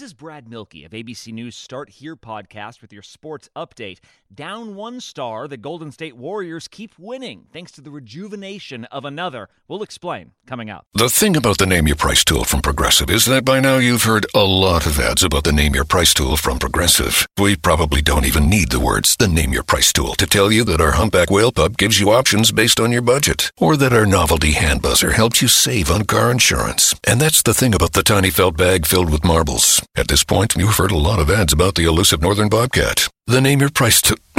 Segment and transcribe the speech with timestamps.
[0.00, 3.98] This is Brad Milkey of ABC News Start Here podcast with your sports update.
[4.34, 9.50] Down one star, the Golden State Warriors keep winning thanks to the rejuvenation of another.
[9.68, 10.86] We'll explain coming up.
[10.94, 14.04] The thing about the Name Your Price tool from Progressive is that by now you've
[14.04, 17.26] heard a lot of ads about the Name Your Price tool from Progressive.
[17.38, 20.64] We probably don't even need the words the Name Your Price tool to tell you
[20.64, 24.06] that our humpback whale pup gives you options based on your budget, or that our
[24.06, 26.94] novelty hand buzzer helps you save on car insurance.
[27.06, 29.82] And that's the thing about the tiny felt bag filled with marbles.
[30.00, 33.06] At this point, you've heard a lot of ads about the elusive northern bobcat.
[33.26, 34.16] The name your price to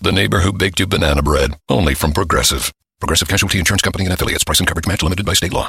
[0.00, 1.50] the neighbor who baked you banana bread.
[1.68, 2.72] Only from Progressive.
[3.00, 4.44] Progressive Casualty Insurance Company and affiliates.
[4.44, 5.68] Price and coverage match limited by state law.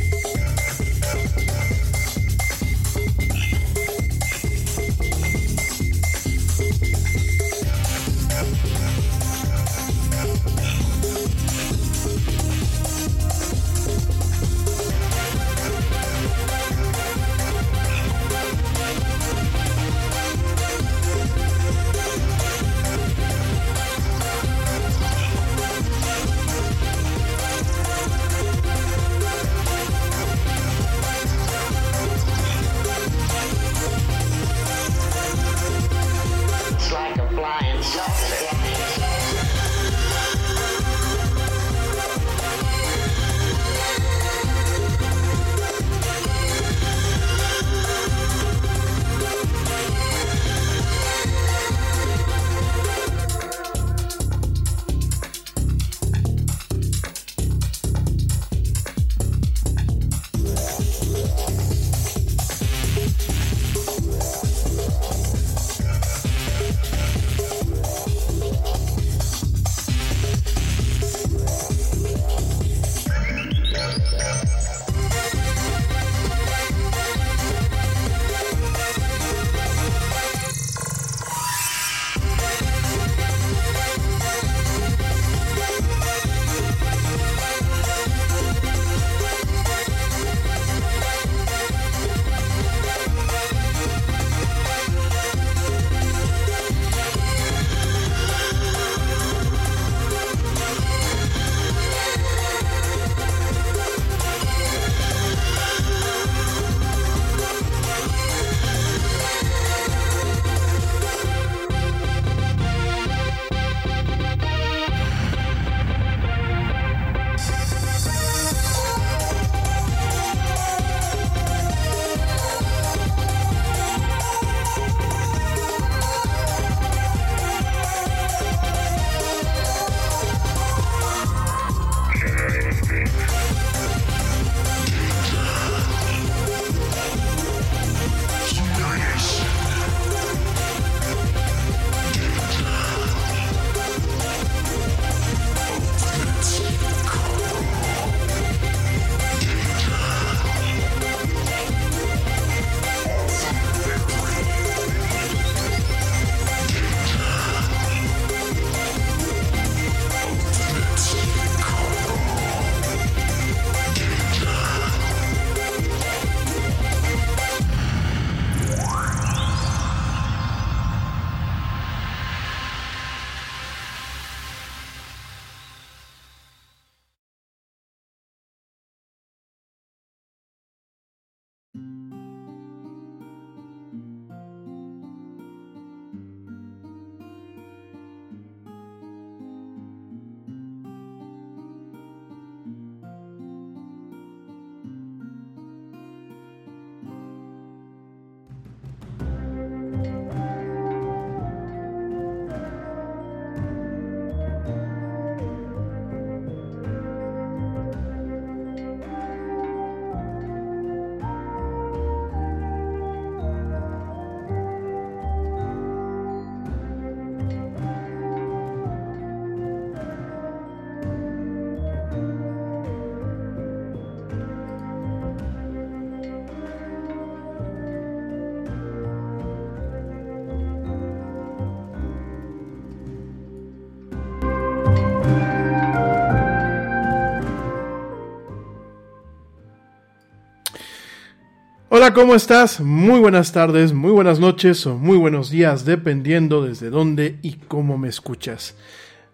[242.01, 242.79] Hola, ¿cómo estás?
[242.79, 247.99] Muy buenas tardes, muy buenas noches o muy buenos días, dependiendo desde dónde y cómo
[247.99, 248.75] me escuchas.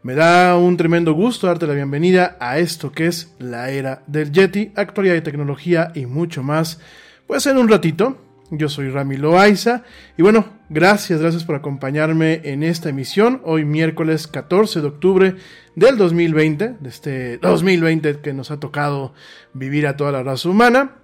[0.04, 4.34] Me da un tremendo gusto darte la bienvenida a esto que es la era del
[4.34, 6.82] Yeti, actualidad y tecnología y mucho más.
[7.26, 8.18] Pues en un ratito,
[8.52, 9.84] yo soy Rami Loaiza
[10.18, 15.36] y bueno, gracias, gracias por acompañarme en esta emisión, hoy miércoles 14 de octubre
[15.76, 19.14] del 2020, de este 2020 que nos ha tocado
[19.54, 20.98] vivir a toda la raza humana.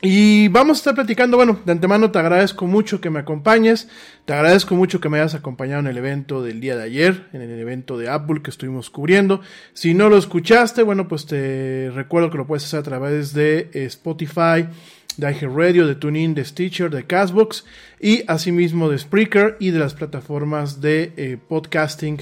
[0.00, 3.88] Y vamos a estar platicando, bueno, de antemano te agradezco mucho que me acompañes,
[4.26, 7.42] te agradezco mucho que me hayas acompañado en el evento del día de ayer, en
[7.42, 9.40] el evento de Apple que estuvimos cubriendo.
[9.72, 13.70] Si no lo escuchaste, bueno, pues te recuerdo que lo puedes hacer a través de
[13.72, 14.68] Spotify,
[15.16, 17.64] de iHeartRadio, de TuneIn, de Stitcher, de Castbox
[18.00, 22.18] y asimismo de Spreaker y de las plataformas de eh, podcasting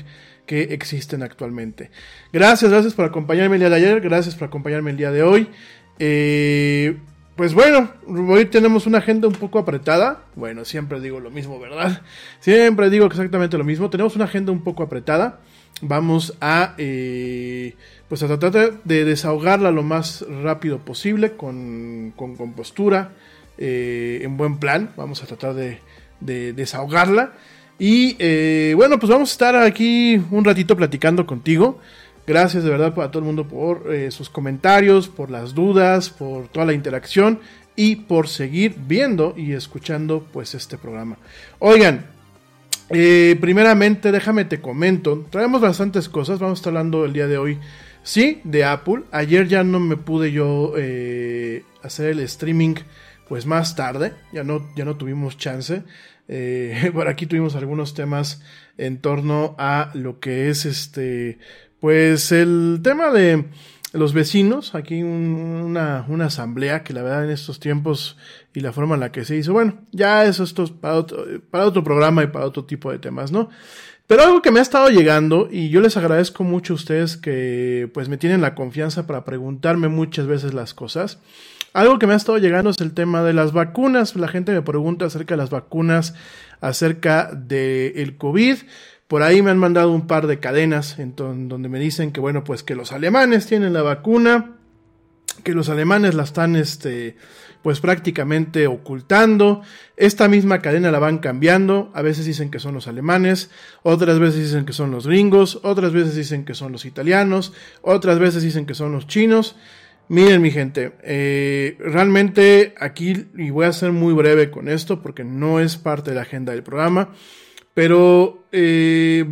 [0.46, 1.90] que existen actualmente.
[2.32, 5.48] Gracias, gracias por acompañarme el día de ayer, gracias por acompañarme el día de hoy.
[5.98, 6.96] Eh,
[7.36, 7.90] pues bueno,
[8.28, 10.22] hoy tenemos una agenda un poco apretada.
[10.34, 12.00] Bueno, siempre digo lo mismo, ¿verdad?
[12.40, 13.90] Siempre digo exactamente lo mismo.
[13.90, 15.40] Tenemos una agenda un poco apretada.
[15.82, 17.74] Vamos a, eh,
[18.08, 23.12] pues a tratar de desahogarla lo más rápido posible, con, con compostura,
[23.58, 24.92] eh, en buen plan.
[24.96, 25.80] Vamos a tratar de,
[26.20, 27.34] de desahogarla.
[27.78, 31.78] Y eh, bueno, pues vamos a estar aquí un ratito platicando contigo.
[32.26, 36.48] Gracias de verdad a todo el mundo por eh, sus comentarios, por las dudas, por
[36.48, 37.38] toda la interacción
[37.76, 41.18] y por seguir viendo y escuchando pues este programa.
[41.60, 42.06] Oigan,
[42.90, 47.38] eh, primeramente déjame te comento, traemos bastantes cosas, vamos a estar hablando el día de
[47.38, 47.58] hoy,
[48.02, 49.04] sí, de Apple.
[49.12, 52.74] Ayer ya no me pude yo eh, hacer el streaming
[53.28, 55.84] pues más tarde, ya no, ya no tuvimos chance.
[56.92, 58.42] por aquí tuvimos algunos temas
[58.78, 61.38] en torno a lo que es este
[61.86, 63.44] pues el tema de
[63.92, 68.16] los vecinos, aquí una, una, asamblea que la verdad en estos tiempos
[68.52, 71.24] y la forma en la que se hizo, bueno, ya eso esto es para otro,
[71.48, 73.50] para otro programa y para otro tipo de temas, ¿no?
[74.08, 77.88] Pero algo que me ha estado llegando y yo les agradezco mucho a ustedes que
[77.94, 81.20] pues me tienen la confianza para preguntarme muchas veces las cosas.
[81.72, 84.16] Algo que me ha estado llegando es el tema de las vacunas.
[84.16, 86.14] La gente me pregunta acerca de las vacunas,
[86.60, 88.56] acerca del el COVID.
[89.08, 92.42] Por ahí me han mandado un par de cadenas en donde me dicen que, bueno,
[92.42, 94.56] pues que los alemanes tienen la vacuna,
[95.44, 97.16] que los alemanes la están, este,
[97.62, 99.62] pues prácticamente ocultando.
[99.96, 101.90] Esta misma cadena la van cambiando.
[101.94, 103.50] A veces dicen que son los alemanes,
[103.82, 108.18] otras veces dicen que son los gringos, otras veces dicen que son los italianos, otras
[108.18, 109.56] veces dicen que son los chinos.
[110.08, 115.24] Miren mi gente, eh, realmente aquí, y voy a ser muy breve con esto porque
[115.24, 117.10] no es parte de la agenda del programa,
[117.76, 119.26] pero eh,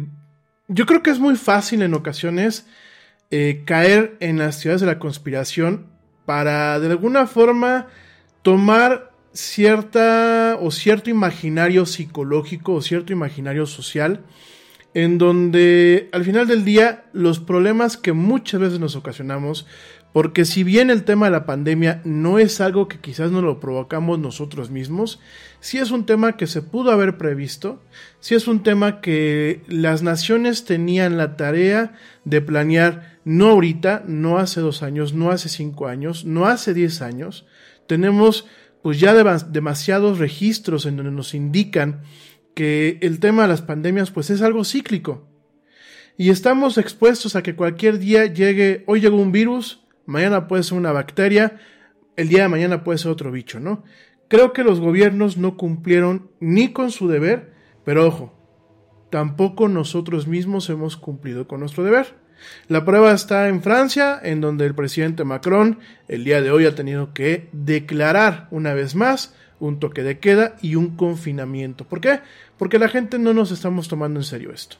[0.68, 2.66] yo creo que es muy fácil en ocasiones
[3.30, 5.86] eh, caer en las ciudades de la conspiración
[6.26, 7.86] para de alguna forma
[8.42, 14.20] tomar cierta o cierto imaginario psicológico o cierto imaginario social
[14.92, 19.66] en donde al final del día los problemas que muchas veces nos ocasionamos
[20.14, 23.58] porque si bien el tema de la pandemia no es algo que quizás nos lo
[23.58, 25.18] provocamos nosotros mismos,
[25.58, 27.82] sí es un tema que se pudo haber previsto,
[28.20, 31.94] sí es un tema que las naciones tenían la tarea
[32.24, 37.02] de planear no ahorita, no hace dos años, no hace cinco años, no hace diez
[37.02, 37.44] años.
[37.88, 38.46] Tenemos
[38.82, 42.02] pues ya demasiados registros en donde nos indican
[42.54, 45.26] que el tema de las pandemias pues es algo cíclico.
[46.16, 50.78] Y estamos expuestos a que cualquier día llegue, hoy llegó un virus, mañana puede ser
[50.78, 51.58] una bacteria,
[52.16, 53.84] el día de mañana puede ser otro bicho, ¿no?
[54.28, 57.52] Creo que los gobiernos no cumplieron ni con su deber,
[57.84, 58.34] pero ojo,
[59.10, 62.14] tampoco nosotros mismos hemos cumplido con nuestro deber.
[62.68, 66.74] La prueba está en Francia, en donde el presidente Macron el día de hoy ha
[66.74, 71.84] tenido que declarar una vez más un toque de queda y un confinamiento.
[71.84, 72.20] ¿Por qué?
[72.58, 74.76] Porque la gente no nos estamos tomando en serio esto.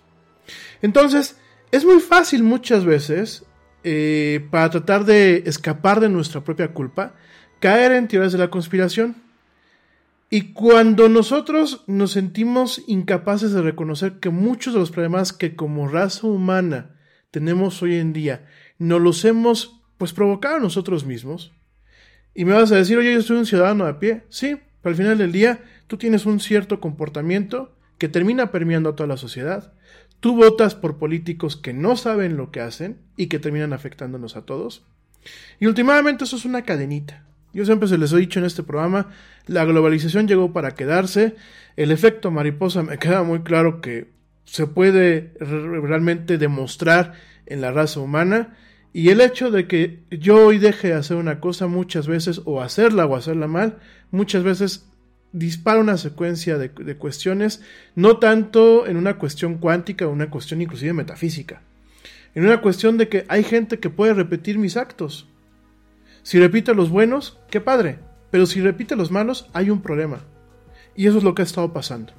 [0.83, 1.38] Entonces,
[1.71, 3.45] es muy fácil muchas veces
[3.85, 7.14] eh, para tratar de escapar de nuestra propia culpa,
[7.61, 9.17] caer en teorías de la conspiración.
[10.31, 15.87] Y cuando nosotros nos sentimos incapaces de reconocer que muchos de los problemas que como
[15.87, 16.97] raza humana
[17.31, 18.47] tenemos hoy en día,
[18.79, 21.53] no los hemos pues provocado nosotros mismos,
[22.35, 24.97] y me vas a decir, oye, yo soy un ciudadano a pie, sí, pero al
[24.97, 29.73] final del día tú tienes un cierto comportamiento que termina permeando a toda la sociedad,
[30.25, 34.47] Tú votas por políticos que no saben lo que hacen y que terminan afectándonos a
[34.47, 34.83] todos.
[35.61, 37.26] Y últimamente eso es una cadenita.
[37.52, 39.11] Yo siempre se les he dicho en este programa,
[39.47, 41.37] la globalización llegó para quedarse,
[41.76, 44.12] el efecto mariposa me queda muy claro que
[44.47, 47.12] se puede realmente demostrar
[47.45, 48.57] en la raza humana
[48.95, 52.62] Y el hecho de que yo hoy deje de hacer una cosa muchas veces, o
[52.62, 53.76] hacerla o hacerla mal,
[54.11, 54.88] muchas veces
[55.35, 57.61] dispara una secuencia de, cuestiones,
[57.97, 61.61] no tanto en una cuestión cuántica o una cuestión inclusive metafísica,
[62.37, 65.29] en una cuestión de que hay gente que puede repetir mis actos.
[66.23, 67.99] Si repite los buenos, qué padre,
[68.31, 70.21] pero si repite los malos, hay un problema.
[70.95, 72.12] Y eso es lo que ha estado pasando.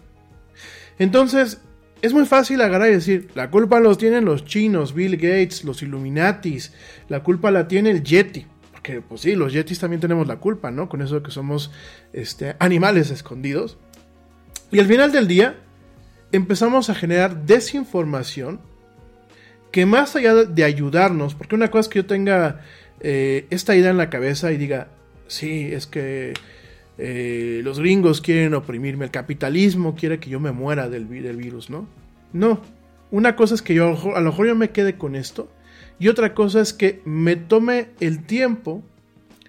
[1.00, 1.62] Entonces,
[2.02, 5.82] es muy fácil agarrar y decir, la culpa los tienen los chinos, Bill Gates, los
[5.82, 6.74] Illuminatis,
[7.08, 8.46] la culpa la tiene el Yeti.
[8.86, 10.89] Porque, pues sí, los Yetis también tenemos la culpa, ¿no?
[10.89, 11.72] Con eso de que somos
[12.13, 13.80] este, animales escondidos.
[14.72, 15.56] Y al final del día,
[16.32, 18.60] empezamos a generar desinformación
[19.72, 22.62] que más allá de ayudarnos, porque una cosa es que yo tenga
[23.00, 24.89] eh, esta idea en la cabeza y diga,
[25.25, 26.34] sí, es que
[27.00, 31.72] eh, los gringos quieren oprimirme, el capitalismo quiere que yo me muera del, del virus,
[31.72, 31.88] ¿no?
[32.34, 32.62] No,
[33.10, 35.50] una cosa es que yo a lo mejor yo me quede con esto
[36.00, 38.84] y otra cosa es que me tome el tiempo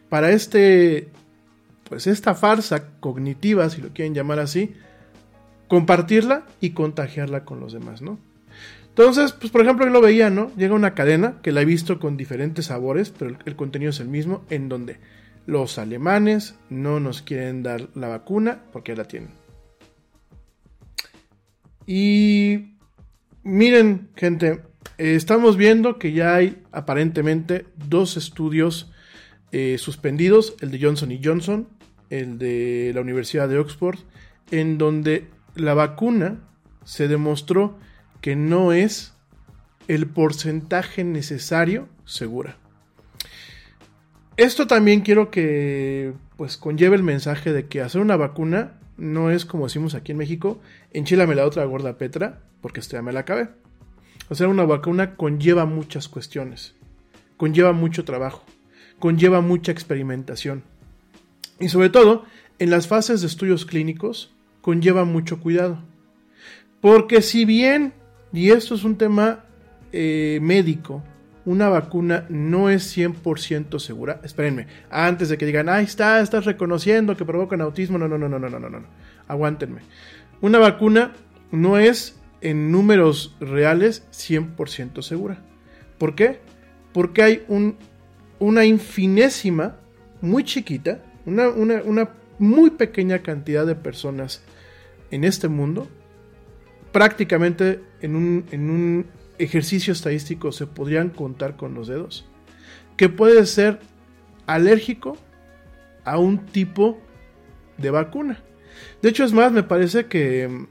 [0.08, 1.08] para este,
[1.88, 4.74] pues esta farsa cognitiva, si lo quieren llamar así,
[5.68, 8.18] compartirla y contagiarla con los demás, ¿no?
[8.88, 10.50] Entonces, pues por ejemplo, yo lo veía, ¿no?
[10.56, 14.08] Llega una cadena que la he visto con diferentes sabores, pero el, contenido es el
[14.08, 14.98] mismo, en donde
[15.44, 19.30] los alemanes no nos quieren dar la vacuna porque ya la tienen.
[21.86, 22.76] Y
[23.42, 24.62] miren, gente,
[24.98, 28.90] eh, estamos viendo que ya hay aparentemente dos estudios
[29.52, 31.68] eh, suspendidos, el de Johnson y Johnson,
[32.10, 33.98] el de la Universidad de Oxford,
[34.50, 36.40] en donde la vacuna
[36.84, 37.78] se demostró
[38.20, 39.14] que no es
[39.88, 42.56] el porcentaje necesario segura.
[44.36, 49.44] Esto también quiero que pues conlleve el mensaje de que hacer una vacuna no es
[49.44, 50.60] como decimos aquí en México,
[50.92, 53.48] enchilame la otra gorda Petra, porque esto ya me la acabé.
[54.28, 56.74] Hacer una vacuna conlleva muchas cuestiones,
[57.36, 58.44] conlleva mucho trabajo,
[58.98, 60.64] conlleva mucha experimentación.
[61.60, 62.24] Y sobre todo,
[62.58, 65.78] en las fases de estudios clínicos, conlleva mucho cuidado.
[66.80, 67.94] Porque si bien,
[68.32, 69.44] y esto es un tema
[69.92, 71.02] eh, médico,
[71.44, 74.20] una vacuna no es 100% segura.
[74.24, 77.96] Espérenme, antes de que digan, ahí está, estás reconociendo que provocan autismo.
[77.96, 78.86] No, no, no, no, no, no, no, no.
[79.28, 79.82] Aguántenme.
[80.40, 81.12] Una vacuna
[81.52, 82.16] no es
[82.46, 85.42] en números reales 100% segura.
[85.98, 86.38] ¿Por qué?
[86.92, 87.76] Porque hay un,
[88.38, 89.80] una infinésima,
[90.20, 94.44] muy chiquita, una, una, una muy pequeña cantidad de personas
[95.10, 95.88] en este mundo,
[96.92, 99.06] prácticamente en un, en un
[99.38, 102.28] ejercicio estadístico se podrían contar con los dedos,
[102.96, 103.80] que puede ser
[104.46, 105.16] alérgico
[106.04, 107.00] a un tipo
[107.76, 108.40] de vacuna.
[109.02, 110.68] De hecho, es más, me parece que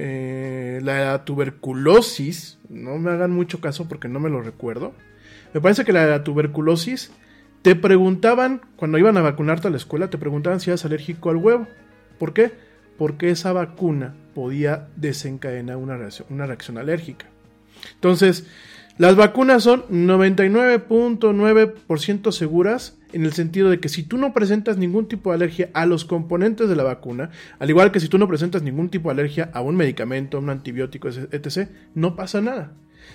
[0.00, 4.94] eh, la tuberculosis, no me hagan mucho caso porque no me lo recuerdo,
[5.52, 7.10] me parece que la tuberculosis
[7.62, 11.36] te preguntaban, cuando iban a vacunarte a la escuela, te preguntaban si eras alérgico al
[11.36, 11.66] huevo.
[12.18, 12.52] ¿Por qué?
[12.96, 17.26] Porque esa vacuna podía desencadenar una reacción, una reacción alérgica.
[17.94, 18.46] Entonces,
[18.98, 25.06] las vacunas son 99.9% seguras en el sentido de que si tú no presentas ningún
[25.06, 28.26] tipo de alergia a los componentes de la vacuna, al igual que si tú no
[28.26, 32.72] presentas ningún tipo de alergia a un medicamento, a un antibiótico, etc., no pasa nada.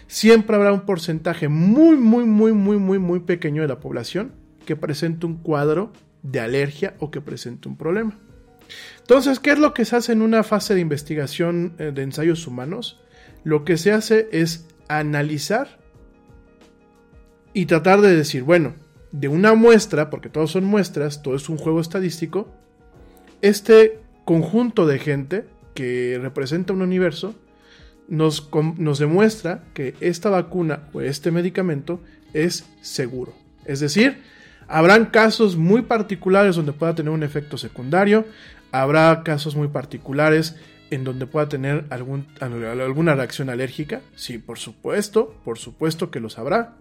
[0.07, 4.31] Siempre habrá un porcentaje muy, muy, muy, muy, muy, muy pequeño de la población
[4.65, 8.17] que presente un cuadro de alergia o que presente un problema.
[8.99, 12.47] Entonces, ¿qué es lo que se hace en una fase de investigación eh, de ensayos
[12.47, 13.01] humanos?
[13.43, 14.69] Lo que se hace es
[14.99, 15.79] analizar
[17.53, 18.73] y tratar de decir, bueno,
[19.11, 22.51] de una muestra, porque todos son muestras, todo es un juego estadístico,
[23.41, 25.45] este conjunto de gente
[25.75, 27.35] que representa un universo
[28.07, 32.01] nos, nos, demuestra que esta vacuna o este medicamento
[32.33, 33.33] es seguro.
[33.65, 34.21] Es decir,
[34.67, 38.25] habrán casos muy particulares donde pueda tener un efecto secundario,
[38.71, 40.55] habrá casos muy particulares
[40.93, 44.01] en donde pueda tener alguna reacción alérgica.
[44.15, 46.75] Sí, por supuesto, por supuesto que lo sabrá.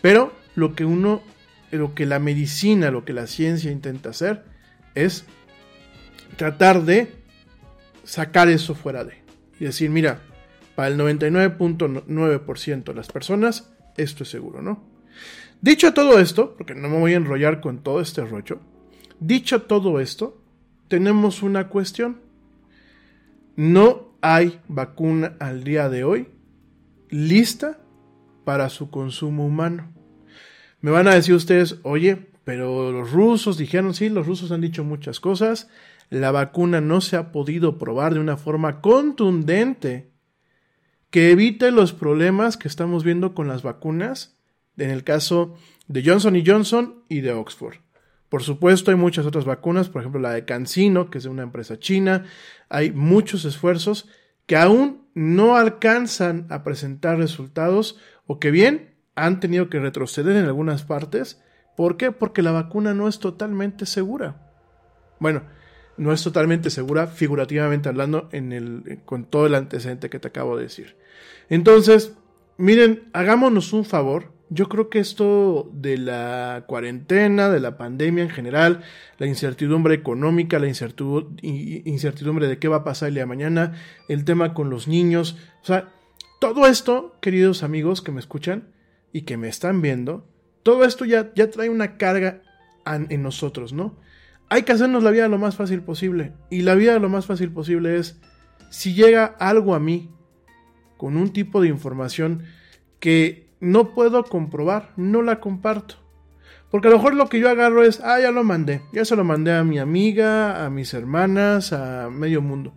[0.00, 1.22] Pero lo que uno,
[1.70, 4.44] lo que la medicina, lo que la ciencia intenta hacer
[4.94, 5.24] es
[6.36, 7.12] tratar de
[8.04, 9.14] sacar eso fuera de.
[9.58, 10.20] Y decir, mira,
[10.74, 14.82] para el 99.9% de las personas, esto es seguro, ¿no?
[15.60, 18.60] Dicho todo esto, porque no me voy a enrollar con todo este rollo,
[19.18, 20.40] dicho todo esto,
[20.88, 22.29] tenemos una cuestión
[23.60, 26.28] no hay vacuna al día de hoy
[27.10, 27.78] lista
[28.46, 29.92] para su consumo humano.
[30.80, 34.82] Me van a decir ustedes, oye, pero los rusos dijeron, sí, los rusos han dicho
[34.82, 35.68] muchas cosas,
[36.08, 40.10] la vacuna no se ha podido probar de una forma contundente
[41.10, 44.38] que evite los problemas que estamos viendo con las vacunas
[44.78, 45.54] en el caso
[45.86, 47.76] de Johnson Johnson y de Oxford.
[48.30, 51.42] Por supuesto, hay muchas otras vacunas, por ejemplo la de CanSino, que es de una
[51.42, 52.24] empresa china.
[52.68, 54.08] Hay muchos esfuerzos
[54.46, 60.44] que aún no alcanzan a presentar resultados o que bien han tenido que retroceder en
[60.44, 61.42] algunas partes.
[61.76, 62.12] ¿Por qué?
[62.12, 64.52] Porque la vacuna no es totalmente segura.
[65.18, 65.42] Bueno,
[65.96, 70.56] no es totalmente segura, figurativamente hablando, en el, con todo el antecedente que te acabo
[70.56, 70.96] de decir.
[71.48, 72.14] Entonces,
[72.56, 74.32] miren, hagámonos un favor.
[74.52, 78.82] Yo creo que esto de la cuarentena, de la pandemia en general,
[79.18, 83.74] la incertidumbre económica, la incertidumbre de qué va a pasar el día de mañana,
[84.08, 85.90] el tema con los niños, o sea,
[86.40, 88.72] todo esto, queridos amigos que me escuchan
[89.12, 90.26] y que me están viendo,
[90.64, 92.42] todo esto ya, ya trae una carga
[92.86, 93.96] en nosotros, ¿no?
[94.48, 96.32] Hay que hacernos la vida lo más fácil posible.
[96.50, 98.20] Y la vida lo más fácil posible es,
[98.70, 100.10] si llega algo a mí
[100.96, 102.42] con un tipo de información
[102.98, 105.96] que no puedo comprobar, no la comparto.
[106.70, 109.16] Porque a lo mejor lo que yo agarro es, ah, ya lo mandé, ya se
[109.16, 112.72] lo mandé a mi amiga, a mis hermanas, a medio mundo.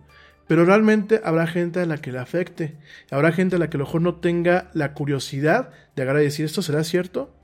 [0.46, 2.76] Pero realmente habrá gente a la que le afecte.
[3.10, 6.44] Habrá gente a la que a lo mejor no tenga la curiosidad de agarrar decir,
[6.44, 7.34] ¿esto será cierto?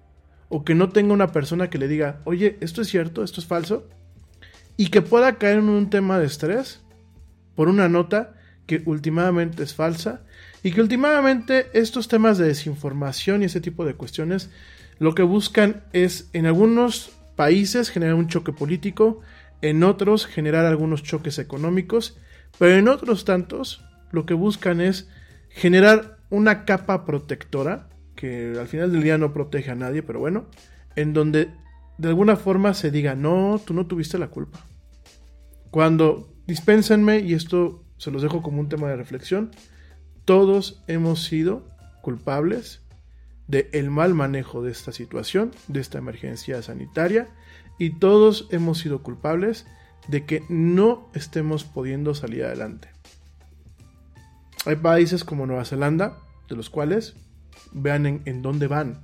[0.49, 3.23] O que no tenga una persona que le diga, oye, ¿esto es cierto?
[3.23, 3.89] ¿Esto es falso?
[4.81, 6.81] y que pueda caer en un tema de estrés
[7.55, 8.33] por una nota
[8.65, 10.23] que últimamente es falsa
[10.63, 14.51] y que últimamente estos temas de desinformación y ese tipo de cuestiones
[14.99, 19.21] lo que buscan es en algunos países generar un choque político,
[19.63, 22.19] en otros generar algunos choques económicos,
[22.59, 25.09] pero en otros tantos lo que buscan es
[25.49, 30.47] generar una capa protectora que al final del día no protege a nadie, pero bueno,
[30.97, 31.49] en donde
[31.97, 34.67] de alguna forma se diga, no, tú no tuviste la culpa.
[35.71, 39.51] Cuando, dispénsenme, y esto se los dejo como un tema de reflexión,
[40.25, 41.65] todos hemos sido
[42.03, 42.81] culpables
[43.47, 47.29] del el mal manejo de esta situación, de esta emergencia sanitaria,
[47.79, 49.67] y todos hemos sido culpables
[50.09, 52.89] de que no estemos pudiendo salir adelante.
[54.67, 57.15] Hay países como Nueva Zelanda, de los cuales
[57.73, 59.01] vean en, dónde van.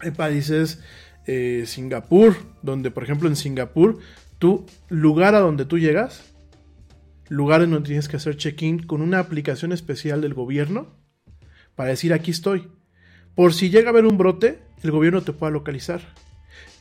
[0.00, 0.80] Hay países,
[1.26, 3.98] eh, Singapur, donde por ejemplo en Singapur
[4.38, 6.31] tú, lugar a donde tú llegas,
[7.32, 10.88] lugar en donde tienes que hacer check-in con una aplicación especial del gobierno
[11.74, 12.68] para decir aquí estoy.
[13.34, 16.02] Por si llega a haber un brote, el gobierno te pueda localizar.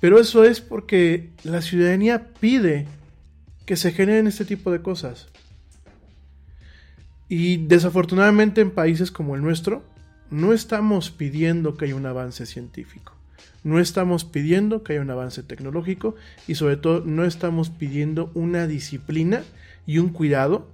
[0.01, 2.85] Pero eso es porque la ciudadanía pide
[3.65, 5.29] que se generen este tipo de cosas.
[7.29, 9.83] Y desafortunadamente en países como el nuestro,
[10.31, 13.13] no estamos pidiendo que haya un avance científico.
[13.63, 18.67] No estamos pidiendo que haya un avance tecnológico y sobre todo no estamos pidiendo una
[18.67, 19.43] disciplina
[19.85, 20.71] y un cuidado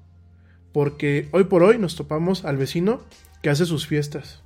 [0.73, 3.01] porque hoy por hoy nos topamos al vecino
[3.41, 4.43] que hace sus fiestas.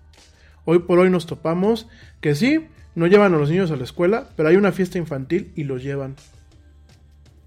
[0.66, 1.88] Hoy por hoy nos topamos
[2.22, 5.52] que sí, no llevan a los niños a la escuela, pero hay una fiesta infantil
[5.56, 6.16] y los llevan.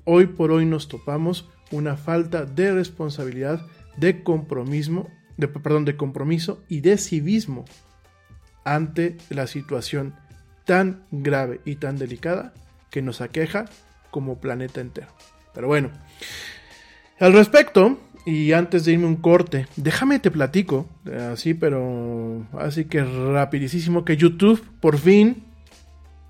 [0.05, 3.65] Hoy por hoy nos topamos una falta de responsabilidad,
[3.97, 7.65] de compromiso, de, perdón, de compromiso y de civismo
[8.65, 10.15] ante la situación
[10.65, 12.53] tan grave y tan delicada
[12.91, 13.67] que nos aqueja
[14.11, 15.09] como planeta entero.
[15.55, 15.91] Pero bueno,
[17.19, 20.89] al respecto, y antes de irme un corte, déjame te platico,
[21.33, 25.45] así, pero así que rapidísimo, que YouTube por fin,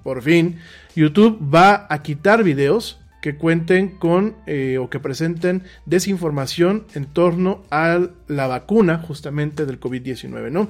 [0.03, 0.59] por fin,
[0.97, 7.63] YouTube va a quitar videos que cuenten con eh, o que presenten desinformación en torno
[7.71, 10.69] a la vacuna justamente del COVID-19, ¿no?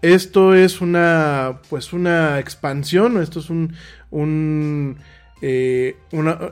[0.00, 3.74] Esto es una, pues una expansión, esto es un,
[4.10, 4.98] un
[5.40, 5.96] eh,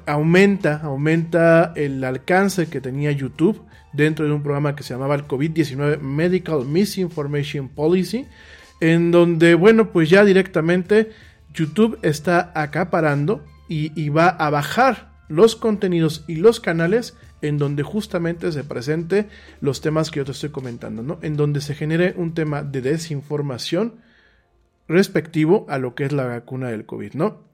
[0.07, 5.27] aumenta, aumenta el alcance que tenía YouTube dentro de un programa que se llamaba el
[5.27, 8.27] COVID-19 Medical Misinformation Policy,
[8.81, 11.11] en donde, bueno, pues ya directamente
[11.53, 17.83] YouTube está acaparando y, y va a bajar los contenidos y los canales en donde
[17.83, 19.29] justamente se presente
[19.61, 21.19] los temas que yo te estoy comentando, ¿no?
[21.23, 23.97] En donde se genere un tema de desinformación
[24.89, 27.47] respectivo a lo que es la vacuna del COVID, ¿no?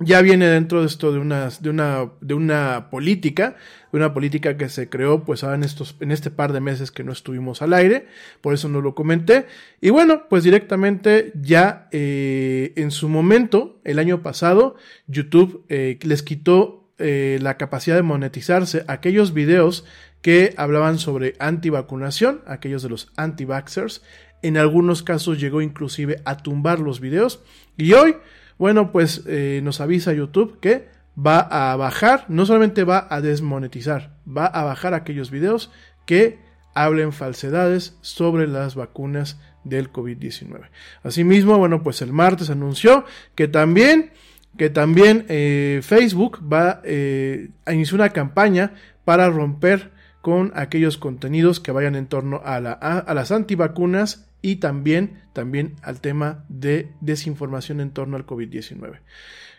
[0.00, 3.56] Ya viene dentro de esto de una, de una, de una política,
[3.90, 7.02] de una política que se creó pues en, estos, en este par de meses que
[7.02, 8.06] no estuvimos al aire,
[8.40, 9.46] por eso no lo comenté.
[9.80, 14.76] Y bueno, pues directamente ya eh, en su momento, el año pasado,
[15.08, 19.84] YouTube eh, les quitó eh, la capacidad de monetizarse aquellos videos
[20.22, 24.02] que hablaban sobre antivacunación, aquellos de los anti-vaxxers.
[24.42, 27.42] En algunos casos llegó inclusive a tumbar los videos.
[27.76, 28.16] Y hoy,
[28.58, 34.16] bueno, pues eh, nos avisa YouTube que va a bajar, no solamente va a desmonetizar,
[34.26, 35.70] va a bajar aquellos videos
[36.06, 36.38] que
[36.74, 40.68] hablen falsedades sobre las vacunas del COVID-19.
[41.02, 44.12] Asimismo, bueno, pues el martes anunció que también,
[44.56, 49.90] que también eh, Facebook va eh, a iniciar una campaña para romper
[50.20, 55.76] con aquellos contenidos que vayan en torno a, la, a, las antivacunas y también, también
[55.82, 59.00] al tema de desinformación en torno al COVID-19.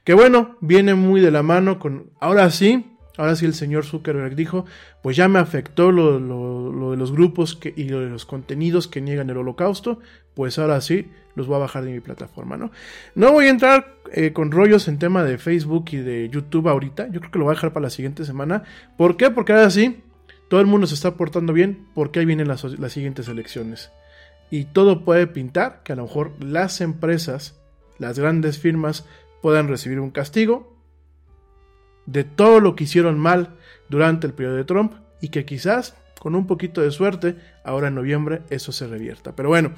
[0.03, 4.35] Que bueno, viene muy de la mano con, ahora sí, ahora sí el señor Zuckerberg
[4.35, 4.65] dijo,
[5.03, 9.01] pues ya me afectó lo, lo, de los grupos y lo de los contenidos que
[9.01, 9.99] niegan el holocausto,
[10.33, 12.71] pues ahora sí los voy a bajar de mi plataforma, ¿no?
[13.15, 17.07] No voy a entrar eh, con rollos en tema de Facebook y de YouTube ahorita,
[17.11, 18.63] yo creo que lo voy a dejar para la siguiente semana.
[18.97, 19.29] ¿Por qué?
[19.29, 20.01] Porque ahora sí,
[20.47, 23.91] todo el mundo se está portando bien porque ahí vienen las, las siguientes elecciones.
[24.51, 27.59] Y todo puede pintar que a lo mejor las empresas,
[27.97, 29.05] las grandes firmas,
[29.41, 30.75] puedan recibir un castigo
[32.05, 33.55] de todo lo que hicieron mal
[33.89, 37.95] durante el periodo de Trump y que quizás con un poquito de suerte, ahora en
[37.95, 39.35] noviembre eso se revierta.
[39.35, 39.71] Pero bueno,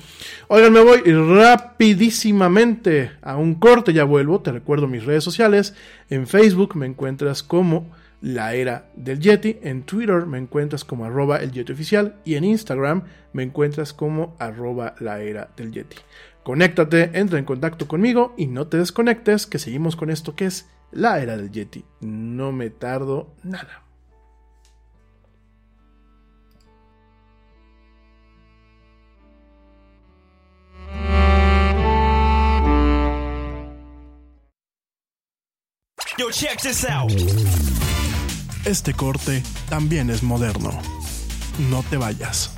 [0.47, 5.73] oigan, me voy rapidísimamente a un corte, ya vuelvo, te recuerdo mis redes sociales,
[6.09, 9.59] en Facebook me encuentras como la era del Yeti.
[9.61, 13.03] En Twitter me encuentras como arroba el Yeti oficial y en Instagram
[13.33, 15.97] me encuentras como arroba la era del Yeti.
[16.43, 20.69] Conéctate, entra en contacto conmigo y no te desconectes que seguimos con esto que es
[20.91, 21.85] la era del Yeti.
[21.99, 23.83] No me tardo nada.
[36.17, 37.09] Yo, check this out.
[38.65, 40.71] Este corte también es moderno.
[41.71, 42.51] No te vayas.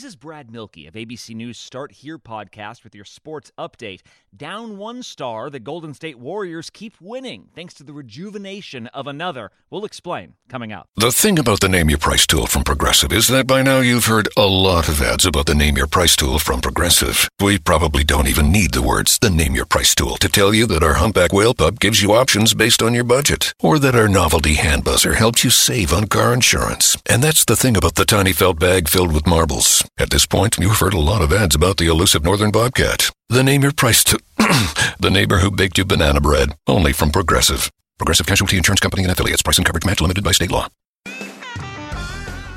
[0.00, 4.00] This is Brad Milkey of ABC News Start Here podcast with your sports update.
[4.34, 9.50] Down one star, the Golden State Warriors keep winning thanks to the rejuvenation of another.
[9.68, 10.88] We'll explain coming up.
[10.96, 14.06] The thing about the Name Your Price tool from Progressive is that by now you've
[14.06, 17.28] heard a lot of ads about the Name Your Price tool from Progressive.
[17.38, 20.64] We probably don't even need the words the Name Your Price tool to tell you
[20.68, 24.08] that our humpback whale pup gives you options based on your budget, or that our
[24.08, 26.96] novelty hand buzzer helps you save on car insurance.
[27.04, 29.84] And that's the thing about the tiny felt bag filled with marbles.
[29.98, 33.10] At this point, you've heard a lot of ads about the elusive northern bobcat.
[33.28, 34.18] The name your price to
[34.98, 37.70] the neighbor who baked you banana bread, only from Progressive.
[37.98, 39.42] Progressive Casualty Insurance Company and affiliates.
[39.42, 40.68] Price and coverage match limited by state law.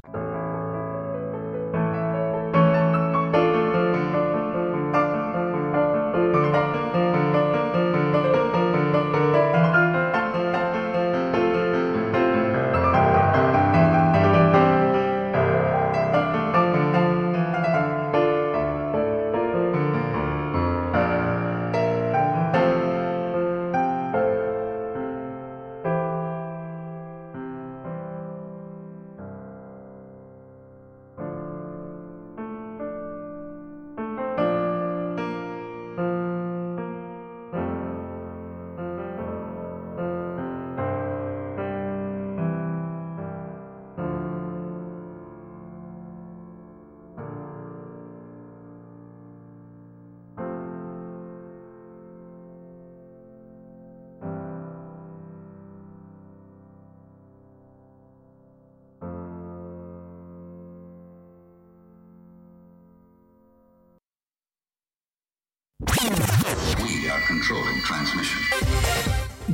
[0.00, 0.31] Plus.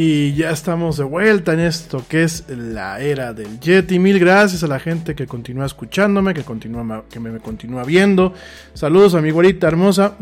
[0.00, 3.98] Y ya estamos de vuelta en esto que es la era del Yeti.
[3.98, 8.32] Mil gracias a la gente que continúa escuchándome, que, continúa, que me, continúa viendo.
[8.74, 10.14] Saludos a mi güerita hermosa.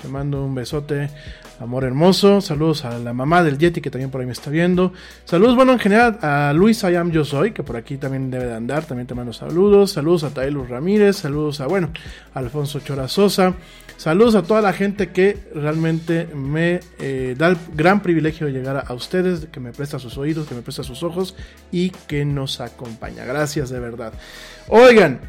[0.00, 1.10] Te mando un besote,
[1.60, 2.40] amor hermoso.
[2.40, 4.94] Saludos a la mamá del Yeti que también por ahí me está viendo.
[5.26, 8.54] Saludos, bueno, en general a Luis Ayam Yo Soy, que por aquí también debe de
[8.54, 8.86] andar.
[8.86, 9.90] También te mando saludos.
[9.92, 11.16] Saludos a Taylor Ramírez.
[11.16, 11.90] Saludos a, bueno,
[12.32, 13.52] Alfonso Chorazosa.
[14.00, 18.82] Saludos a toda la gente que realmente me eh, da el gran privilegio de llegar
[18.88, 21.36] a ustedes, que me presta sus oídos, que me presta sus ojos
[21.70, 23.26] y que nos acompaña.
[23.26, 24.14] Gracias de verdad.
[24.68, 25.20] Oigan,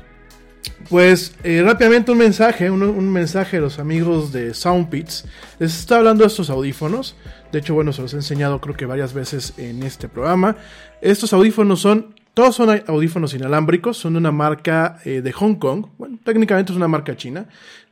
[0.90, 5.26] pues eh, rápidamente un mensaje, un, un, mensaje de los amigos de Soundpits.
[5.60, 7.18] Les está hablando de estos audífonos.
[7.52, 10.56] De hecho, bueno, se los he enseñado creo que varias veces en este programa.
[11.02, 15.88] Estos audífonos son todos son audífonos inalámbricos, son de una marca eh, de Hong Kong.
[15.98, 17.46] Bueno, técnicamente es una marca china.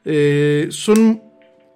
[0.06, 1.22] Eh, son,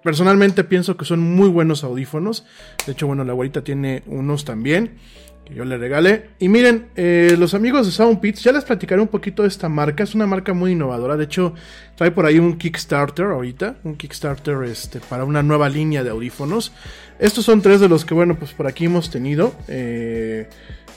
[0.02, 2.46] personalmente pienso que son muy buenos audífonos.
[2.86, 4.98] De hecho, bueno, la abuelita tiene unos también
[5.44, 6.30] que yo le regalé.
[6.38, 10.02] Y miren, eh, los amigos de Soundpits, ya les platicaré un poquito de esta marca.
[10.02, 11.16] Es una marca muy innovadora.
[11.16, 11.54] De hecho,
[11.96, 13.76] trae por ahí un Kickstarter ahorita.
[13.84, 16.72] Un Kickstarter este, para una nueva línea de audífonos.
[17.18, 19.54] Estos son tres de los que, bueno, pues por aquí hemos tenido.
[19.68, 20.48] Eh,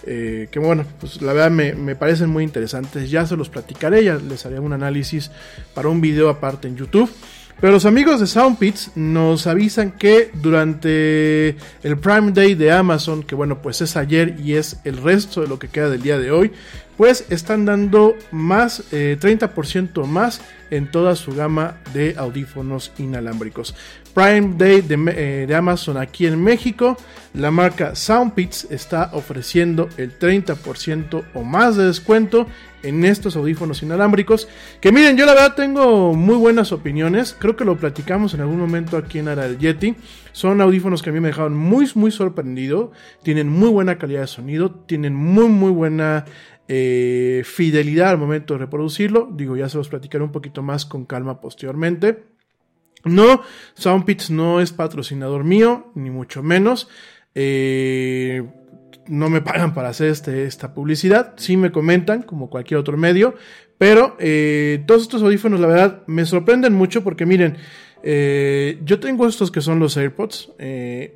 [0.06, 3.10] eh, que bueno, pues la verdad me, me, parecen muy interesantes.
[3.10, 5.32] Ya se los platicaré, ya les haré un análisis
[5.74, 7.10] para un video aparte en YouTube.
[7.60, 13.34] Pero los amigos de Soundpits nos avisan que durante el Prime Day de Amazon, que
[13.34, 16.30] bueno, pues es ayer y es el resto de lo que queda del día de
[16.30, 16.52] hoy,
[16.98, 23.74] pues están dando más, eh, 30% más en toda su gama de audífonos inalámbricos.
[24.18, 26.98] Prime Day de, eh, de, Amazon aquí en México,
[27.36, 32.48] la marca Soundpits está ofreciendo el 30% o más de descuento
[32.82, 34.48] en estos audífonos inalámbricos.
[34.82, 37.36] Que miren, yo la verdad tengo muy buenas opiniones.
[37.38, 39.96] Creo que lo platicamos en algún momento aquí en Ara Yeti.
[40.32, 42.92] Son audífonos que a mí me dejaron muy, muy sorprendido.
[43.22, 44.72] Tienen muy buena calidad de sonido.
[44.72, 46.26] Tienen muy, muy buena
[46.68, 49.30] eh, fidelidad al momento de reproducirlo.
[49.32, 52.37] Digo, ya se los platicaré un poquito más con calma posteriormente.
[53.04, 53.42] No,
[53.76, 56.90] Soundpits no es patrocinador mío, ni mucho menos.
[57.36, 58.44] Eh,
[59.08, 61.34] no me pagan para hacer este, esta publicidad.
[61.38, 63.36] Sí me comentan, como cualquier otro medio.
[63.78, 67.58] Pero eh, todos estos audífonos, la verdad, me sorprenden mucho porque miren,
[68.04, 70.54] eh, yo tengo estos que son los AirPods.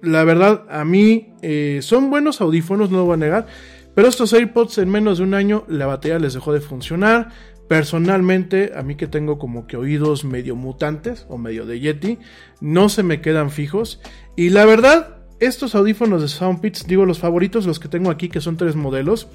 [0.02, 1.34] La verdad, a mí
[1.82, 3.48] son buenos audífonos, no lo voy a negar.
[3.94, 7.30] Pero estos AirPods en menos de un año la batería les dejó de funcionar.
[7.71, 12.19] Personalmente, a mí que tengo como que oídos medio mutantes o medio de Yeti,
[12.60, 14.01] no se me quedan fijos.
[14.36, 18.41] Y la verdad, estos audífonos de Soundpits, digo los favoritos, los que tengo aquí, que
[18.41, 19.29] son tres modelos,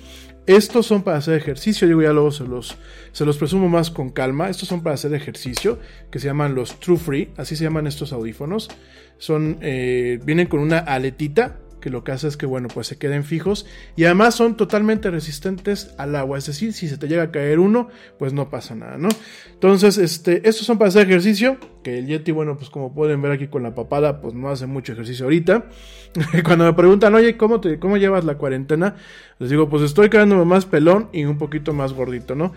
[0.44, 2.76] estos son para hacer ejercicio, digo ya luego se los,
[3.12, 4.50] se los presumo más con calma.
[4.50, 5.78] Estos son para hacer ejercicio,
[6.10, 8.68] que se llaman los True Free, así se llaman estos audífonos.
[9.16, 12.98] Son, eh, vienen con una aletita que lo que hace es que, bueno, pues se
[12.98, 17.22] queden fijos y además son totalmente resistentes al agua, es decir, si se te llega
[17.22, 19.08] a caer uno, pues no pasa nada, ¿no?
[19.52, 23.30] Entonces, este, estos son para hacer ejercicio, que el Yeti, bueno, pues como pueden ver
[23.30, 25.66] aquí con la papada, pues no hace mucho ejercicio ahorita.
[26.44, 28.96] Cuando me preguntan, oye, ¿cómo, te, ¿cómo llevas la cuarentena?
[29.38, 32.52] Les digo, pues estoy quedándome más pelón y un poquito más gordito, ¿no?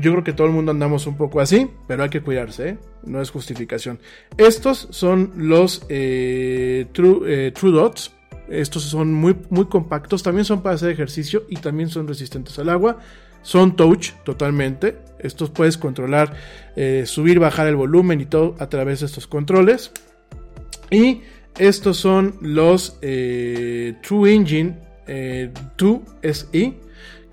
[0.00, 2.78] Yo creo que todo el mundo andamos un poco así, pero hay que cuidarse, ¿eh?
[3.04, 3.98] no es justificación.
[4.38, 8.14] Estos son los eh, eh, True Dots,
[8.48, 12.68] estos son muy, muy compactos, también son para hacer ejercicio y también son resistentes al
[12.68, 12.98] agua.
[13.42, 14.98] Son touch totalmente.
[15.18, 16.34] Estos puedes controlar,
[16.76, 19.92] eh, subir, bajar el volumen y todo a través de estos controles.
[20.90, 21.22] Y
[21.58, 24.78] estos son los eh, True Engine
[25.76, 26.00] 2
[26.52, 26.80] eh,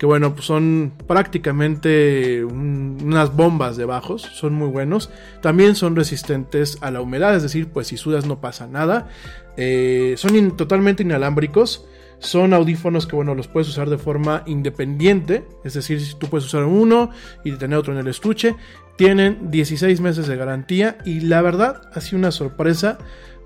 [0.00, 5.10] que bueno, pues son prácticamente unas bombas de bajos, son muy buenos.
[5.42, 9.10] También son resistentes a la humedad, es decir, pues si sudas no pasa nada.
[9.58, 11.84] Eh, son totalmente inalámbricos.
[12.18, 15.44] Son audífonos que, bueno, los puedes usar de forma independiente.
[15.64, 17.10] Es decir, tú puedes usar uno
[17.44, 18.56] y tener otro en el estuche.
[18.96, 20.96] Tienen 16 meses de garantía.
[21.04, 22.96] Y la verdad, ha sido una sorpresa.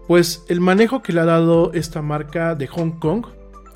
[0.07, 3.27] Pues el manejo que le ha dado esta marca de Hong Kong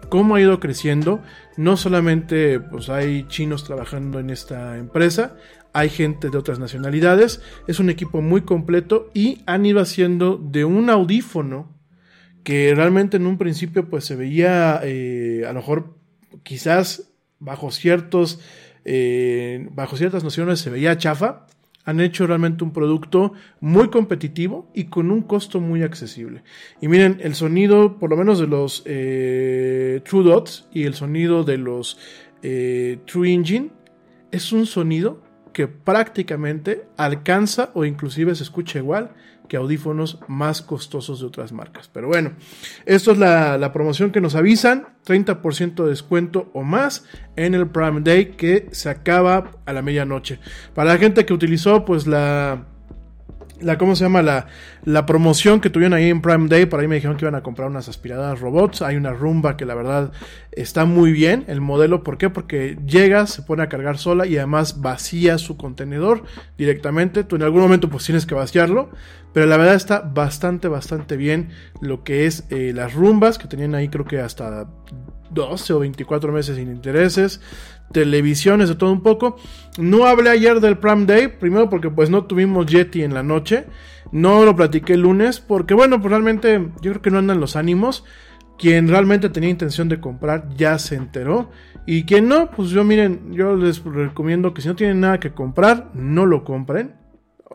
[0.09, 1.23] cómo ha ido creciendo.
[1.57, 5.37] No solamente pues, hay chinos trabajando en esta empresa,
[5.73, 7.41] hay gente de otras nacionalidades.
[7.67, 11.79] Es un equipo muy completo y han ido haciendo de un audífono
[12.43, 15.95] que realmente en un principio pues se veía eh, a lo mejor
[16.43, 18.41] quizás bajo ciertos
[18.85, 21.47] eh, bajo ciertas nociones se veía chafa
[21.89, 26.43] han hecho realmente un producto muy competitivo y con un costo muy accesible.
[26.83, 31.45] Y miren, el sonido, por lo menos de los eh, True Dots y el sonido
[31.45, 31.97] de los
[32.43, 33.71] eh, True Engine,
[34.31, 35.23] es un sonido
[35.55, 39.15] que prácticamente alcanza o inclusive se escucha igual
[39.49, 41.91] que audífonos más costosos de otras marcas.
[41.93, 42.33] Pero bueno,
[42.87, 47.05] esto es la, promoción que nos avisan, 30% de descuento o más
[47.37, 50.39] en el Prime Day que se acaba a la medianoche.
[50.75, 52.67] Para la gente que utilizó pues la
[53.61, 54.23] la ¿cómo se llama?
[54.23, 54.47] La,
[54.85, 57.43] la promoción que tuvieron ahí en Prime Day, por ahí me dijeron que iban a
[57.43, 60.13] comprar unas aspiradoras robots, hay una rumba que la verdad
[60.53, 62.31] está muy bien, el modelo, ¿por qué?
[62.31, 66.25] Porque llega, se pone a cargar sola y además vacía su contenedor
[66.57, 68.91] directamente, tú en algún momento pues tienes que vaciarlo,
[69.33, 71.51] pero la verdad está bastante, bastante bien
[71.81, 74.67] lo que es eh, las rumbas que tenían ahí creo que hasta
[75.31, 77.41] 12 o 24 meses sin intereses,
[77.93, 79.37] televisiones, de todo un poco.
[79.79, 83.67] No hablé ayer del Prime Day, primero porque pues no tuvimos Yeti en la noche,
[84.13, 87.57] no lo platiqué el lunes, porque bueno, pues realmente yo creo que no andan los
[87.57, 88.05] ánimos.
[88.59, 91.51] Quien realmente tenía intención de comprar ya se enteró.
[91.87, 95.31] Y quien no, pues yo miren, yo les recomiendo que si no tienen nada que
[95.31, 96.98] comprar, no lo compren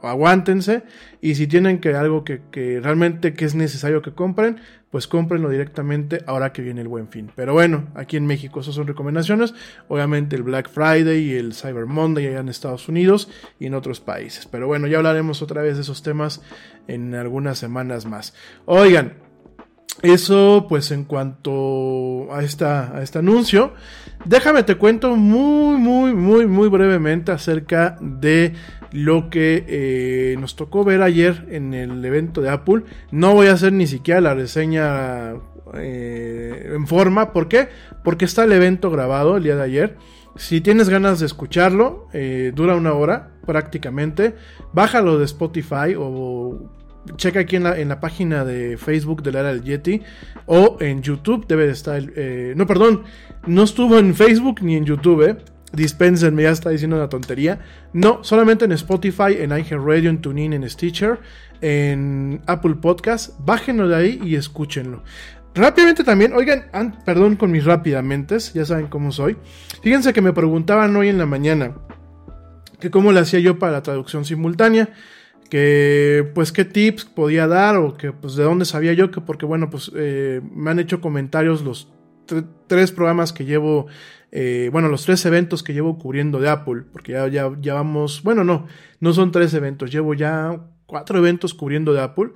[0.08, 0.84] aguántense
[1.22, 2.42] y si tienen que algo que,
[2.82, 4.58] realmente que es necesario que compren,
[4.90, 7.32] pues cómprenlo directamente ahora que viene el buen fin.
[7.36, 9.54] Pero bueno, aquí en México esas son recomendaciones,
[9.88, 13.30] obviamente el Black Friday y el Cyber Monday allá en Estados Unidos
[13.60, 14.46] y en otros países.
[14.46, 16.42] Pero bueno, ya hablaremos otra vez de esos temas
[16.88, 18.36] en algunas semanas más.
[18.66, 19.14] Oigan,
[20.04, 23.74] eso pues en cuanto a, esta, a este anuncio,
[24.26, 28.54] déjame te cuento muy, muy, muy, muy brevemente acerca de
[28.92, 32.84] lo que eh, nos tocó ver ayer en el evento de Apple.
[33.12, 35.36] No voy a hacer ni siquiera la reseña
[35.74, 37.32] eh, en forma.
[37.32, 37.70] ¿Por qué?
[38.04, 39.98] Porque está el evento grabado el día de ayer.
[40.36, 44.36] Si tienes ganas de escucharlo, eh, dura una hora prácticamente.
[44.74, 46.70] Bájalo de Spotify o
[47.18, 50.02] checa aquí en la, en la página de Facebook de la era del Yeti
[50.46, 52.02] o en YouTube debe de estar.
[52.56, 53.04] no, perdón,
[53.48, 55.38] no estuvo en Facebook ni en YouTube,
[55.74, 57.60] Dispensenme, ya está diciendo una tontería.
[57.94, 61.20] No, solamente en Spotify, en iHeartRadio, en TuneIn, en Stitcher,
[61.62, 63.34] en Apple Podcast.
[63.40, 65.02] Bájenlo de ahí y escúchenlo.
[65.56, 66.66] Rápidamente también, oigan,
[67.06, 69.36] perdón con mis rápidamente, ya saben cómo soy.
[69.82, 71.76] Fíjense que me preguntaban hoy en la mañana
[72.80, 74.90] que cómo le hacía yo para la traducción simultánea,
[75.50, 79.46] que pues qué tips podía dar o que pues de dónde sabía yo que porque
[79.46, 81.92] bueno pues eh, me han hecho comentarios los
[82.68, 83.88] tres programas que llevo
[84.36, 88.44] eh, bueno, los tres eventos que llevo cubriendo de Apple, porque ya, ya, vamos, bueno,
[88.44, 88.66] no,
[89.00, 92.32] no son tres eventos, llevo ya cuatro eventos cubriendo de Apple.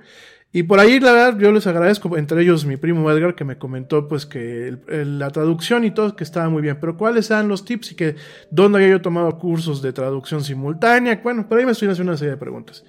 [0.50, 3.58] Y por ahí, la verdad, yo les agradezco, entre ellos mi primo Edgar, que me
[3.58, 7.66] comentó pues que la traducción y todo, que estaba muy bien, pero cuáles eran los
[7.66, 8.16] tips y que
[8.50, 11.20] dónde había yo tomado cursos de traducción simultánea.
[11.22, 12.82] Bueno, por ahí me estoy haciendo una serie de preguntas.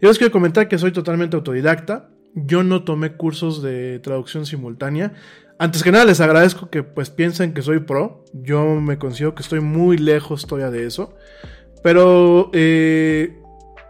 [0.00, 2.10] Yo les quiero comentar que soy totalmente autodidacta.
[2.34, 5.12] Yo no tomé cursos de traducción simultánea.
[5.58, 8.24] Antes que nada, les agradezco que pues piensen que soy pro.
[8.32, 11.16] Yo me considero que estoy muy lejos todavía de eso.
[11.82, 13.39] Pero eh,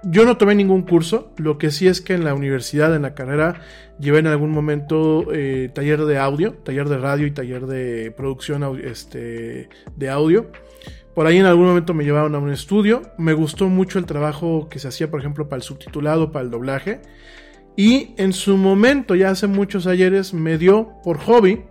[0.03, 1.33] yo no tomé ningún curso.
[1.37, 3.61] Lo que sí es que en la universidad, en la carrera,
[3.99, 8.81] llevé en algún momento eh, taller de audio, taller de radio y taller de producción
[8.83, 10.51] este, de audio.
[11.15, 13.03] Por ahí en algún momento me llevaron a un estudio.
[13.19, 16.51] Me gustó mucho el trabajo que se hacía, por ejemplo, para el subtitulado, para el
[16.51, 17.03] doblaje.
[17.77, 21.65] Y en su momento, ya hace muchos ayeres, me dio por hobby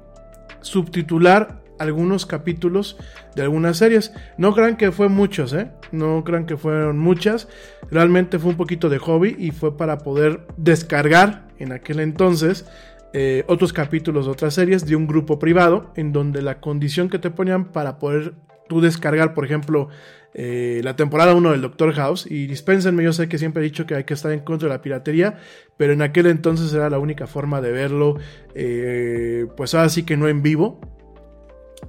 [0.62, 2.98] subtitular algunos capítulos
[3.36, 4.14] de algunas series.
[4.38, 5.72] No crean que fue muchos, ¿eh?
[5.92, 7.48] No crean que fueron muchas.
[7.90, 12.66] Realmente fue un poquito de hobby y fue para poder descargar en aquel entonces
[13.12, 17.18] eh, otros capítulos de otras series de un grupo privado en donde la condición que
[17.18, 18.36] te ponían para poder
[18.68, 19.90] tú descargar, por ejemplo,
[20.36, 22.28] eh, la temporada 1 del Doctor House.
[22.30, 24.76] Y dispénsenme, yo sé que siempre he dicho que hay que estar en contra de
[24.76, 25.38] la piratería,
[25.76, 28.18] pero en aquel entonces era la única forma de verlo,
[28.54, 30.80] eh, pues ahora sí que no en vivo.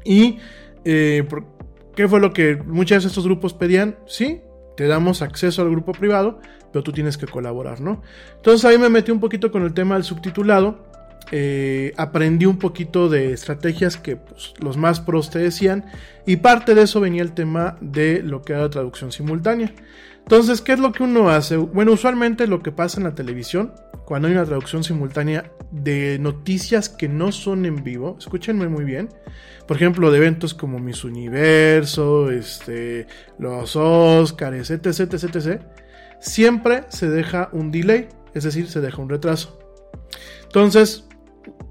[0.05, 0.39] Y,
[0.85, 1.27] eh,
[1.95, 3.99] ¿qué fue lo que muchas de estos grupos pedían?
[4.07, 4.41] Sí,
[4.77, 6.41] te damos acceso al grupo privado,
[6.73, 8.03] pero tú tienes que colaborar, ¿no?
[8.37, 10.90] Entonces ahí me metí un poquito con el tema del subtitulado.
[11.33, 15.85] Eh, aprendí un poquito de estrategias que pues, los más pros te decían
[16.27, 19.73] y parte de eso venía el tema de lo que era la traducción simultánea.
[20.19, 21.57] Entonces, ¿qué es lo que uno hace?
[21.57, 23.73] Bueno, usualmente lo que pasa en la televisión,
[24.05, 29.09] cuando hay una traducción simultánea de noticias que no son en vivo, escúchenme muy bien,
[29.67, 33.07] por ejemplo, de eventos como Miss Universo, este,
[33.39, 35.63] los Oscars, etc, etc, etc,
[36.21, 39.59] siempre se deja un delay, es decir, se deja un retraso.
[40.43, 41.09] Entonces,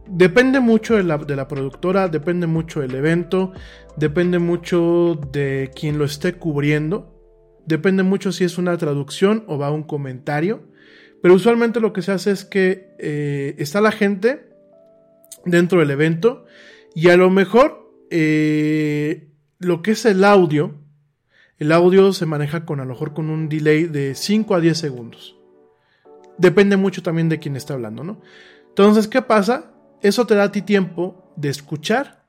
[0.07, 3.51] depende mucho de la, de la productora, depende mucho del evento,
[3.97, 7.15] depende mucho de quien lo esté cubriendo,
[7.65, 10.69] depende mucho si es una traducción o va un comentario,
[11.21, 14.49] pero usualmente lo que se hace es que eh, está la gente
[15.45, 16.45] dentro del evento
[16.95, 20.75] y a lo mejor eh, lo que es el audio,
[21.57, 24.77] el audio se maneja con a lo mejor con un delay de 5 a 10
[24.77, 25.38] segundos.
[26.39, 28.21] Depende mucho también de quién está hablando, ¿no?
[28.69, 29.71] Entonces, ¿qué pasa?
[30.01, 32.23] Eso te da a ti tiempo de escuchar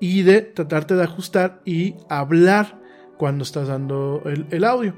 [0.00, 2.80] y de tratarte de ajustar y hablar
[3.18, 4.94] cuando estás dando el, audio.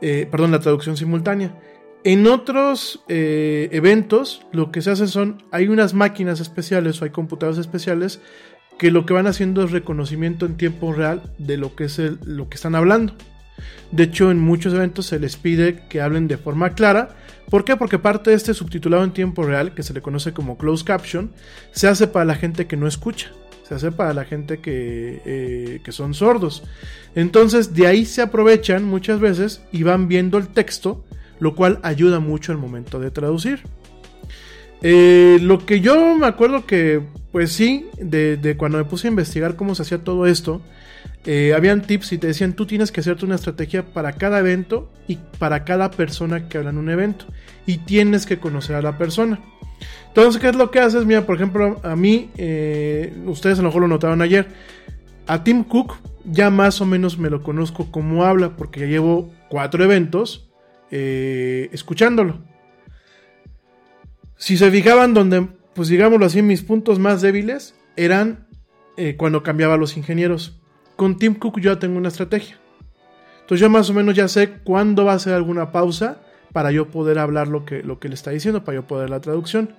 [0.00, 1.58] Eh, perdón, la traducción simultánea.
[2.04, 7.10] En otros eh, eventos, lo que se hace son, hay unas máquinas especiales o hay
[7.10, 8.20] computadoras especiales
[8.78, 12.18] que lo que van haciendo es reconocimiento en tiempo real de lo que es el-
[12.24, 13.14] lo que están hablando.
[13.90, 17.16] De hecho, en muchos eventos se les pide que hablen de forma clara.
[17.52, 17.76] ¿Por qué?
[17.76, 21.32] Porque parte de este subtitulado en tiempo real, que se le conoce como closed caption,
[21.72, 23.30] se hace para la gente que no escucha.
[23.68, 26.62] Se hace para la gente que, eh, que son sordos.
[27.14, 31.04] Entonces, de ahí se aprovechan muchas veces y van viendo el texto,
[31.40, 33.60] lo cual ayuda mucho al momento de traducir.
[34.80, 39.10] Eh, lo que yo me acuerdo que, pues sí, de, de cuando me puse a
[39.10, 40.62] investigar cómo se hacía todo esto,
[41.24, 44.90] eh, habían tips y te decían, tú tienes que hacerte una estrategia para cada evento
[45.06, 47.26] y para cada persona que habla en un evento.
[47.64, 49.40] Y tienes que conocer a la persona.
[50.08, 51.04] Entonces, ¿qué es lo que haces?
[51.04, 54.48] Mira, por ejemplo, a mí, eh, ustedes a lo mejor lo notaron ayer,
[55.26, 55.94] a Tim Cook
[56.24, 60.50] ya más o menos me lo conozco como habla, porque ya llevo cuatro eventos
[60.90, 62.40] eh, escuchándolo.
[64.36, 68.48] Si se fijaban donde, pues digámoslo así, mis puntos más débiles eran
[69.16, 70.61] cuando cambiaba a los ingenieros.
[70.96, 72.58] Con Tim Cook yo ya tengo una estrategia.
[73.40, 76.18] Entonces yo más o menos ya sé cuándo va a ser alguna pausa
[76.52, 79.20] para yo poder hablar lo que, lo que le está diciendo, para yo poder la
[79.20, 79.74] traducción.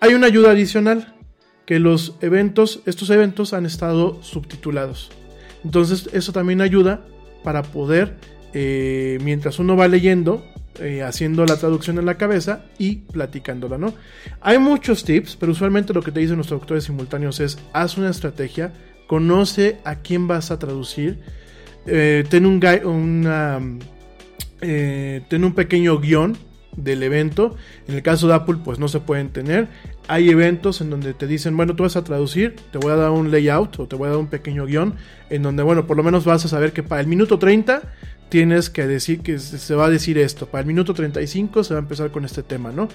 [0.00, 1.14] Hay una ayuda adicional,
[1.66, 5.10] que los eventos, estos eventos han estado subtitulados.
[5.64, 7.04] Entonces eso también ayuda
[7.42, 8.14] para poder,
[8.54, 10.44] eh, mientras uno va leyendo,
[10.78, 13.94] eh, haciendo la traducción en la cabeza y platicándola, ¿no?
[14.40, 18.10] Hay muchos tips, pero usualmente lo que te dicen los traductores simultáneos es, haz una
[18.10, 18.72] estrategia,
[19.06, 21.20] conoce a quién vas a traducir,
[21.86, 23.60] eh, ten un, una,
[24.60, 26.36] eh, ten un pequeño guion
[26.76, 27.56] del evento.
[27.88, 29.68] En el caso de Apple, pues no se pueden tener.
[30.08, 33.10] Hay eventos en donde te dicen, bueno, tú vas a traducir, te voy a dar
[33.10, 34.94] un layout o te voy a dar un pequeño guion,
[35.30, 37.82] en donde, bueno, por lo menos vas a saber que para el minuto 30
[38.28, 40.46] tienes que decir que se va a decir esto.
[40.46, 42.88] Para el minuto 35 se va a empezar con este tema, ¿no?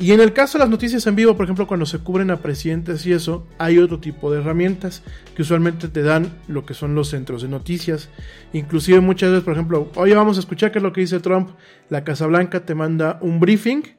[0.00, 2.36] Y en el caso de las noticias en vivo, por ejemplo, cuando se cubren a
[2.36, 5.02] presidentes y eso, hay otro tipo de herramientas
[5.34, 8.08] que usualmente te dan lo que son los centros de noticias.
[8.52, 11.50] Inclusive muchas veces, por ejemplo, oye, vamos a escuchar qué es lo que dice Trump.
[11.88, 13.97] La Casa Blanca te manda un briefing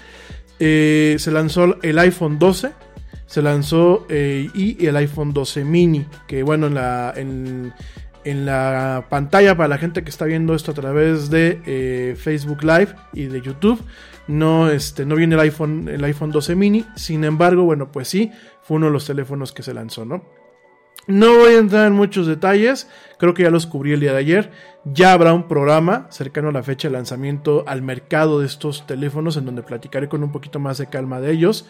[0.59, 2.73] Eh, se lanzó el iPhone 12,
[3.27, 7.75] se lanzó y el iPhone 12 mini, que bueno, en la, en,
[8.31, 12.63] en la pantalla para la gente que está viendo esto a través de eh, Facebook
[12.63, 13.83] Live y de YouTube.
[14.27, 16.85] No, este, no viene el iPhone, el iPhone 12 mini.
[16.97, 18.31] Sin embargo, bueno, pues sí,
[18.63, 20.23] fue uno de los teléfonos que se lanzó, ¿no?
[21.07, 22.87] No voy a entrar en muchos detalles,
[23.19, 24.51] creo que ya los cubrí el día de ayer.
[24.85, 29.39] Ya habrá un programa cercano a la fecha de lanzamiento al mercado de estos teléfonos
[29.39, 31.67] en donde platicaré con un poquito más de calma de ellos.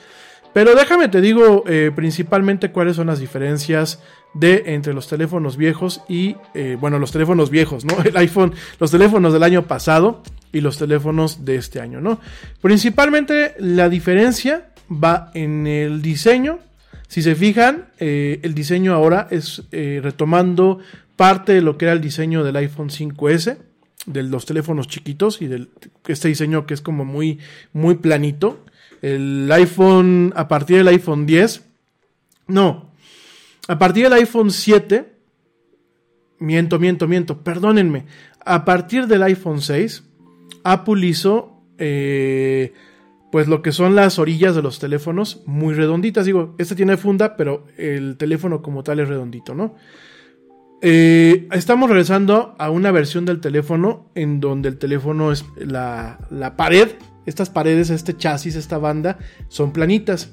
[0.59, 4.03] Pero déjame te digo eh, principalmente cuáles son las diferencias
[4.35, 7.95] de entre los teléfonos viejos y, eh, bueno, los teléfonos viejos, ¿no?
[8.05, 12.19] El iPhone, los teléfonos del año pasado y los teléfonos de este año, ¿no?
[12.61, 16.59] Principalmente la diferencia va en el diseño.
[17.07, 20.81] Si se fijan, eh, el diseño ahora es retomando
[21.15, 23.59] parte de lo que era el diseño del iPhone 5S,
[24.07, 25.69] de los teléfonos chiquitos y de
[26.09, 27.39] este diseño que es como muy,
[27.73, 28.65] muy planito
[29.03, 31.65] el iPhone, a partir del iPhone 10,
[32.49, 32.93] no,
[33.69, 35.13] a partir del iPhone 7,
[36.39, 38.07] miento, miento, miento, perdónenme,
[38.45, 40.05] a partir del iPhone 6,
[40.65, 42.73] Apple hizo, eh,
[43.31, 46.25] pues lo que son las orillas de los teléfonos muy redonditas.
[46.25, 49.75] Digo, este tiene funda, pero el teléfono como tal es redondito, ¿no?
[50.81, 56.57] Eh, estamos regresando a una versión del teléfono en donde el teléfono es la, la
[56.57, 56.89] pared
[57.29, 59.19] estas paredes, este chasis, esta banda,
[59.49, 60.31] son planitas.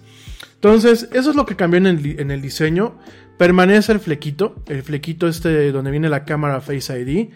[0.56, 2.98] Entonces, eso es lo que cambió en el, diseño.
[3.38, 7.30] Permanece el flequito, el flequito este donde viene la cámara Face ID.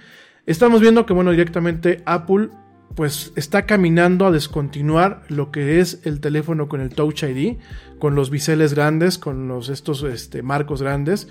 [0.45, 2.49] Estamos viendo que, bueno, directamente Apple
[2.95, 7.57] pues está caminando a descontinuar lo que es el teléfono con el Touch ID,
[7.99, 11.27] con los biseles grandes, con los, estos este, marcos grandes.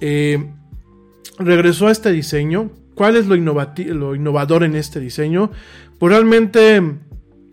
[0.00, 0.52] Eh,
[1.38, 2.70] regresó a este diseño.
[2.94, 5.50] ¿Cuál es lo, lo innovador en este diseño?
[5.98, 6.80] Pues realmente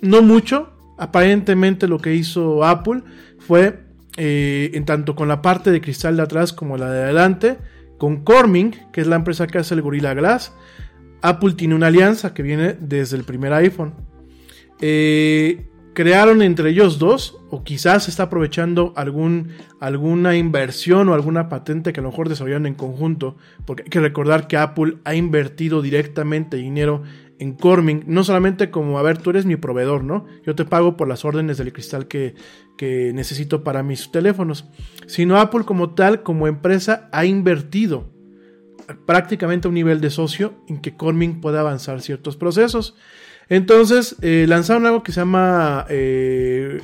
[0.01, 0.73] no mucho.
[0.97, 3.03] Aparentemente lo que hizo Apple
[3.39, 3.83] fue,
[4.17, 7.57] eh, en tanto con la parte de cristal de atrás como la de adelante,
[7.97, 10.53] con Corning, que es la empresa que hace el Gorilla Glass,
[11.21, 13.93] Apple tiene una alianza que viene desde el primer iPhone.
[14.79, 21.91] Eh, crearon entre ellos dos, o quizás está aprovechando algún, alguna inversión o alguna patente
[21.91, 23.35] que a lo mejor desarrollaron en conjunto,
[23.65, 27.01] porque hay que recordar que Apple ha invertido directamente dinero
[27.39, 30.25] en Corming, no solamente como, a ver, tú eres mi proveedor, ¿no?
[30.45, 32.35] Yo te pago por las órdenes del cristal que,
[32.77, 34.65] que necesito para mis teléfonos,
[35.05, 38.11] sino Apple como tal, como empresa, ha invertido
[39.05, 42.95] prácticamente a un nivel de socio en que Corming pueda avanzar ciertos procesos.
[43.49, 46.81] Entonces, eh, lanzaron algo que se llama eh,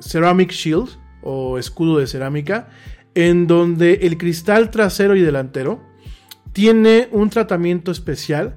[0.00, 0.88] Ceramic Shield
[1.22, 2.68] o escudo de cerámica,
[3.14, 5.80] en donde el cristal trasero y delantero
[6.52, 8.56] tiene un tratamiento especial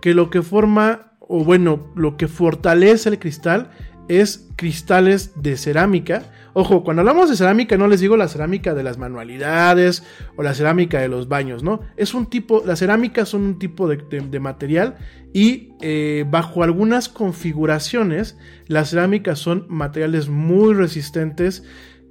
[0.00, 3.70] que lo que forma, o bueno, lo que fortalece el cristal
[4.08, 6.22] es cristales de cerámica,
[6.60, 10.02] Ojo, cuando hablamos de cerámica no les digo la cerámica de las manualidades
[10.34, 11.82] o la cerámica de los baños, ¿no?
[11.96, 14.96] Es un tipo, las cerámicas son un tipo de, material
[15.32, 18.36] y eh, bajo algunas configuraciones
[18.66, 21.62] las cerámicas son materiales muy resistentes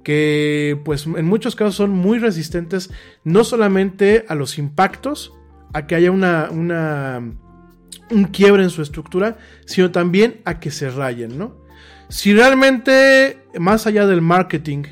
[0.02, 2.90] que pues en muchos casos son muy resistentes
[3.24, 5.34] no solamente a los impactos,
[5.74, 6.48] a que haya una
[8.10, 11.56] un quiebre en su estructura, sino también a que se rayen, ¿no?
[12.08, 14.84] Si realmente, más allá del marketing,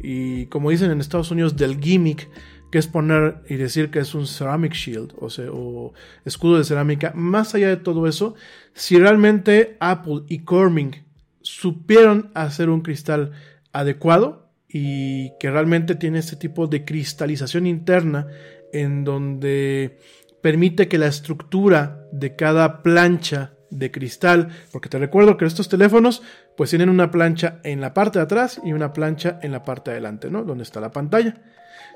[0.00, 2.28] y como dicen en Estados Unidos, del gimmick,
[2.70, 5.92] que es poner y decir que es un ceramic shield, o, o
[6.24, 8.34] escudo de cerámica, más allá de todo eso,
[8.72, 11.04] si realmente Apple y Corning
[11.42, 13.32] supieron hacer un cristal
[13.72, 18.26] adecuado y que realmente tiene este tipo de cristalización interna
[18.72, 19.98] en donde
[20.42, 26.22] permite que la estructura de cada plancha de cristal, porque te recuerdo que estos teléfonos
[26.56, 29.90] pues tienen una plancha en la parte de atrás y una plancha en la parte
[29.90, 30.44] de adelante, ¿no?
[30.44, 31.34] Donde está la pantalla.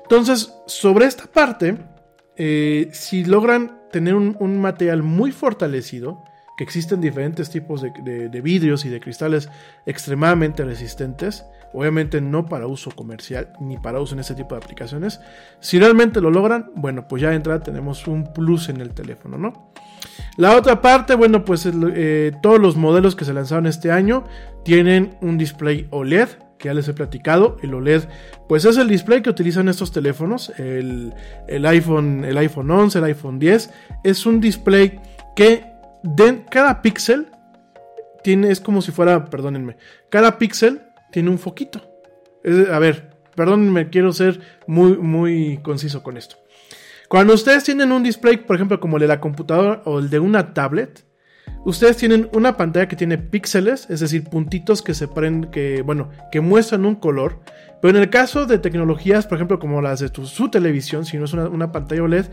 [0.03, 1.77] Entonces, sobre esta parte,
[2.35, 6.23] eh, si logran tener un, material muy fortalecido,
[6.57, 9.49] que existen diferentes tipos de, vidrios y de cristales
[9.85, 15.21] extremadamente resistentes, obviamente no para uso comercial ni para uso en ese tipo de aplicaciones.
[15.61, 19.37] Si realmente lo logran, bueno, pues ya de entrada tenemos un plus en el teléfono,
[19.37, 19.71] ¿no?
[20.37, 24.23] La otra parte, bueno, pues eh, todos los modelos que se lanzaron este año
[24.63, 27.57] tienen un display OLED, que ya les he platicado.
[27.61, 28.03] El OLED,
[28.47, 31.13] pues es el display que utilizan estos teléfonos, el,
[31.47, 33.69] el iPhone, el iPhone 11, el iPhone 10.
[34.03, 34.99] Es un display
[35.35, 35.65] que
[36.03, 37.27] de cada píxel
[38.23, 39.77] tiene, es como si fuera, perdónenme,
[40.09, 41.81] cada píxel tiene un foquito.
[42.43, 46.35] Es- a ver, perdónenme, quiero ser muy, muy conciso con esto.
[47.09, 50.19] Cuando ustedes tienen un display, por ejemplo, como el de la computadora o el de
[50.19, 51.05] una tablet,
[51.65, 56.09] ustedes tienen una pantalla que tiene píxeles, es decir, puntitos que se prenden, que, bueno,
[56.31, 57.39] que muestran un color.
[57.81, 61.17] Pero en el caso de tecnologías, por ejemplo, como las de tu- su televisión, si
[61.17, 62.25] no es una, pantalla OLED,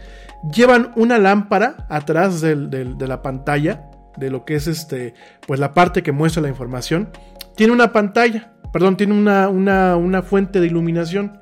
[0.54, 5.14] llevan una lámpara atrás de la pantalla, de lo que es este,
[5.46, 7.08] pues la parte que muestra la información.
[7.54, 11.38] Tiene una pantalla, perdón, tiene una, una, una fuente de iluminación.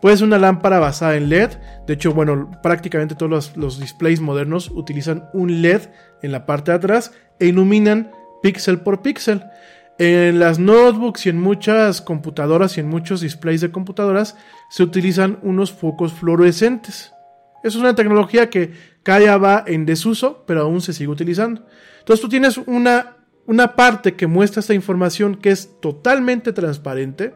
[0.00, 1.50] Puede ser una lámpara basada en LED.
[1.86, 5.82] De hecho, bueno, prácticamente todos los, displays modernos utilizan un LED
[6.22, 8.10] en la parte de atrás e iluminan
[8.42, 9.44] píxel por píxel.
[9.98, 14.36] En las notebooks y en muchas computadoras y en muchos displays de computadoras
[14.68, 17.12] se utilizan unos focos fluorescentes.
[17.64, 18.72] Es una tecnología que
[19.02, 21.64] cada va en desuso, pero aún se sigue utilizando.
[22.00, 23.16] Entonces tú tienes una,
[23.46, 27.34] una parte que muestra esta información que es totalmente transparente,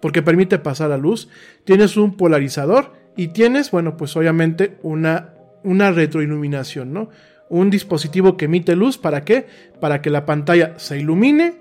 [0.00, 1.28] porque permite pasar la luz.
[1.64, 7.10] Tienes un polarizador y tienes, bueno, pues obviamente una, una retroiluminación, ¿no?
[7.48, 9.46] Un dispositivo que emite luz, ¿para qué?
[9.80, 11.54] Para que la pantalla se ilumine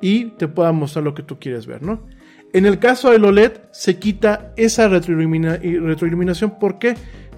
[0.00, 2.06] y te pueda mostrar lo que tú quieres ver, ¿no?
[2.52, 6.94] En el caso del OLED se quita esa retroiluminación, ¿por qué?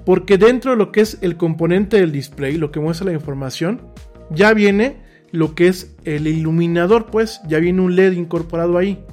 [0.07, 3.83] Porque dentro de lo que es el componente del display, lo que muestra la información,
[4.31, 4.97] ya viene
[5.31, 9.05] lo que es el iluminador, pues ya viene un LED incorporado ahí.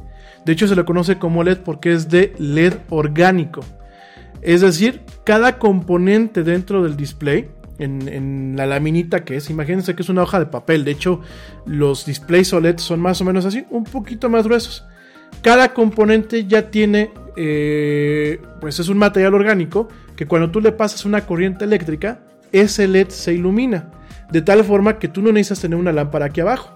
[0.50, 3.62] De hecho se le conoce como LED porque es de LED orgánico.
[4.42, 10.10] Es decir, cada componente dentro del display, en, la laminita que es, imagínense que es
[10.10, 10.86] una hoja de papel.
[10.86, 11.22] De hecho,
[11.68, 14.84] los displays OLED son más o menos así, un poquito más gruesos.
[15.44, 21.06] Cada componente ya tiene, eh, pues es un material orgánico que cuando tú le pasas
[21.06, 22.22] una corriente eléctrica,
[22.52, 23.92] ese LED se ilumina.
[24.32, 26.76] De tal forma que tú no necesitas tener una lámpara aquí abajo.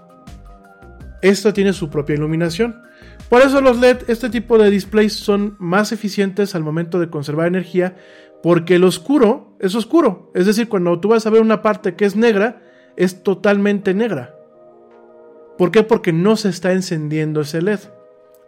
[1.23, 2.83] Esta tiene su propia iluminación.
[3.33, 7.47] Por eso los LED, este tipo de displays son más eficientes al momento de conservar
[7.47, 7.95] energía,
[8.43, 10.31] porque el oscuro es oscuro.
[10.35, 12.61] Es decir, cuando tú vas a ver una parte que es negra,
[12.95, 14.35] es totalmente negra.
[15.57, 15.81] ¿Por qué?
[15.81, 17.79] Porque no se está encendiendo ese LED.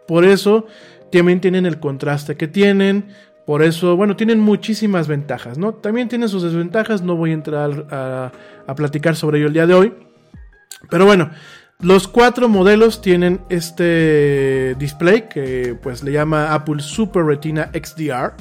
[0.06, 0.66] Por eso
[1.10, 3.08] también tienen el contraste que tienen.
[3.44, 5.74] Por eso, bueno, tienen muchísimas ventajas, ¿no?
[5.74, 8.30] También tienen sus desventajas, no voy a entrar a,
[8.68, 9.94] a platicar sobre ello el día de hoy.
[10.88, 11.32] Pero bueno,
[11.80, 18.32] los cuatro modelos tienen este display que pues le llama Apple Super Retina XDR.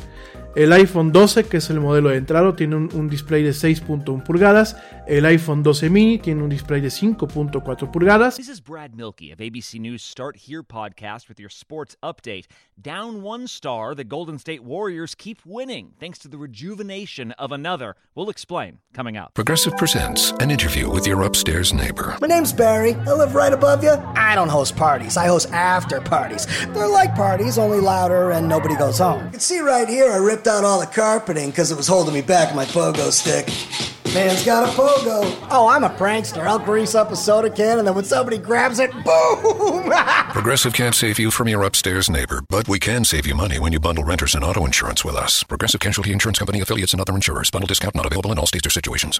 [0.56, 4.24] El iPhone 12, que es el modelo de entrada, tiene un, un display de 6.1
[4.24, 4.78] pulgadas.
[5.06, 8.38] El iPhone 12 mini tiene un display de 5.4 pulgadas.
[8.38, 12.46] This is Brad Milkey of ABC News Start Here podcast with your sports update.
[12.82, 17.98] Down one star, the Golden State Warriors keep winning thanks to the rejuvenation of another.
[18.16, 19.34] We'll explain coming up.
[19.34, 22.16] Progressive presents an interview with your upstairs neighbor.
[22.22, 22.94] My name's Barry.
[22.94, 23.92] I live right above you.
[24.16, 25.18] I don't host parties.
[25.18, 26.48] I host after parties.
[26.68, 29.26] They're like parties, only louder and nobody goes home.
[29.26, 32.14] You can see right here I ripped out all the carpeting because it was holding
[32.14, 33.48] me back my pogo stick.
[34.14, 35.48] Man's got a pogo.
[35.50, 36.46] Oh, I'm a prankster.
[36.46, 39.92] I'll grease up a soda can and then when somebody grabs it, boom!
[40.32, 43.74] Progressive can't save you from your upstairs neighbor, but we can save you money when
[43.74, 45.44] you bundle renters and auto insurance with us.
[45.44, 47.52] Progressive Casualty Insurance Company affiliates and other insurers.
[47.52, 49.20] Bundle discount not available in all states or situations.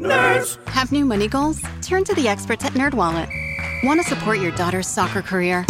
[0.00, 0.58] Nerds!
[0.66, 1.62] Have new money goals?
[1.80, 3.28] Turn to the experts at NerdWallet.
[3.84, 5.64] Want to support your daughter's soccer career?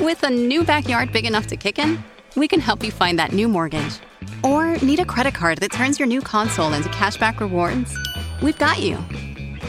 [0.00, 2.02] With a new backyard big enough to kick in,
[2.34, 4.00] we can help you find that new mortgage.
[4.42, 7.96] Or need a credit card that turns your new console into cashback rewards?
[8.42, 8.96] We've got you.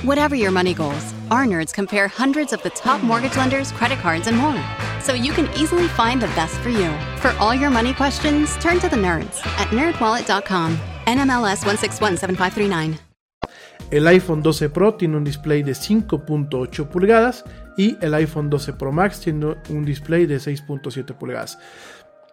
[0.02, 4.26] Whatever your money goals, our nerds compare hundreds of the top mortgage lenders, credit cards,
[4.26, 4.60] and more.
[5.02, 6.92] So you can easily find the best for you.
[7.18, 10.80] For all your money questions, turn to the nerds at nerdwallet.com.
[11.06, 13.00] NMLS 1617539.
[13.92, 17.44] El iPhone 12 Pro tiene un display de 5.8 pulgadas
[17.78, 21.60] y el iPhone 12 Pro Max tiene un display de 6.7 pulgadas.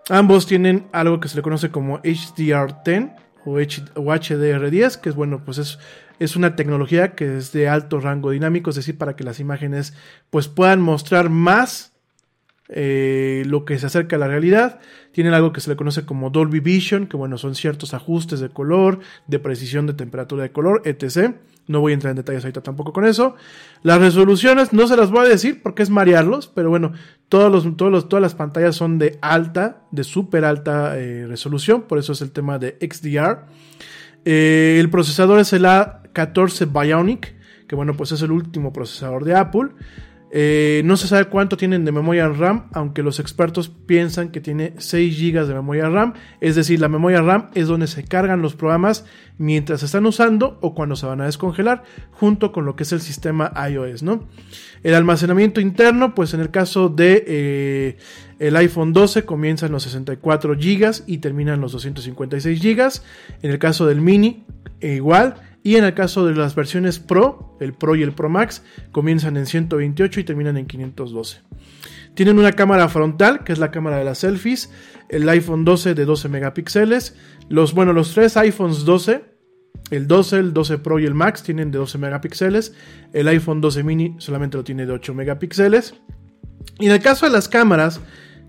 [0.08, 3.14] Ambos tienen algo que se le conoce como HDR10
[3.44, 5.78] o, HDR10, que es bueno, pues es,
[6.18, 9.94] es una tecnología que es de alto rango dinámico, es decir, para que las imágenes
[10.30, 11.92] pues puedan mostrar más
[12.72, 14.78] eh, lo que se acerca a la realidad.
[15.12, 18.48] Tienen algo que se le conoce como Dolby Vision, que bueno, son ciertos ajustes de
[18.48, 21.34] color, de precisión de temperatura de color, etc.
[21.66, 23.34] No voy a entrar en detalles ahorita tampoco con eso.
[23.82, 26.92] Las resoluciones no se las voy a decir porque es marearlos, pero bueno,
[27.28, 32.30] todas las pantallas son de alta, de súper alta eh, resolución, por eso es el
[32.30, 33.46] tema de XDR.
[34.24, 37.34] Eh, el procesador es el A14 Bionic,
[37.66, 39.70] que bueno, pues es el último procesador de Apple.
[40.32, 44.74] Eh, no se sabe cuánto tienen de memoria RAM, aunque los expertos piensan que tiene
[44.78, 46.14] 6 GB de memoria RAM.
[46.40, 49.04] Es decir, la memoria RAM es donde se cargan los programas
[49.38, 52.92] mientras se están usando o cuando se van a descongelar, junto con lo que es
[52.92, 54.02] el sistema iOS.
[54.02, 54.28] ¿no?
[54.84, 57.96] El almacenamiento interno, pues en el caso de eh,
[58.38, 63.00] el iPhone 12 comienza en los 64 GB y termina en los 256 GB.
[63.42, 64.44] En el caso del mini,
[64.80, 65.34] e igual.
[65.62, 69.36] Y en el caso de las versiones Pro, el Pro y el Pro Max, comienzan
[69.36, 71.42] en 128 y terminan en 512.
[72.14, 74.70] Tienen una cámara frontal, que es la cámara de las selfies,
[75.08, 77.16] el iPhone 12 de 12 megapíxeles.
[77.48, 79.24] Los, bueno, los tres iPhones 12,
[79.90, 82.74] el 12, el 12 Pro y el Max tienen de 12 megapíxeles.
[83.12, 85.94] El iPhone 12 mini solamente lo tiene de 8 megapíxeles.
[86.78, 88.00] Y en el caso de las cámaras,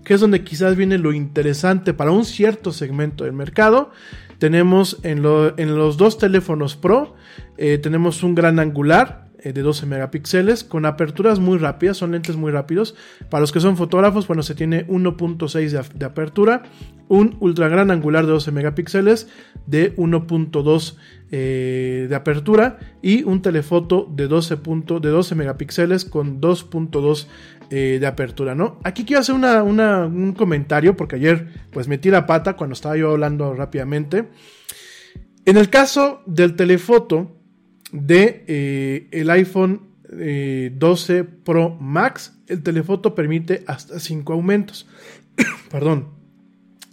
[0.04, 3.90] que es donde quizás viene lo interesante para un cierto segmento del mercado,
[4.38, 7.14] tenemos en, los dos teléfonos Pro,
[7.58, 12.36] eh, tenemos un gran angular eh, de 12 megapíxeles con aperturas muy rápidas, son lentes
[12.36, 12.94] muy rápidos.
[13.28, 16.62] Para los que son fotógrafos, bueno, se tiene 1.6 de, apertura,
[17.08, 19.28] un ultra gran angular de 12 megapíxeles
[19.66, 20.96] de 1.2
[21.32, 24.56] eh, de apertura y un telefoto de 12,
[25.00, 27.26] de 12 megapíxeles con 2.2
[27.70, 28.78] eh, de apertura, ¿no?
[28.84, 33.54] Aquí quiero hacer un comentario porque ayer pues metí la pata cuando estaba yo hablando
[33.54, 34.28] rápidamente.
[35.44, 37.36] En el caso del telefoto
[37.92, 44.88] de eh, el iPhone 12 eh, Pro Max, el telefoto permite hasta 5 aumentos.
[45.70, 46.08] Perdón.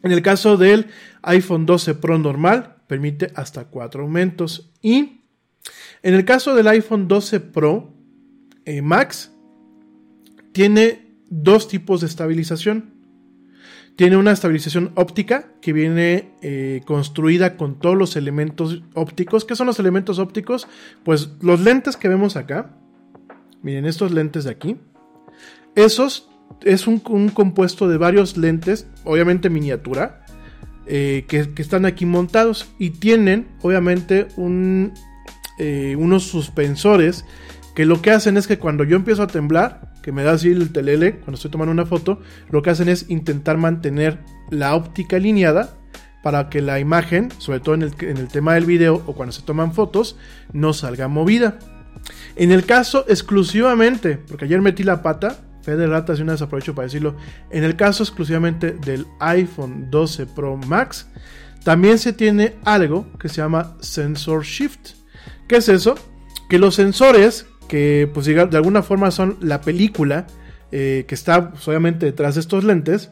[0.04, 0.88] En el caso del
[1.24, 4.72] iPhone 12 Pro normal, permite hasta 4 aumentos.
[4.82, 5.24] Y
[6.04, 7.94] en el caso del iPhone 12 Pro
[8.82, 9.32] Max,
[10.52, 12.94] tiene dos tipos de estabilización.
[13.96, 19.44] Tiene una estabilización óptica que viene eh, construida con todos los elementos ópticos.
[19.44, 20.68] ¿Qué son los elementos ópticos?
[21.04, 22.78] Pues los lentes que vemos acá.
[23.62, 24.78] Miren, estos lentes de aquí.
[25.76, 26.30] Esos
[26.62, 30.26] es un, compuesto de varios lentes, obviamente miniatura,
[30.88, 34.28] eh, que, están aquí montados y tienen, obviamente,
[35.60, 37.26] eh, unos suspensores
[37.80, 40.50] que lo que hacen es que cuando yo empiezo a temblar, que me da así
[40.50, 42.20] el telele cuando estoy tomando una foto,
[42.50, 44.20] lo que hacen es intentar mantener
[44.50, 45.78] la óptica alineada
[46.22, 49.72] para que la imagen, sobre todo en el, tema del video o cuando se toman
[49.72, 50.18] fotos,
[50.52, 51.58] no salga movida.
[52.36, 56.42] En el caso exclusivamente, porque ayer metí la pata, fe de ratas y una vez
[56.42, 57.16] aprovecho para decirlo,
[57.50, 61.08] en el caso exclusivamente del iPhone 12 Pro Max,
[61.64, 64.96] también se tiene algo que se llama Sensor Shift.
[65.48, 65.96] ¿Qué es eso?
[66.50, 70.28] Que los sensores que pues de alguna forma son la película
[70.72, 73.12] eh, que está pues, obviamente detrás de estos lentes,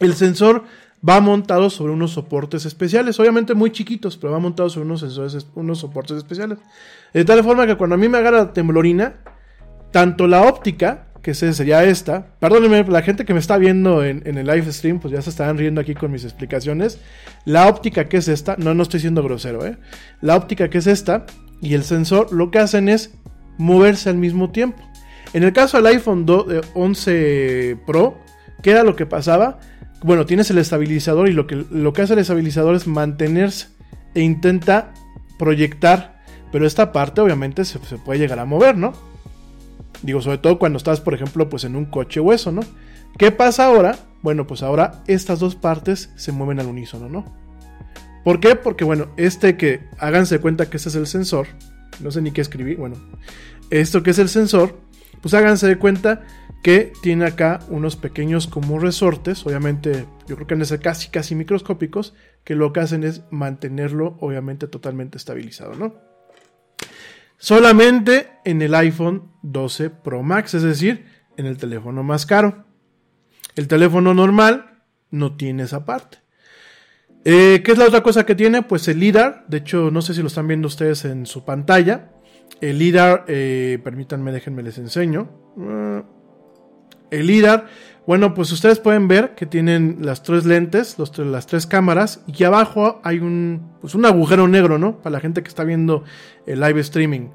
[0.00, 0.64] el sensor
[1.08, 5.46] va montado sobre unos soportes especiales, obviamente muy chiquitos, pero va montado sobre unos sensores,
[5.74, 6.58] soportes especiales.
[7.14, 9.16] De tal forma que cuando a mí me agarra temblorina,
[9.92, 14.38] tanto la óptica, que sería esta, perdónenme, la gente que me está viendo en, en,
[14.38, 17.00] el live stream, pues ya se estarán riendo aquí con mis explicaciones.
[17.44, 19.76] La óptica que es esta, no, no estoy siendo grosero, ¿eh?
[20.20, 21.26] La óptica que es esta
[21.60, 23.18] y el sensor lo que hacen es
[23.58, 24.82] moverse al mismo tiempo.
[25.32, 26.24] En el caso del iPhone
[26.74, 28.18] 11 Pro,
[28.62, 29.58] ¿qué era lo que pasaba?
[30.02, 33.68] Bueno, tienes el estabilizador y lo que, lo que hace el estabilizador es mantenerse
[34.14, 34.94] e intenta
[35.38, 38.92] proyectar, pero esta parte obviamente se, se puede llegar a mover, ¿no?
[40.02, 42.62] Digo, sobre todo cuando estás, por ejemplo, pues en un coche o eso, ¿no?
[43.18, 43.96] ¿Qué pasa ahora?
[44.22, 47.24] Bueno, pues ahora estas dos partes se mueven al unísono, ¿no?
[48.24, 48.54] ¿Por qué?
[48.56, 51.48] Porque, bueno, este que háganse cuenta que este es el sensor,
[52.00, 52.96] no sé ni qué escribí, bueno,
[53.70, 54.78] esto que es el sensor,
[55.20, 56.26] pues háganse de cuenta
[56.62, 61.08] que tiene acá unos pequeños como resortes, obviamente yo creo que han de ser casi
[61.08, 62.14] casi microscópicos,
[62.44, 65.94] que lo que hacen es mantenerlo obviamente totalmente estabilizado, ¿no?
[67.36, 72.64] Solamente en el iPhone 12 Pro Max, es decir, en el teléfono más caro.
[73.54, 76.18] El teléfono normal no tiene esa parte.
[77.24, 78.62] Eh, ¿Qué es la otra cosa que tiene?
[78.62, 79.44] Pues el LIDAR.
[79.48, 82.10] De hecho, no sé si lo están viendo ustedes en su pantalla.
[82.60, 85.28] El LIDAR, eh, permítanme, déjenme les enseño.
[85.56, 86.02] Uh,
[87.10, 87.66] el LIDAR,
[88.06, 92.44] bueno, pues ustedes pueden ver que tienen las tres lentes, los, las tres cámaras, y
[92.44, 95.00] abajo hay un, pues un agujero negro, ¿no?
[95.02, 96.04] Para la gente que está viendo
[96.46, 97.28] el live streaming.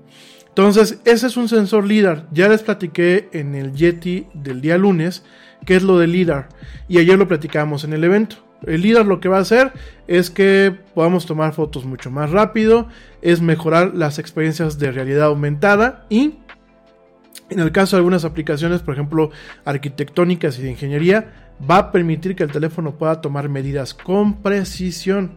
[0.49, 2.27] Entonces, ese es un sensor LIDAR.
[2.31, 5.23] Ya les platiqué en el Yeti del día lunes
[5.65, 6.49] qué es lo de LIDAR.
[6.87, 8.42] Y ayer lo platicamos en el evento.
[8.67, 9.73] El LIDAR lo que va a hacer
[10.07, 12.87] es que podamos tomar fotos mucho más rápido,
[13.21, 16.35] es mejorar las experiencias de realidad aumentada y
[17.49, 19.31] en el caso de algunas aplicaciones, por ejemplo,
[19.65, 25.33] arquitectónicas y de ingeniería, va a permitir que el teléfono pueda tomar medidas con precisión.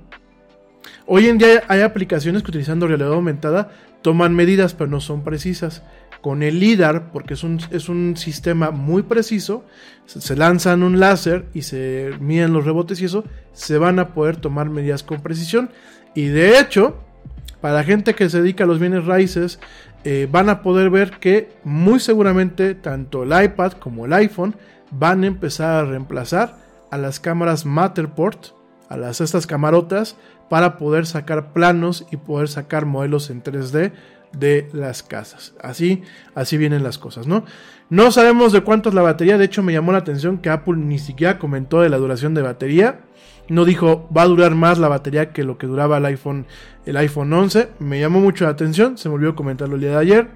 [1.06, 3.70] Hoy en día hay aplicaciones que utilizando realidad aumentada
[4.02, 5.82] toman medidas pero no son precisas.
[6.26, 9.64] Con el LIDAR, porque es un, es un sistema muy preciso,
[10.06, 13.22] se lanzan un láser y se miden los rebotes y eso,
[13.52, 15.70] se van a poder tomar medidas con precisión.
[16.16, 16.96] Y de hecho,
[17.60, 19.60] para la gente que se dedica a los bienes raíces,
[20.02, 24.56] eh, van a poder ver que muy seguramente tanto el iPad como el iPhone
[24.90, 26.56] van a empezar a reemplazar
[26.90, 28.48] a las cámaras Matterport,
[28.88, 30.16] a las estas camarotas,
[30.50, 33.92] para poder sacar planos y poder sacar modelos en 3D
[34.38, 35.54] de las casas.
[35.60, 36.02] Así,
[36.34, 37.44] así vienen las cosas, ¿no?
[37.88, 40.76] No sabemos de cuánto es la batería, de hecho me llamó la atención que Apple
[40.76, 43.00] ni siquiera comentó de la duración de batería.
[43.48, 46.46] No dijo va a durar más la batería que lo que duraba el iPhone,
[46.84, 47.68] el iPhone 11.
[47.78, 50.28] Me llamó mucho la atención, se me olvidó comentarlo el día de ayer.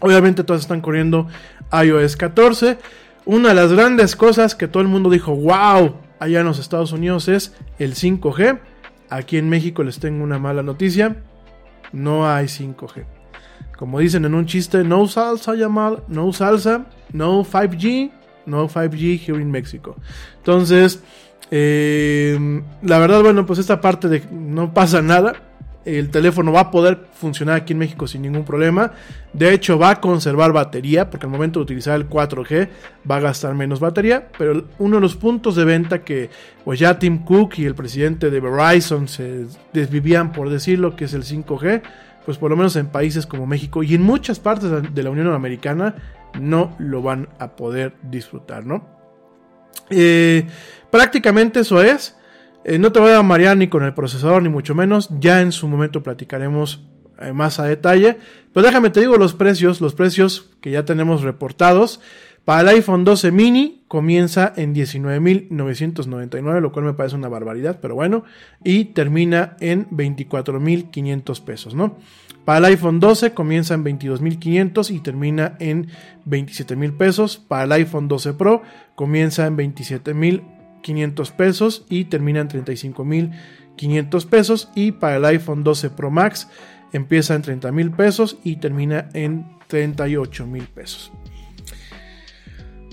[0.00, 1.28] Obviamente todas están corriendo
[1.72, 2.78] iOS 14.
[3.24, 6.92] Una de las grandes cosas que todo el mundo dijo, wow, allá en los Estados
[6.92, 8.58] Unidos es el 5G.
[9.10, 11.16] Aquí en México les tengo una mala noticia
[11.92, 13.04] no hay 5G.
[13.76, 18.10] Como dicen en un chiste, no salsa llamar, no salsa, no 5G,
[18.46, 19.96] no 5G here in México.
[20.38, 21.02] Entonces,
[21.50, 25.34] eh, la verdad, bueno, pues esta parte de no pasa nada.
[25.96, 28.92] El teléfono va a poder funcionar aquí en México sin ningún problema.
[29.32, 32.68] De hecho, va a conservar batería, porque al momento de utilizar el 4G
[33.10, 34.28] va a gastar menos batería.
[34.36, 36.28] Pero uno de los puntos de venta que
[36.64, 41.14] pues ya Tim Cook y el presidente de Verizon se desvivían por decirlo, que es
[41.14, 41.80] el 5G,
[42.26, 45.32] pues por lo menos en países como México y en muchas partes de la Unión
[45.32, 45.94] Americana
[46.38, 48.84] no lo van a poder disfrutar, ¿no?
[49.88, 50.46] Eh,
[50.90, 52.17] prácticamente eso es.
[52.68, 55.08] Eh, no te voy a marear ni con el procesador, ni mucho menos.
[55.20, 56.84] Ya en su momento platicaremos
[57.18, 58.18] eh, más a detalle.
[58.52, 62.02] Pero déjame te digo los precios, los precios que ya tenemos reportados.
[62.44, 67.94] Para el iPhone 12 mini comienza en 19.999, lo cual me parece una barbaridad, pero
[67.94, 68.24] bueno.
[68.62, 71.96] Y termina en 24.500 pesos, ¿no?
[72.44, 75.88] Para el iPhone 12 comienza en 22.500 y termina en
[76.26, 77.38] 27.000 pesos.
[77.38, 78.60] Para el iPhone 12 Pro
[78.94, 83.30] comienza en 27.000 500 pesos y termina en 35 mil
[83.76, 86.48] 500 pesos y para el iPhone 12 Pro Max
[86.92, 91.12] empieza en 30 mil pesos y termina en 38 mil pesos.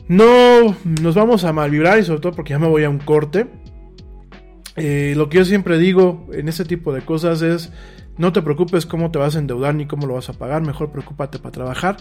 [0.08, 3.48] No nos vamos a malvibrar y sobre todo porque ya me voy a un corte.
[4.76, 7.72] Eh, lo que yo siempre digo en este tipo de cosas es
[8.18, 10.92] no te preocupes cómo te vas a endeudar ni cómo lo vas a pagar, mejor
[10.92, 11.98] preocúpate para trabajar.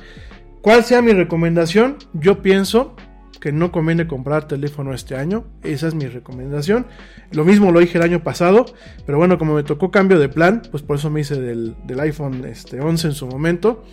[0.60, 1.96] ¿Cuál sea mi recomendación?
[2.12, 2.94] Yo pienso
[3.40, 5.44] que no conviene comprar teléfono este año.
[5.62, 6.86] Esa es mi recomendación.
[7.32, 8.66] Lo mismo lo dije el año pasado,
[9.06, 12.44] pero bueno, como me tocó cambio de plan, pues por eso me hice del, iPhone
[12.44, 13.84] este, 11 en su momento.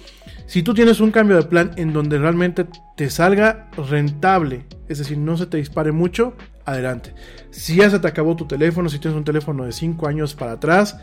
[0.45, 2.65] Si tú tienes un cambio de plan en donde realmente
[2.95, 6.35] te salga rentable, es decir, no se te dispare mucho,
[6.65, 7.13] adelante.
[7.49, 10.53] Si ya se te acabó tu teléfono, si tienes un teléfono de 5 años para
[10.53, 10.97] atrás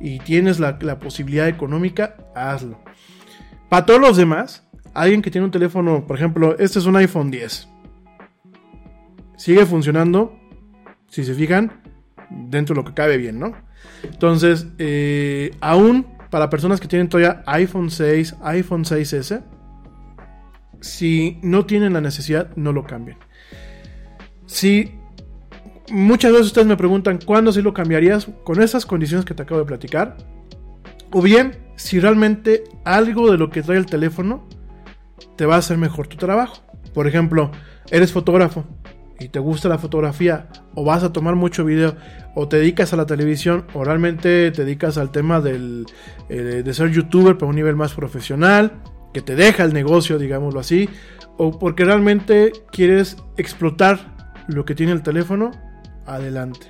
[0.00, 2.80] y tienes la, la posibilidad económica, hazlo.
[3.68, 4.64] Para todos los demás,
[4.94, 7.68] alguien que tiene un teléfono, por ejemplo, este es un iPhone 10
[9.38, 10.36] sigue funcionando,
[11.08, 11.80] si se fijan,
[12.28, 13.52] dentro de lo que cabe bien, ¿no?
[14.02, 19.42] Entonces, eh, aún para personas que tienen todavía iPhone 6, iPhone 6S,
[20.80, 23.16] si no tienen la necesidad, no lo cambien.
[24.46, 24.94] Si
[25.90, 29.60] muchas veces ustedes me preguntan cuándo sí lo cambiarías con esas condiciones que te acabo
[29.60, 30.16] de platicar,
[31.12, 34.46] o bien si realmente algo de lo que trae el teléfono
[35.36, 36.62] te va a hacer mejor tu trabajo.
[36.92, 37.52] Por ejemplo,
[37.90, 38.64] eres fotógrafo
[39.18, 41.96] y te gusta la fotografía o vas a tomar mucho video
[42.34, 45.86] o te dedicas a la televisión o realmente te dedicas al tema del,
[46.28, 48.80] eh, de ser youtuber para un nivel más profesional,
[49.12, 50.88] que te deja el negocio, digámoslo así,
[51.36, 54.16] o porque realmente quieres explotar
[54.46, 55.50] lo que tiene el teléfono,
[56.06, 56.66] adelante.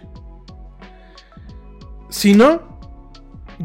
[2.09, 2.81] Si no,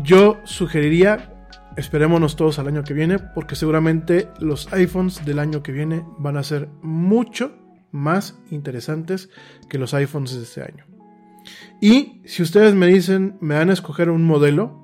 [0.04, 5.72] yo sugeriría, esperémonos todos al año que viene, porque seguramente los iPhones del año que
[5.72, 7.63] viene van a ser mucho
[7.94, 9.30] más interesantes
[9.70, 10.86] que los iPhones de este año.
[11.80, 14.80] Y si ustedes me dicen, me van a escoger un modelo,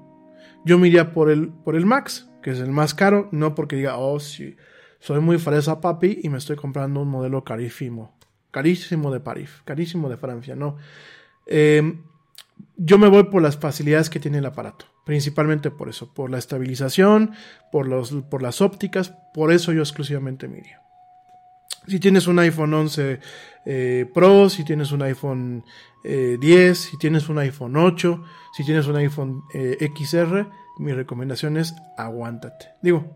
[0.64, 3.76] yo me iría por el, por el Max, que es el más caro, no porque
[3.76, 4.56] diga, oh, sí,
[5.00, 8.14] soy muy fresa papi y me estoy comprando un modelo carísimo,
[8.52, 10.78] carísimo de París, carísimo de Francia, no.
[11.46, 12.04] Em,
[12.76, 16.38] yo me voy por las facilidades que tiene el aparato, principalmente por eso, por la
[16.38, 17.32] estabilización,
[17.72, 20.64] por, los, por las ópticas, por eso yo exclusivamente me.
[21.90, 23.20] Si tienes un iPhone 11
[23.66, 25.64] eh, Pro, si tienes un iPhone
[26.04, 28.24] 10, eh, si tienes un iPhone 8,
[28.56, 32.68] si tienes un iPhone eh, XR, mi recomendación es aguántate.
[32.84, 33.12] Digo,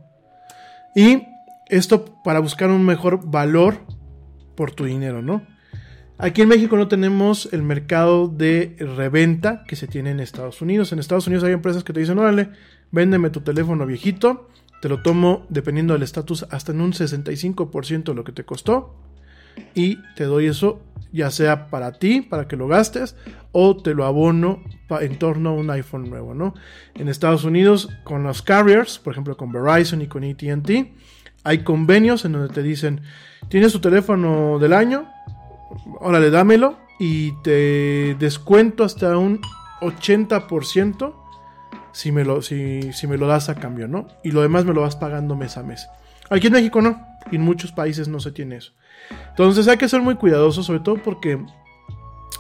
[0.95, 1.23] y
[1.67, 3.77] esto para buscar un mejor valor
[4.55, 5.45] por tu dinero, ¿no?
[6.17, 10.91] Aquí en México no tenemos el mercado de reventa que se tiene en Estados Unidos.
[10.91, 12.49] En Estados Unidos hay empresas que te dicen, órale,
[12.91, 14.49] véndeme tu teléfono viejito
[14.83, 18.93] te lo tomo dependiendo del estatus hasta en un 65% de lo que te costó
[19.73, 20.81] y te doy eso
[21.13, 23.15] ya sea para ti, para que lo gastes
[23.53, 24.61] o te lo abono
[24.99, 26.53] en torno a un iPhone nuevo, ¿no?
[26.95, 30.93] En Estados Unidos con los carriers, por ejemplo con Verizon y con AT&T,
[31.45, 33.03] hay convenios en donde te dicen,
[33.47, 35.07] tienes tu teléfono del año,
[36.01, 39.39] órale, dámelo y te descuento hasta un
[39.79, 41.22] 80%
[41.93, 44.07] si me lo, si, si me lo das a cambio, ¿no?
[44.23, 45.87] Y lo demás me lo vas pagando mes a mes.
[46.29, 46.99] Aquí en México no,
[47.31, 48.73] y en muchos países no se tiene eso.
[49.29, 51.39] Entonces hay que ser muy cuidadosos, sobre todo porque,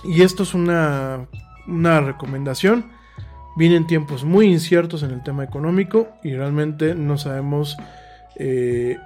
[0.03, 1.27] y esto es una,
[1.67, 2.91] una recomendación,
[3.55, 7.77] vienen tiempos muy inciertos en el tema económico y realmente no sabemos
[8.35, 8.97] eh,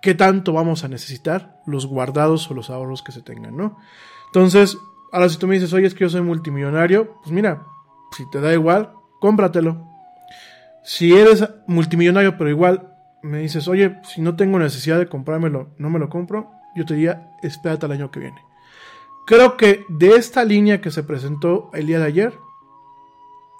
[0.00, 3.78] qué tanto vamos a necesitar los guardados o los ahorros que se tengan, ¿no?
[4.26, 4.78] Entonces,
[5.12, 7.66] ahora si tú me dices, oye, es que yo soy multimillonario, pues mira,
[8.16, 8.92] si te da igual,
[9.24, 9.88] cómpratelo.
[10.82, 15.88] Si eres multimillonario, pero igual me dices, oye, si no tengo necesidad de comprármelo, no
[15.88, 18.36] me lo compro, yo te diría, espérate al año que viene.
[19.26, 22.34] Creo que de esta línea que se presentó el día de ayer,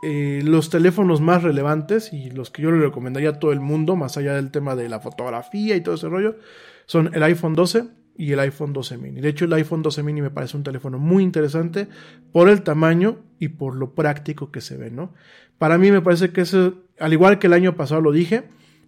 [0.03, 3.97] eh, los teléfonos más relevantes y los que yo le recomendaría a todo el mundo,
[3.97, 6.37] más allá del tema de la fotografía y todo ese rollo,
[6.85, 7.85] son el iPhone 12,
[8.17, 9.21] y el iPhone 12 mini.
[9.21, 11.89] De hecho, el iPhone 12 mini me parece un teléfono muy interesante
[12.33, 15.15] por el tamaño y por lo práctico que se ve, ¿no?
[15.59, 18.45] Para mí me parece que es, al igual que el año pasado lo dije,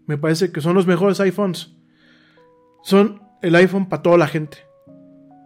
[0.06, 1.72] me parece que son los mejores iPhones.
[2.82, 4.58] Son el iPhone para toda la gente.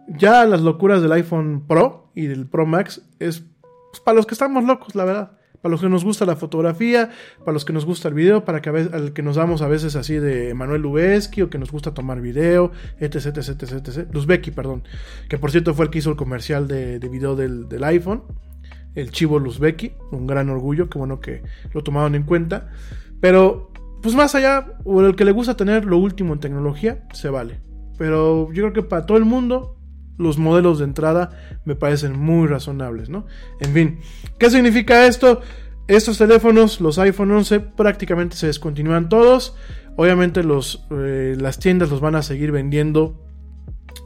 [0.07, 3.43] Ya las locuras del iPhone Pro y del Pro Max es
[3.91, 7.09] pues, para los que estamos locos, la verdad para los que nos gusta la fotografía,
[7.39, 9.61] para los que nos gusta el video, para que a veces, al que nos damos
[9.61, 13.87] a veces así de Manuel Lubezki o que nos gusta tomar video, etc, etc, etc,
[13.87, 14.07] etc.
[14.11, 14.83] Luzbeki, perdón,
[15.29, 18.23] que por cierto fue el que hizo el comercial de, video del, iPhone,
[18.95, 22.69] el chivo Luzbeki, un gran orgullo, que bueno que lo tomaron en cuenta,
[23.19, 23.71] pero
[24.01, 27.61] pues más allá, o el que le gusta tener lo último en tecnología, se vale.
[27.97, 29.77] Pero yo creo que para todo el mundo
[30.17, 31.31] los modelos de entrada
[31.65, 33.25] me parecen muy razonables, ¿no?
[33.59, 33.99] En fin,
[34.39, 35.41] ¿qué significa esto?
[35.87, 39.55] Estos teléfonos, los iPhone 11, prácticamente se descontinúan todos.
[39.97, 43.19] Obviamente los, eh, las tiendas los van a seguir vendiendo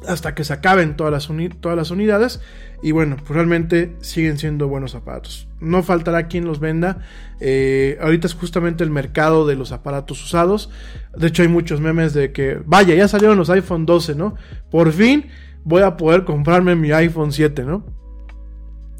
[0.07, 1.29] hasta que se acaben todas las,
[1.59, 2.41] todas las unidades.
[2.83, 5.47] Y bueno, pues realmente siguen siendo buenos aparatos.
[5.59, 6.99] No faltará quien los venda.
[7.39, 10.69] Eh, ahorita es justamente el mercado de los aparatos usados.
[11.17, 14.35] De hecho, hay muchos memes de que, vaya, ya salieron los iPhone 12, ¿no?
[14.69, 15.27] Por fin
[15.63, 17.85] voy a poder comprarme mi iPhone 7, ¿no?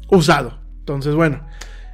[0.08, 0.58] Usado.
[0.80, 1.42] Entonces, bueno.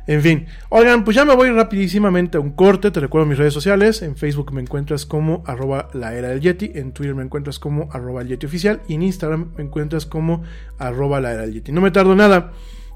[0.07, 2.91] En fin, oigan, pues ya me voy rapidísimamente a un corte.
[2.91, 4.03] Te recuerdo mis redes sociales.
[4.03, 6.73] En Facebook me encuentras como arroba la era del Yeti.
[6.75, 8.83] En Twitter me encuentras como arroba el Yeti oficial.
[8.89, 10.43] Y en Instagram me encuentras como
[10.79, 11.73] arroba la era del Yeti.
[11.73, 12.53] No me tardo nada.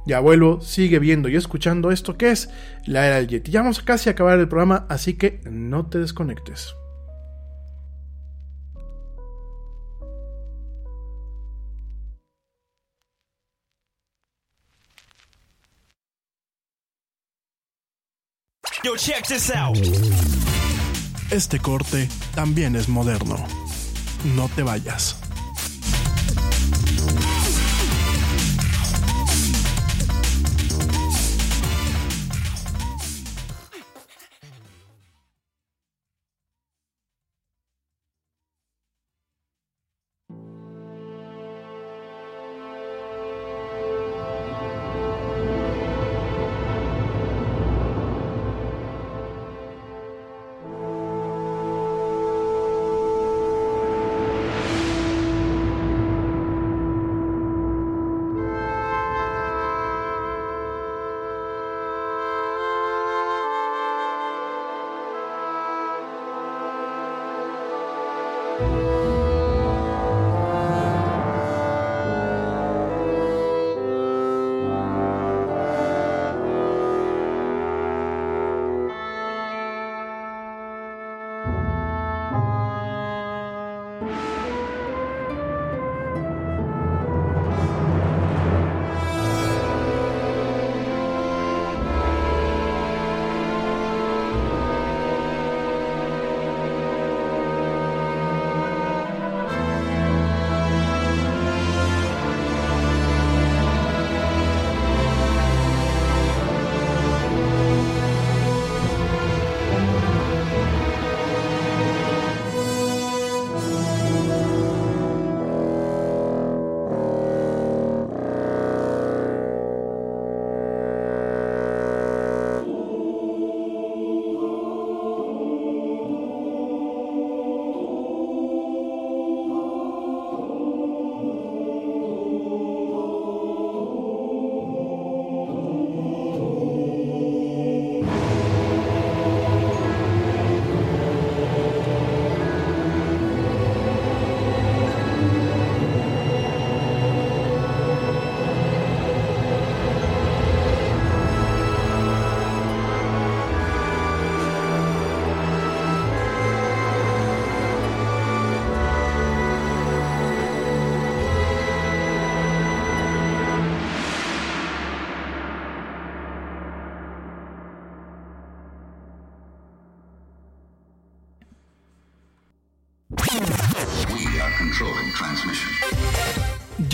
[0.06, 2.48] Ya vuelvo, sigue viendo y escuchando esto que es
[2.86, 3.50] la era del Yeti.
[3.50, 6.76] Ya vamos casi a acabar el programa, así que no te desconectes.
[18.86, 19.76] Yo, check this out.
[21.32, 23.36] Este corte también es moderno.
[24.36, 25.25] No te vayas.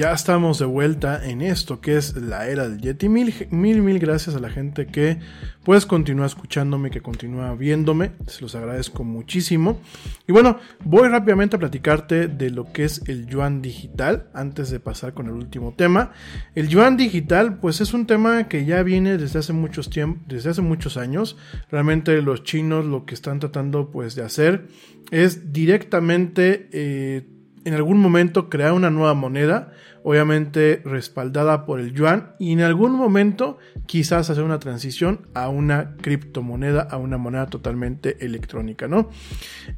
[0.00, 3.10] Ya estamos de vuelta en esto que es la era del Yeti.
[3.10, 5.18] Mil, mil, mil gracias a la gente que
[5.62, 8.12] pues continúa escuchándome, que continúa viéndome.
[8.26, 9.78] Se los agradezco muchísimo.
[10.26, 14.80] Y bueno, voy rápidamente a platicarte de lo que es el yuan digital antes de
[14.80, 16.12] pasar con el último tema.
[16.54, 19.90] El yuan digital pues es un tema que ya viene desde hace muchos
[20.26, 21.36] desde hace muchos años.
[21.70, 24.68] Realmente los chinos lo que están tratando pues de hacer
[25.10, 26.70] es directamente...
[26.72, 29.72] Eh, en algún momento crear una nueva moneda,
[30.02, 35.96] obviamente respaldada por el yuan, y en algún momento quizás hacer una transición a una
[36.00, 39.10] criptomoneda, a una moneda totalmente electrónica, ¿no?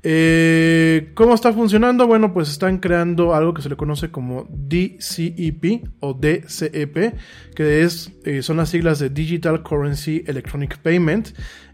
[0.02, 2.06] Eh, ¿Cómo está funcionando?
[2.06, 7.14] Bueno, pues están creando algo que se le conoce como DCEP o DCEP,
[7.54, 11.30] que es, eh, son las siglas de Digital Currency Electronic Payment.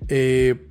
[0.09, 0.69] Eh,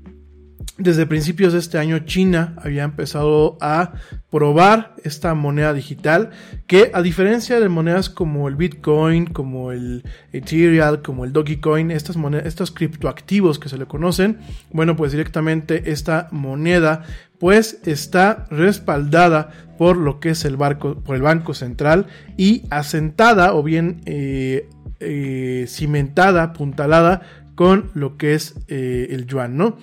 [0.78, 3.94] desde principios de este año China había empezado a
[4.30, 6.30] probar esta moneda digital
[6.68, 10.04] que a diferencia de monedas como el Bitcoin, como el
[10.34, 14.38] Ethereum, como el Dogecoin, estas monedas, estos criptoactivos que se le conocen,
[14.72, 17.04] bueno pues directamente esta moneda
[17.40, 23.54] pues está respaldada por lo que es el barco, por el Banco Central y asentada
[23.54, 24.70] o bien eh,
[25.00, 27.22] eh, cimentada, apuntalada
[27.56, 29.78] con lo que es eh, el yuan, ¿no?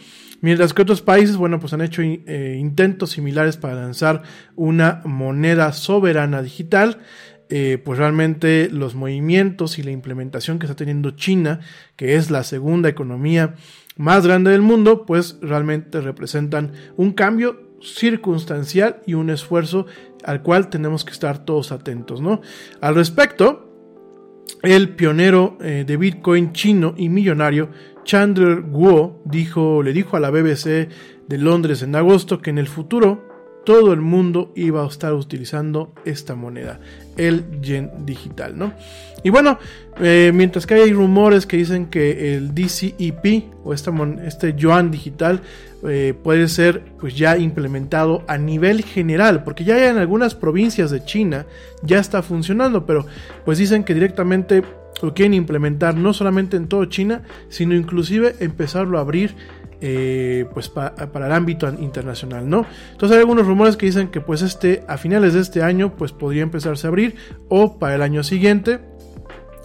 [0.44, 4.24] Mientras que otros países, bueno, pues han hecho eh, intentos similares para lanzar
[4.56, 6.98] una moneda soberana digital.
[7.48, 11.60] Eh, pues realmente los movimientos y la implementación que está teniendo China,
[11.96, 13.54] que es la segunda economía
[13.96, 19.86] más grande del mundo, pues realmente representan un cambio circunstancial y un esfuerzo
[20.24, 22.42] al cual tenemos que estar todos atentos, ¿no?
[22.82, 23.74] Al respecto,
[24.62, 27.70] el pionero eh, de Bitcoin chino y millonario
[28.04, 30.88] Chandler Guo dijo, le dijo a la BBC
[31.26, 35.92] de Londres en agosto que en el futuro todo el mundo iba a estar utilizando
[36.04, 36.80] esta moneda,
[37.16, 38.74] el yen digital, ¿no?
[39.22, 39.58] Y bueno,
[40.00, 43.90] eh, mientras que hay rumores que dicen que el DCEP o esta
[44.26, 45.40] este yuan digital
[45.88, 51.04] eh, puede ser pues ya implementado a nivel general, porque ya en algunas provincias de
[51.04, 51.46] China
[51.82, 53.06] ya está funcionando, pero
[53.46, 54.62] pues dicen que directamente
[55.04, 59.36] lo quieren implementar no solamente en todo China, sino inclusive empezarlo a abrir
[59.80, 62.64] eh, pues para el ámbito internacional, ¿no?
[62.92, 66.12] Entonces hay algunos rumores que dicen que pues este a finales de este año pues
[66.12, 67.16] podría empezarse a abrir
[67.48, 68.80] o para el año siguiente.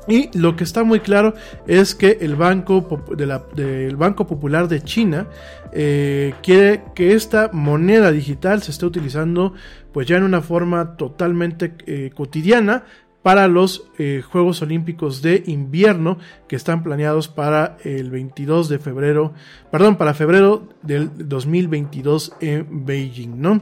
[0.07, 1.35] Y lo que está muy claro
[1.67, 5.27] es que el Banco, del Banco Popular de China
[5.71, 9.53] eh, quiere que esta moneda digital se esté utilizando
[9.93, 12.85] pues ya en una forma totalmente eh, cotidiana
[13.21, 16.17] para los eh, Juegos Olímpicos de invierno
[16.47, 19.33] que están planeados para el 22 de febrero,
[19.71, 23.61] perdón, para febrero del 2022 en Beijing, ¿no?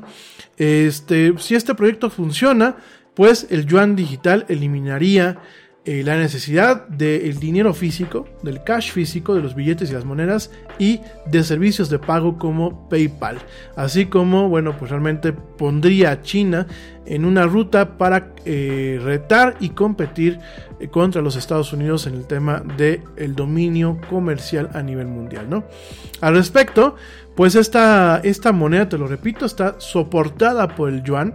[0.57, 2.77] Este, si este proyecto funciona,
[3.15, 5.39] pues el yuan digital eliminaría
[5.89, 10.51] eh, la necesidad del dinero físico, del cash físico, de los billetes y las monedas
[10.77, 13.37] y de servicios de pago como PayPal.
[13.77, 16.67] Así como, bueno, pues realmente pondría a China
[17.05, 20.39] en una ruta para eh, retar y competir
[20.81, 25.49] eh, contra los Estados Unidos en el tema del el dominio comercial a nivel mundial,
[25.49, 25.63] ¿no?
[26.19, 26.97] Al respecto,
[27.37, 31.33] pues esta, esta moneda, te lo repito, está soportada por el yuan,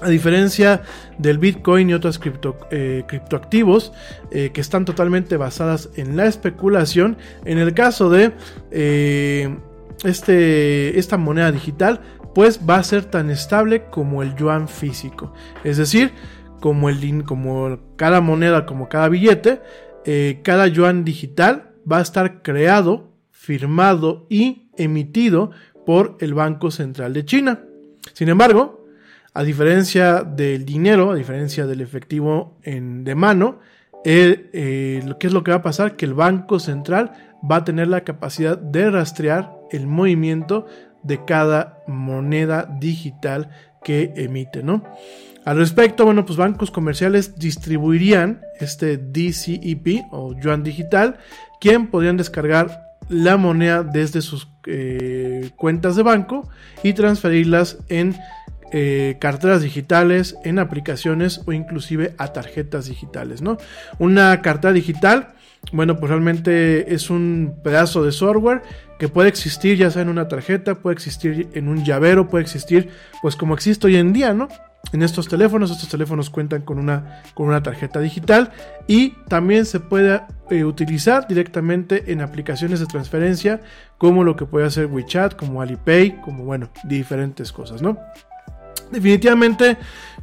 [0.00, 0.82] a diferencia
[1.18, 3.92] del Bitcoin y otros cripto, eh, criptoactivos
[4.30, 8.32] eh, que están totalmente basadas en la especulación, en el caso de
[8.70, 9.54] eh,
[10.04, 12.00] este, esta moneda digital,
[12.34, 15.34] pues va a ser tan estable como el yuan físico.
[15.64, 16.12] Es decir,
[16.60, 19.60] como, el, como cada moneda, como cada billete,
[20.42, 25.50] cada yuan digital va a estar creado, firmado y emitido
[25.84, 27.64] por el Banco Central de China.
[28.12, 28.79] Sin embargo,
[29.32, 33.60] a diferencia del dinero, a diferencia del efectivo en, de mano,
[34.04, 37.12] eh, que es lo que va a pasar, que el Banco Central
[37.48, 40.66] va a tener la capacidad de rastrear el movimiento
[41.02, 43.50] de cada moneda digital
[43.82, 44.84] que emite, ¿no?
[45.44, 51.18] Al respecto, bueno, pues bancos comerciales distribuirían este DCEP o yuan digital,
[51.60, 56.48] quien podrían descargar la moneda desde sus eh, cuentas de banco
[56.82, 58.16] y transferirlas en
[58.72, 63.56] eh, carteras digitales, en aplicaciones o inclusive a tarjetas digitales, ¿no?
[63.98, 65.34] Una cartera digital,
[65.72, 68.62] bueno, pues realmente es un pedazo de software
[68.98, 72.90] que puede existir ya sea en una tarjeta, puede existir en un llavero, puede existir
[73.22, 74.48] pues como existe hoy en día, ¿no?
[74.92, 78.50] En estos teléfonos, estos teléfonos cuentan con una, con una tarjeta digital
[78.86, 83.60] y también se puede eh, utilizar directamente en aplicaciones de transferencia
[83.98, 87.98] como lo que puede hacer WeChat, como Alipay, como bueno, diferentes cosas, ¿no?
[88.90, 89.76] Definitivamente,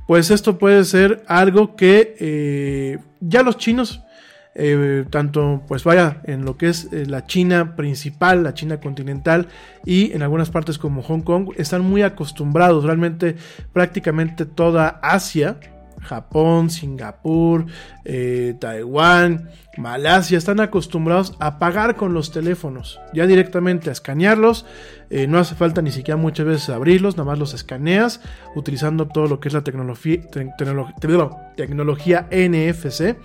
[0.05, 4.01] pues esto puede ser algo que eh, ya los chinos,
[4.55, 9.49] eh, tanto pues vaya en lo que es eh, la China principal, la China continental
[9.85, 13.35] y en algunas partes como Hong Kong, están muy acostumbrados, realmente
[13.71, 15.59] prácticamente toda Asia,
[16.07, 17.65] Japón, Singapur,
[18.05, 24.65] eh, Taiwán, Malasia, están acostumbrados a pagar con los teléfonos, ya directamente a escanearlos.
[25.09, 28.21] Eh, no hace falta ni siquiera muchas veces abrirlos, nada más los escaneas
[28.55, 30.21] utilizando todo lo que es la tecnología,
[31.55, 33.17] tecnología NFC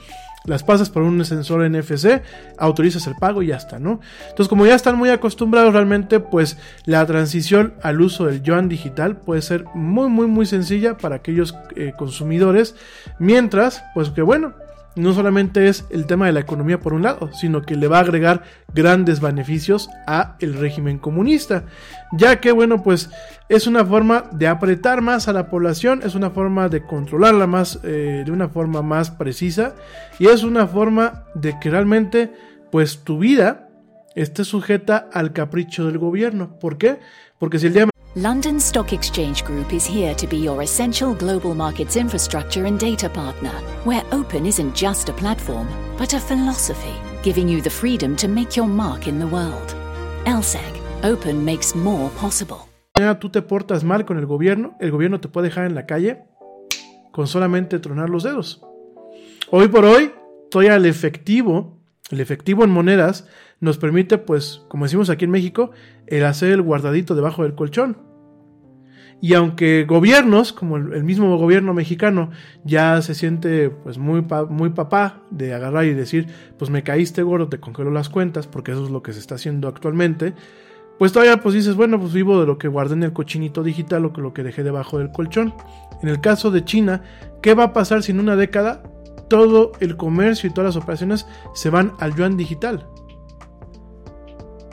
[0.44, 2.22] las pasas por un sensor NFC,
[2.58, 4.00] autorizas el pago y ya está, ¿no?
[4.22, 9.16] Entonces, como ya están muy acostumbrados realmente, pues la transición al uso del yuan digital
[9.16, 12.74] puede ser muy, muy, muy sencilla para aquellos eh, consumidores,
[13.18, 14.54] mientras, pues que bueno,
[14.94, 17.98] no solamente es el tema de la economía por un lado, sino que le va
[17.98, 18.42] a agregar
[18.74, 21.64] grandes beneficios a el régimen comunista,
[22.12, 23.10] ya que bueno, pues
[23.48, 27.80] es una forma de apretar más a la población, es una forma de controlarla más
[27.84, 29.74] eh, de una forma más precisa
[30.18, 32.32] y es una forma de que realmente
[32.70, 33.68] pues tu vida
[34.14, 36.58] esté sujeta al capricho del gobierno.
[36.58, 37.00] ¿Por qué?
[37.38, 41.54] Porque si el día London Stock Exchange Group is here to be your essential global
[41.54, 45.66] markets infrastructure and data partner, where open isn't just a platform,
[45.96, 49.74] but a philosophy, giving you the freedom to make your mark in the world.
[50.26, 52.68] LSEG, open makes more possible.
[53.18, 56.24] Tú te portas mal con el gobierno, el gobierno te puede dejar en la calle
[57.12, 58.60] con solamente tronar los dedos.
[59.50, 60.12] Hoy por hoy,
[60.44, 61.81] estoy al efectivo,
[62.12, 63.26] el efectivo en monedas
[63.58, 65.70] nos permite, pues, como decimos aquí en México,
[66.06, 67.96] el hacer el guardadito debajo del colchón.
[69.22, 72.30] Y aunque gobiernos, como el mismo gobierno mexicano,
[72.64, 76.26] ya se siente pues muy, muy papá de agarrar y decir,
[76.58, 79.36] pues me caíste gordo, te congeló las cuentas, porque eso es lo que se está
[79.36, 80.34] haciendo actualmente,
[80.98, 84.04] pues todavía pues dices, bueno, pues vivo de lo que guardé en el cochinito digital
[84.04, 85.54] o lo que dejé debajo del colchón.
[86.02, 87.02] En el caso de China,
[87.40, 88.82] ¿qué va a pasar si en una década
[89.32, 92.86] todo el comercio y todas las operaciones se van al yuan digital?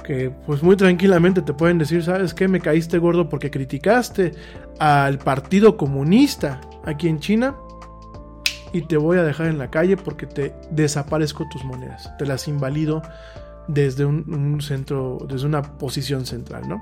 [0.03, 2.47] que pues muy tranquilamente te pueden decir, ¿sabes qué?
[2.47, 4.33] Me caíste gordo porque criticaste
[4.79, 7.55] al Partido Comunista aquí en China
[8.73, 12.47] y te voy a dejar en la calle porque te desaparezco tus monedas, te las
[12.47, 13.03] invalido
[13.67, 16.81] desde un, centro, desde una posición central, ¿no?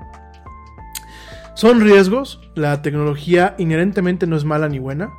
[1.54, 5.10] Son riesgos, la tecnología inherentemente no es mala ni buena,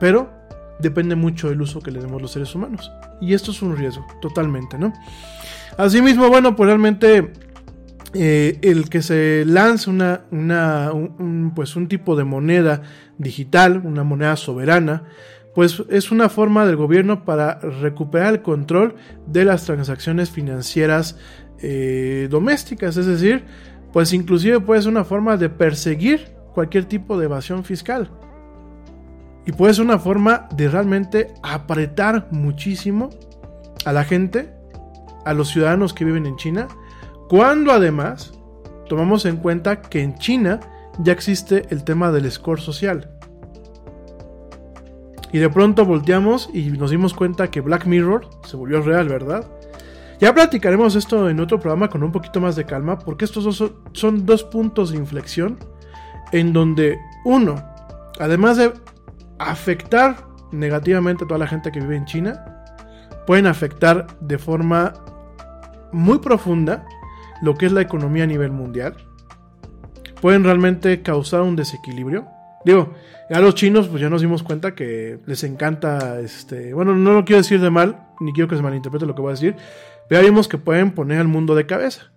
[0.00, 0.39] pero
[0.80, 2.90] depende mucho del uso que le demos los seres humanos.
[3.20, 4.92] Y esto es un riesgo, totalmente, ¿no?
[5.76, 7.32] Asimismo, bueno, pues realmente
[8.12, 12.82] eh, el que se lance una, un, pues un tipo de moneda
[13.18, 15.04] digital, una moneda soberana,
[15.54, 18.96] pues es una forma del gobierno para recuperar el control
[19.26, 21.18] de las transacciones financieras
[21.60, 23.44] eh, domésticas, es decir,
[23.92, 28.10] pues inclusive puede ser una forma de perseguir cualquier tipo de evasión fiscal.
[29.50, 33.10] Y puede ser una forma de realmente apretar muchísimo
[33.84, 34.54] a la gente
[35.24, 36.68] a los ciudadanos que viven en China,
[37.28, 38.32] cuando además
[38.88, 40.60] tomamos en cuenta que en China
[41.00, 43.10] ya existe el tema del score social.
[45.32, 49.44] Y de pronto volteamos y nos dimos cuenta que Black Mirror se volvió real, ¿verdad?
[50.20, 53.72] Ya platicaremos esto en otro programa con un poquito más de calma, porque estos dos
[53.94, 55.58] son dos puntos de inflexión
[56.30, 57.60] en donde uno,
[58.20, 58.72] además de
[59.40, 60.16] afectar
[60.52, 62.44] negativamente a toda la gente que vive en China,
[63.26, 64.92] pueden afectar de forma
[65.92, 66.84] muy profunda
[67.42, 68.94] lo que es la economía a nivel mundial.
[70.20, 72.26] Pueden realmente causar un desequilibrio.
[72.64, 72.92] Digo,
[73.30, 77.24] a los chinos pues ya nos dimos cuenta que les encanta, este, bueno, no lo
[77.24, 79.56] quiero decir de mal, ni quiero que se malinterprete lo que voy a decir,
[80.08, 82.12] pero vimos que pueden poner al mundo de cabeza.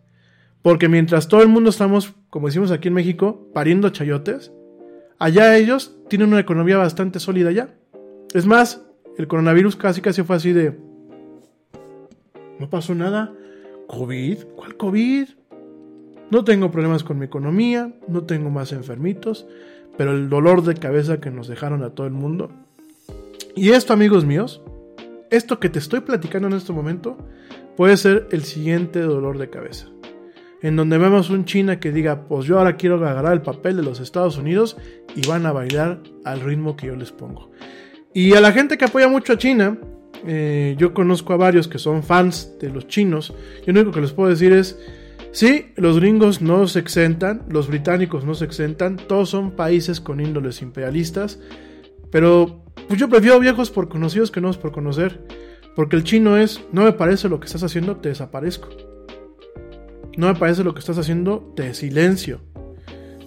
[0.62, 4.52] Porque mientras todo el mundo estamos, como decimos aquí en México, pariendo chayotes,
[5.20, 7.74] allá ellos tienen una economía bastante sólida ya.
[8.34, 8.82] Es más,
[9.18, 10.78] el coronavirus casi casi fue así de...
[12.60, 13.34] No pasó nada.
[13.88, 14.38] ¿COVID?
[14.56, 15.28] ¿Cuál COVID?
[16.32, 19.46] No tengo problemas con mi economía, no tengo más enfermitos,
[19.98, 22.50] pero el dolor de cabeza que nos dejaron a todo el mundo.
[23.56, 24.62] Y esto, amigos míos,
[25.30, 27.18] esto que te estoy platicando en este momento,
[27.78, 29.93] puede ser el siguiente dolor de cabeza.
[30.64, 33.84] En donde vemos un China que diga, pues yo ahora quiero agarrar el papel de
[33.84, 34.78] los Estados Unidos
[35.14, 37.52] y van a bailar al ritmo que yo les pongo.
[38.14, 39.78] Y a la gente que apoya mucho a China,
[40.26, 43.34] eh, yo conozco a varios que son fans de los chinos.
[43.68, 44.80] Y lo único que les puedo decir es,
[45.34, 50.22] sí, los gringos no se exentan, los británicos no se exentan, todos son países con
[50.22, 51.42] índoles imperialistas.
[52.10, 55.20] Pero pues yo prefiero viejos por conocidos que nuevos por conocer.
[55.76, 58.93] Porque el chino es, no me parece lo que estás haciendo, te desaparezco.
[60.18, 62.42] No me parece lo que estás haciendo, te silencio.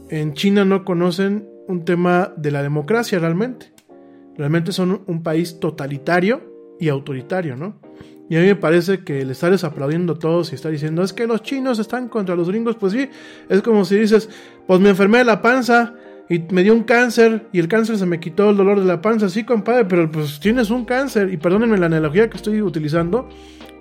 [0.09, 3.73] En China no conocen un tema de la democracia realmente.
[4.37, 7.81] Realmente son un país totalitario y autoritario, ¿no?
[8.29, 11.13] Y a mí me parece que le estarles aplaudiendo a todos y está diciendo, es
[11.13, 13.09] que los chinos están contra los gringos, pues sí,
[13.49, 14.29] es como si dices,
[14.67, 15.95] pues me enfermé de la panza,
[16.29, 19.01] y me dio un cáncer y el cáncer se me quitó el dolor de la
[19.01, 19.29] panza.
[19.29, 21.33] Sí, compadre, pero pues tienes un cáncer.
[21.33, 23.29] Y perdónenme la analogía que estoy utilizando,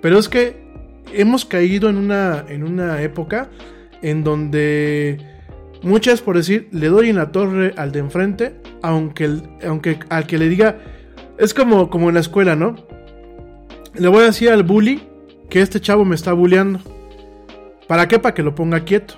[0.00, 0.65] pero es que
[1.12, 3.48] hemos caído en una, en una época
[4.02, 5.18] en donde
[5.82, 10.38] muchas, por decir, le doy en la torre al de enfrente, aunque, aunque al que
[10.38, 10.78] le diga,
[11.38, 12.76] es como, como en la escuela, ¿no?
[13.94, 15.02] Le voy a decir al bully
[15.48, 16.80] que este chavo me está bulleando.
[17.86, 18.18] ¿Para qué?
[18.18, 19.14] Para que lo ponga quieto.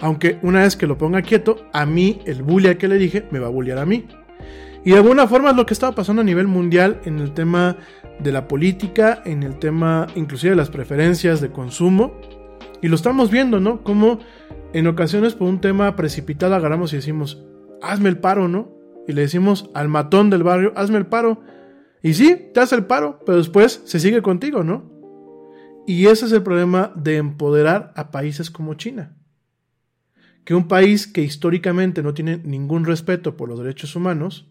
[0.00, 3.26] Aunque una vez que lo ponga quieto, a mí, el bully al que le dije,
[3.30, 4.06] me va a bullear a mí.
[4.84, 7.76] Y de alguna forma es lo que estaba pasando a nivel mundial en el tema
[8.18, 12.20] de la política, en el tema inclusive de las preferencias de consumo.
[12.80, 13.82] Y lo estamos viendo, ¿no?
[13.84, 14.18] Como
[14.72, 17.44] en ocasiones por un tema precipitado agarramos y decimos,
[17.80, 18.72] hazme el paro, ¿no?
[19.06, 21.40] Y le decimos al matón del barrio, hazme el paro.
[22.02, 24.90] Y sí, te hace el paro, pero después se sigue contigo, ¿no?
[25.86, 29.16] Y ese es el problema de empoderar a países como China
[30.44, 34.48] que un país que históricamente no tiene ningún respeto por los derechos humanos,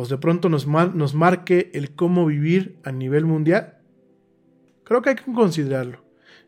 [0.00, 3.80] pues de pronto nos, marque el cómo vivir a nivel mundial,
[4.82, 6.02] creo que hay que considerarlo.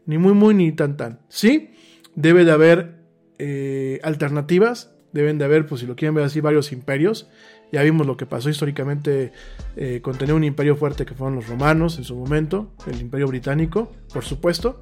[0.07, 1.21] Ni muy, muy, ni tan, tan.
[1.29, 1.75] Sí,
[2.15, 3.05] debe de haber
[3.39, 7.29] eh, alternativas, deben de haber, pues si lo quieren ver así, varios imperios.
[7.73, 9.33] Ya vimos lo que pasó históricamente
[9.77, 13.27] eh, con tener un imperio fuerte que fueron los romanos en su momento, el imperio
[13.27, 14.81] británico, por supuesto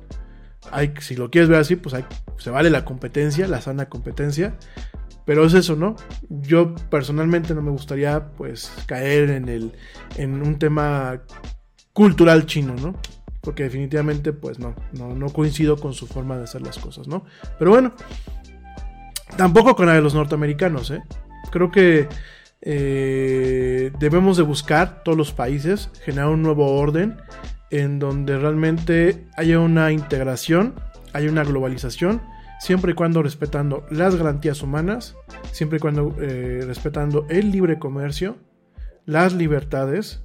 [0.71, 2.05] hay, si lo quieres ver así, pues hay,
[2.39, 4.55] se vale la competencia, la sana competencia.
[5.31, 5.95] Pero es eso, ¿no?
[6.29, 9.71] Yo personalmente no me gustaría pues caer en, el,
[10.17, 11.23] en un tema
[11.93, 12.97] cultural chino, ¿no?
[13.41, 17.27] Porque definitivamente pues no, no, no coincido con su forma de hacer las cosas, ¿no?
[17.61, 17.95] Pero bueno,
[19.37, 21.05] tampoco con la de los norteamericanos, ¿eh?
[21.53, 22.09] Creo que
[22.63, 27.19] eh, debemos de buscar todos los países, generar un nuevo orden
[27.71, 30.75] en donde realmente haya una integración,
[31.13, 32.21] haya una globalización,
[32.61, 35.17] siempre y cuando respetando las garantías humanas,
[35.51, 38.37] siempre y cuando eh, respetando el libre comercio,
[39.07, 40.23] las libertades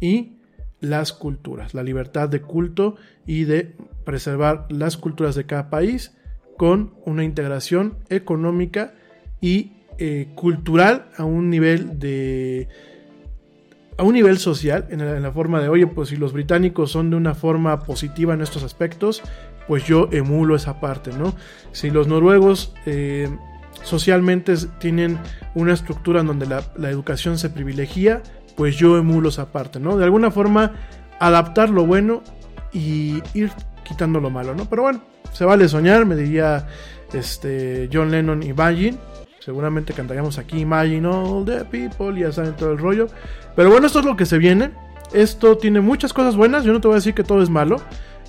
[0.00, 0.38] y
[0.80, 2.94] las culturas, la libertad de culto
[3.26, 3.74] y de
[4.04, 6.16] preservar las culturas de cada país
[6.56, 8.94] con una integración económica
[9.40, 12.68] y eh, cultural a un nivel de
[13.96, 17.16] a un nivel social, en la, forma de, oye, pues si los británicos son de
[17.16, 19.22] una forma positiva en estos aspectos,
[19.68, 21.34] pues yo emulo esa parte, ¿no?
[21.72, 23.28] Si los noruegos eh,
[23.82, 25.18] socialmente tienen
[25.54, 28.22] una estructura en donde la, educación se privilegia,
[28.56, 29.96] pues yo emulo esa parte, ¿no?
[29.96, 30.72] De alguna forma,
[31.20, 32.22] adaptar lo bueno
[32.72, 33.52] y ir
[33.84, 34.68] quitando lo malo, ¿no?
[34.68, 35.02] Pero bueno,
[35.32, 36.66] se vale soñar, me diría
[37.12, 38.98] este, John Lennon y Imagine.
[39.44, 43.08] Seguramente cantaríamos aquí Imagine All the People, ya saben todo el rollo.
[43.54, 44.70] Pero bueno, esto es lo que se viene.
[45.12, 46.64] Esto tiene muchas cosas buenas.
[46.64, 47.76] Yo no te voy a decir que todo es malo.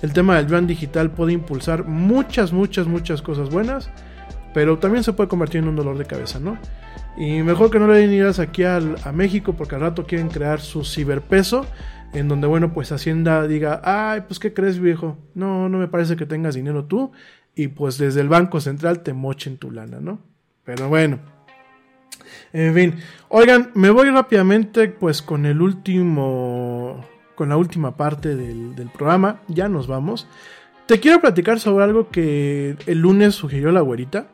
[0.02, 3.88] El tema del yuan digital puede impulsar muchas, muchas, muchas cosas buenas.
[4.52, 6.58] Pero también se puede convertir en un dolor de cabeza, ¿no?
[7.16, 8.78] Y mejor que no le den ideas aquí a
[9.14, 11.64] México porque al rato quieren crear su ciberpeso.
[12.12, 15.16] En donde, bueno, pues Hacienda diga, ay, pues ¿qué crees viejo?
[15.34, 17.12] No, no me parece que tengas dinero tú.
[17.54, 20.35] Y pues desde el Banco Central te mochen tu lana, ¿no?
[20.66, 21.18] Pero bueno.
[22.52, 22.94] En fin,
[23.28, 29.68] oigan, me voy rápidamente pues con el último, con la última parte del, programa, ya
[29.68, 30.26] nos vamos.
[30.86, 34.28] Te quiero platicar sobre algo que el lunes sugirió la güerita.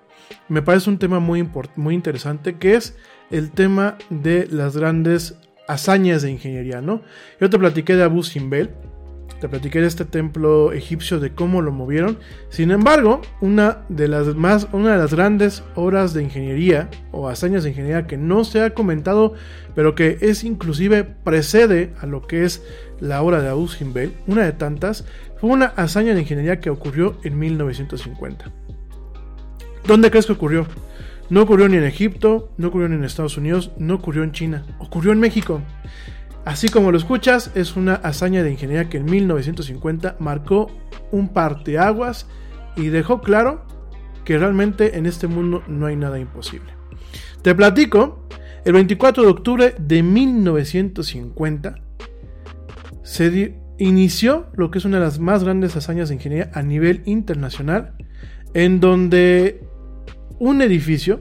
[0.48, 2.96] Me parece un tema muy, muy interesante, que es
[3.30, 5.38] el tema de las grandes
[5.68, 7.02] hazañas de ingeniería, ¿no?
[7.40, 8.70] Yo te platiqué de Abu Simbel,
[9.42, 12.16] te platiqué este templo egipcio, de cómo lo movieron.
[12.48, 17.64] Sin embargo, una de las más, una de las grandes obras de ingeniería o hazañas
[17.64, 19.34] de ingeniería que no se ha comentado,
[19.74, 22.62] pero que es inclusive precede a lo que es
[23.00, 25.06] la obra de Abu Simbel, una de tantas,
[25.40, 28.44] fue una hazaña de ingeniería que ocurrió en 1950.
[29.88, 30.68] ¿Dónde crees que ocurrió?
[31.30, 34.64] No ocurrió ni en Egipto, no ocurrió ni en Estados Unidos, no ocurrió en China,
[34.78, 35.62] ocurrió en México.
[36.44, 40.70] Así como lo escuchas, es una hazaña de ingeniería que en 1950 marcó
[41.12, 42.26] un parteaguas
[42.76, 43.64] y dejó claro
[44.24, 46.72] que realmente en este mundo no hay nada imposible.
[47.42, 48.26] Te platico,
[48.64, 51.74] el 24 de octubre de 1950
[53.02, 57.02] se inició lo que es una de las más grandes hazañas de ingeniería a nivel
[57.04, 57.94] internacional,
[58.54, 59.60] en donde
[60.38, 61.20] un edificio,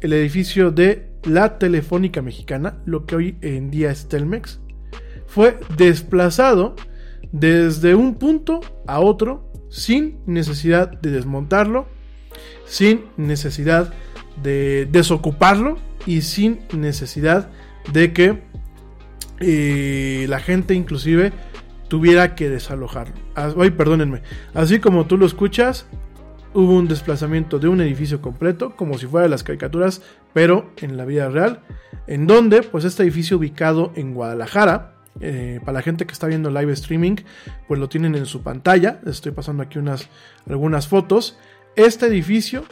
[0.00, 4.60] el edificio de la Telefónica Mexicana, lo que hoy en día es Telmex,
[5.26, 6.74] fue desplazado
[7.32, 11.86] desde un punto a otro sin necesidad de desmontarlo,
[12.64, 13.92] sin necesidad
[14.42, 15.76] de desocuparlo
[16.06, 17.50] y sin necesidad
[17.92, 18.42] de que
[19.40, 21.32] eh, la gente inclusive
[21.88, 23.14] tuviera que desalojarlo.
[23.34, 24.22] Ay, perdónenme.
[24.54, 25.86] Así como tú lo escuchas,
[26.54, 30.02] hubo un desplazamiento de un edificio completo, como si fuera las caricaturas,
[30.32, 31.62] pero en la vida real,
[32.06, 36.50] en donde, pues este edificio ubicado en Guadalajara, eh, para la gente que está viendo
[36.50, 37.16] live streaming,
[37.66, 40.08] pues lo tienen en su pantalla, les estoy pasando aquí unas,
[40.48, 41.38] algunas fotos,
[41.76, 42.64] este edificio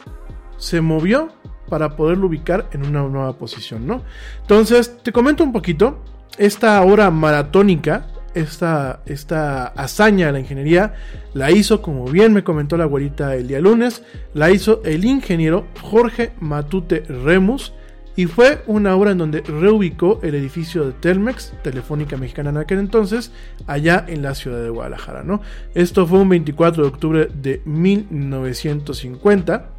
[0.57, 1.33] se movió
[1.69, 4.03] para poderlo ubicar en una nueva posición, ¿no?
[4.41, 6.03] Entonces, te comento un poquito,
[6.37, 8.07] esta hora maratónica
[8.39, 10.93] esta, esta hazaña de la ingeniería
[11.33, 14.03] la hizo, como bien me comentó la güerita el día lunes,
[14.33, 17.73] la hizo el ingeniero Jorge Matute Remus
[18.17, 22.79] y fue una obra en donde reubicó el edificio de Telmex, Telefónica Mexicana en aquel
[22.79, 23.31] entonces,
[23.67, 25.23] allá en la ciudad de Guadalajara.
[25.23, 25.41] ¿no?
[25.75, 29.69] Esto fue un 24 de octubre de 1950.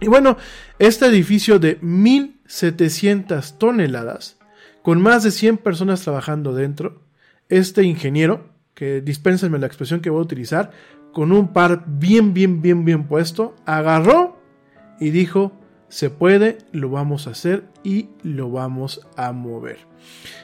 [0.00, 0.36] Y bueno,
[0.80, 4.38] este edificio de 1700 toneladas,
[4.82, 7.05] con más de 100 personas trabajando dentro,
[7.48, 10.70] este ingeniero, que dispénsenme la expresión que voy a utilizar,
[11.12, 14.38] con un par bien, bien, bien, bien puesto, agarró
[15.00, 15.52] y dijo,
[15.88, 19.78] se puede, lo vamos a hacer y lo vamos a mover.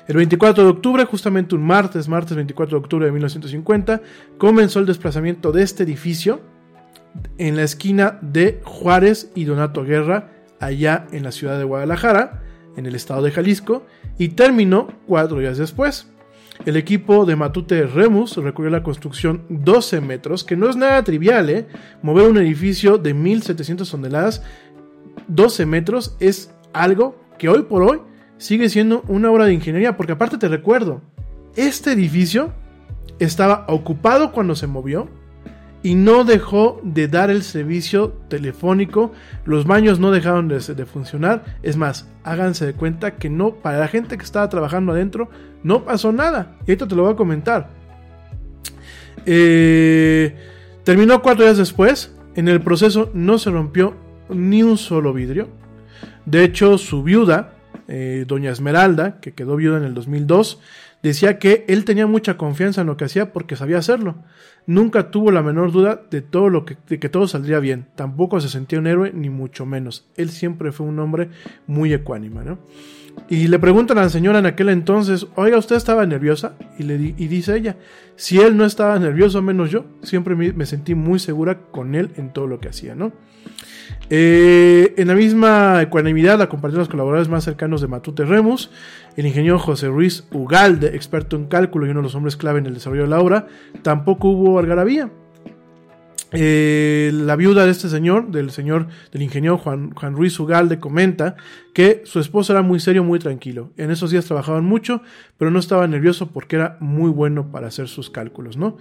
[0.09, 4.01] El 24 de octubre, justamente un martes, martes 24 de octubre de 1950,
[4.39, 6.41] comenzó el desplazamiento de este edificio
[7.39, 10.31] en la esquina de Juárez y Donato Guerra,
[10.61, 12.43] allá en la ciudad de Guadalajara,
[12.77, 13.85] en el estado de Jalisco,
[14.19, 16.09] y terminó cuatro días después.
[16.65, 21.51] El equipo de Matute Remus recorrió la construcción 12 metros, que no es nada trivial,
[21.51, 21.66] ¿eh?
[22.03, 24.43] Mover un edificio de 1700 toneladas,
[25.29, 28.01] 12 metros, es algo que hoy por hoy
[28.39, 31.01] sigue siendo una obra de ingeniería, porque aparte te recuerdo,
[31.57, 32.53] este edificio
[33.19, 35.09] estaba ocupado cuando se movió,
[35.83, 39.12] y no dejó de dar el servicio telefónico,
[39.45, 43.89] los baños no dejaron de, funcionar, es más, háganse de cuenta que no, para la
[43.89, 45.29] gente que estaba trabajando adentro,
[45.63, 47.71] no pasó nada, y esto te lo voy a comentar.
[49.27, 50.37] Eh,
[50.85, 53.95] terminó cuatro días después, en el proceso no se rompió
[54.29, 55.49] ni un solo vidrio,
[56.27, 57.55] de hecho su viuda,
[57.89, 60.61] eh, doña Esmeralda, que quedó viuda en el 2002,
[61.03, 64.17] decía que él tenía mucha confianza en lo que hacía porque sabía hacerlo
[64.67, 67.87] nunca tuvo la menor duda de todo lo que, de que todo saldría bien.
[67.95, 70.09] Tampoco se sentía un héroe, ni mucho menos.
[70.17, 71.31] Él siempre fue un hombre
[71.67, 72.59] muy ecuánime, ¿no?
[73.29, 76.55] Y le preguntan a la señora en aquel entonces, oiga, ¿usted estaba nerviosa?
[76.79, 77.77] Y, le y dice ella,
[78.17, 82.33] si él no estaba nervioso, menos yo, siempre me, sentí muy segura con él en
[82.33, 83.13] todo lo que hacía, ¿no?
[84.11, 88.71] Eh, en la misma ecuanimidad la compartieron los colaboradores más cercanos de Matute Remus,
[89.17, 92.67] el ingeniero José Ruiz Ugalde, experto en cálculo y uno de los hombres clave en
[92.67, 93.47] el desarrollo de la obra.
[93.83, 95.11] Tampoco hubo algarabía.
[96.33, 101.37] Eh, la viuda de este señor, del señor, del ingeniero Juan, Juan, Ruiz Ugalde, comenta
[101.75, 103.73] que su esposo era muy serio, muy tranquilo.
[103.77, 105.03] En esos días trabajaban mucho,
[105.37, 108.77] pero no estaba nervioso porque era muy bueno para hacer sus cálculos, ¿no?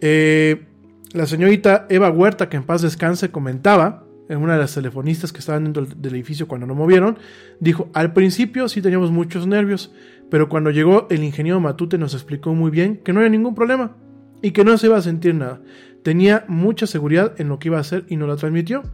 [0.00, 0.66] Eh,
[1.12, 5.64] la señorita Eva Huerta, que en paz descanse, comentaba una de las telefonistas que estaban
[5.64, 7.18] dentro del edificio cuando lo movieron,
[7.60, 9.92] dijo, al principio sí teníamos muchos nervios,
[10.30, 13.96] pero cuando llegó el ingeniero Matute nos explicó muy bien que no había ningún problema
[14.42, 15.60] y que no se iba a sentir nada.
[16.06, 18.84] Tenía mucha seguridad en lo que iba a hacer y nos la transmitió.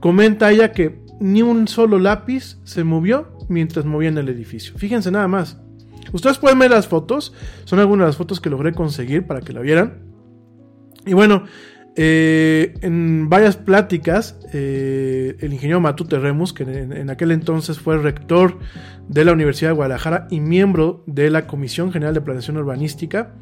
[0.00, 4.72] Comenta ella que ni un solo lápiz se movió mientras movían el edificio.
[4.78, 5.60] Fíjense nada más.
[6.12, 7.34] Ustedes pueden ver las fotos,
[7.66, 10.04] son algunas de las fotos que logré conseguir para que la vieran.
[11.04, 11.44] Y bueno,
[11.96, 18.58] eh, en varias pláticas, eh, el ingeniero Matute Remus, que en, aquel entonces fue rector
[19.06, 23.34] de la Universidad de Guadalajara y miembro de la Comisión General de Planeación Urbanística,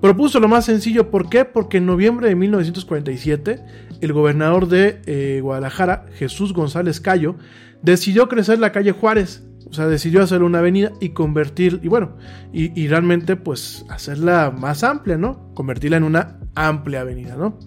[0.00, 1.10] propuso lo más sencillo.
[1.10, 1.44] ¿Por qué?
[1.44, 3.64] Porque en noviembre de 1947,
[4.00, 7.36] el gobernador de eh, Guadalajara, Jesús González Cayo,
[7.82, 9.42] decidió crecer la calle Juárez.
[9.68, 12.16] O sea, decidió hacer una avenida y convertir, y bueno,
[12.52, 15.52] y, realmente pues hacerla más amplia, ¿no?
[15.54, 17.58] Convertirla en una amplia avenida, ¿no?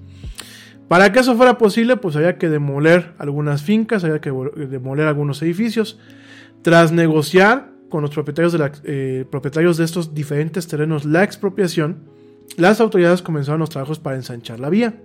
[0.88, 5.42] Para que eso fuera posible, pues había que demoler algunas fincas, había que demoler algunos
[5.42, 6.00] edificios.
[6.62, 12.06] Tras negociar con los propietarios de, eh, propietarios de estos diferentes terrenos la expropiación,
[12.58, 15.02] las autoridades comenzaron los trabajos para ensanchar la vía.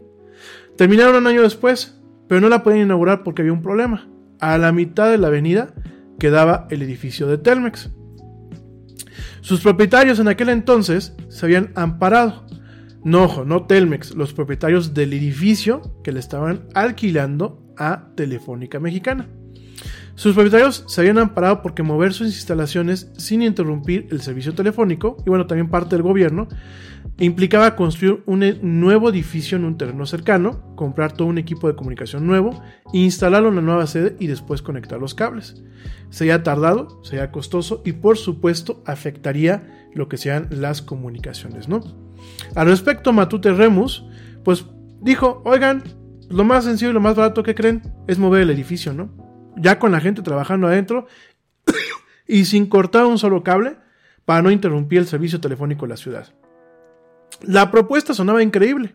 [0.76, 4.08] Terminaron un año después, pero no la podían inaugurar porque había un problema.
[4.40, 5.74] A la mitad de la avenida
[6.18, 7.90] quedaba el edificio de Telmex.
[9.40, 12.44] Sus propietarios en aquel entonces se habían amparado
[13.04, 19.28] no, ojo, no Telmex, los propietarios del edificio que le estaban alquilando a Telefónica Mexicana.
[20.14, 25.28] Sus propietarios se habían amparado porque mover sus instalaciones sin interrumpir el servicio telefónico, y
[25.28, 26.48] bueno, también parte del gobierno,
[27.18, 28.42] implicaba construir un
[28.80, 32.62] nuevo edificio en un terreno cercano, comprar todo un equipo de comunicación nuevo,
[32.92, 35.62] instalarlo en la nueva sede y después conectar los cables.
[36.10, 41.80] Sería tardado, sería costoso y por supuesto afectaría lo que sean las comunicaciones, ¿no?
[42.54, 44.04] Al respecto, Matute Remus,
[44.42, 44.66] pues
[45.00, 45.82] dijo, oigan,
[46.30, 49.10] lo más sencillo y lo más barato que creen es mover el edificio, ¿no?
[49.56, 51.06] Ya con la gente trabajando adentro
[52.26, 53.76] y sin cortar un solo cable
[54.24, 56.34] para no interrumpir el servicio telefónico de la ciudad.
[57.42, 58.94] La propuesta sonaba increíble,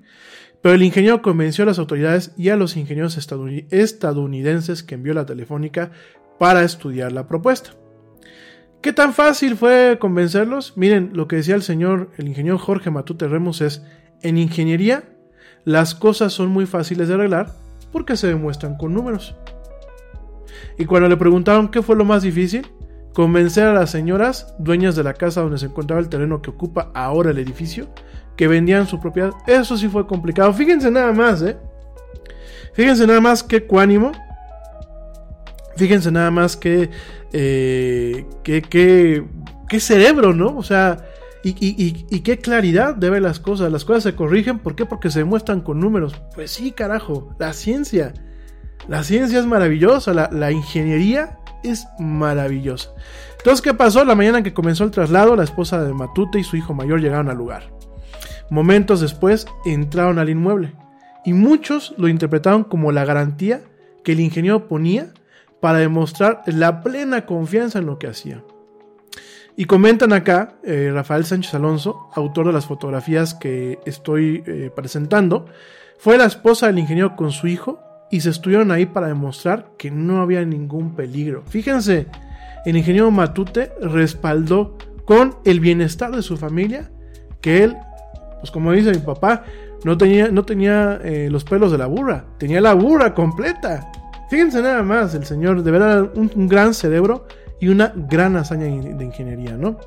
[0.61, 5.26] pero el ingeniero convenció a las autoridades y a los ingenieros estadounidenses que envió la
[5.26, 5.91] telefónica
[6.38, 7.72] para estudiar la propuesta.
[8.81, 10.77] ¿Qué tan fácil fue convencerlos?
[10.77, 13.84] Miren, lo que decía el señor, el ingeniero Jorge Matute Remus es,
[14.22, 15.03] en ingeniería
[15.65, 17.51] las cosas son muy fáciles de arreglar
[17.91, 19.35] porque se demuestran con números.
[20.77, 22.68] Y cuando le preguntaron qué fue lo más difícil,
[23.14, 26.91] convencer a las señoras, dueñas de la casa donde se encontraba el terreno que ocupa
[26.93, 27.89] ahora el edificio,
[28.40, 29.34] que vendían su propiedad.
[29.45, 30.53] Eso sí fue complicado.
[30.53, 31.57] Fíjense nada más, ¿eh?
[32.72, 34.14] Fíjense nada más qué cuánimo.
[35.76, 36.90] Fíjense nada más que,
[37.34, 40.56] eh, qué cerebro, ¿no?
[40.56, 41.06] O sea,
[41.44, 41.53] y,
[42.10, 43.74] y, qué claridad de ver las cosas.
[43.74, 44.60] Las cosas se corrigen.
[44.60, 44.86] ¿Por qué?
[44.86, 46.16] Porque se demuestran con números.
[46.34, 47.36] Pues sí, carajo.
[47.40, 48.14] La ciencia.
[48.88, 50.14] La ciencia es maravillosa.
[50.14, 52.91] La, ingeniería es maravillosa.
[53.38, 54.06] Entonces, ¿qué pasó?
[54.06, 57.28] La mañana que comenzó el traslado, la esposa de Matute y su hijo mayor llegaron
[57.28, 57.78] al lugar.
[58.50, 60.74] Momentos después entraron al inmueble.
[61.26, 63.62] Y muchos lo interpretaron como la garantía
[64.04, 65.14] que el ingeniero ponía
[65.60, 68.44] para demostrar la plena confianza en lo que hacía.
[69.56, 75.48] Y comentan acá, eh, Rafael Sánchez Alonso, autor de las fotografías que estoy eh, presentando,
[75.98, 79.92] fue la esposa del ingeniero con su hijo y se estuvieron ahí para demostrar que
[79.92, 81.44] no había ningún peligro.
[81.46, 82.08] Fíjense,
[82.66, 86.90] el ingeniero Matute respaldó con el bienestar de su familia
[87.42, 87.76] que él,
[88.40, 89.44] pues como dice mi papá,
[89.84, 93.91] no tenía, no tenía eh, los pelos de la burra, tenía la burra completa.
[94.30, 97.26] Fíjense nada más, el señor, de verdad, un gran cerebro
[97.60, 99.78] y una gran hazaña de ingeniería, ¿no?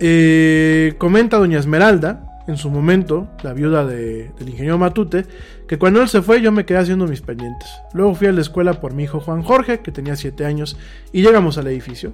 [0.00, 5.26] Eh, comenta doña Esmeralda, en su momento, la viuda del ingeniero Matute,
[5.66, 7.68] que cuando él se fue yo me quedé haciendo mis pendientes.
[7.92, 10.78] Luego fui a la escuela por mi hijo Juan Jorge, que tenía 7 años,
[11.12, 12.12] y llegamos al edificio.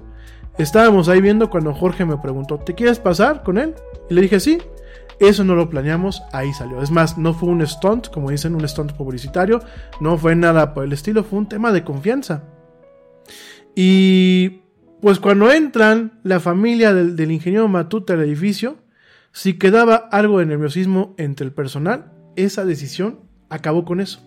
[0.57, 3.75] Estábamos ahí viendo cuando Jorge me preguntó, ¿te quieres pasar con él?
[4.09, 4.59] Y le dije, sí.
[5.19, 6.81] Eso no lo planeamos, ahí salió.
[6.81, 9.61] Es más, no fue un stunt, como dicen, un stunt publicitario,
[10.01, 12.43] no fue nada por el estilo, fue un tema de confianza.
[13.75, 14.61] Y
[15.01, 18.77] pues cuando entran la familia del, ingeniero Matute al edificio,
[19.31, 23.19] si quedaba algo de nerviosismo entre el personal, esa decisión
[23.49, 24.21] acabó con eso.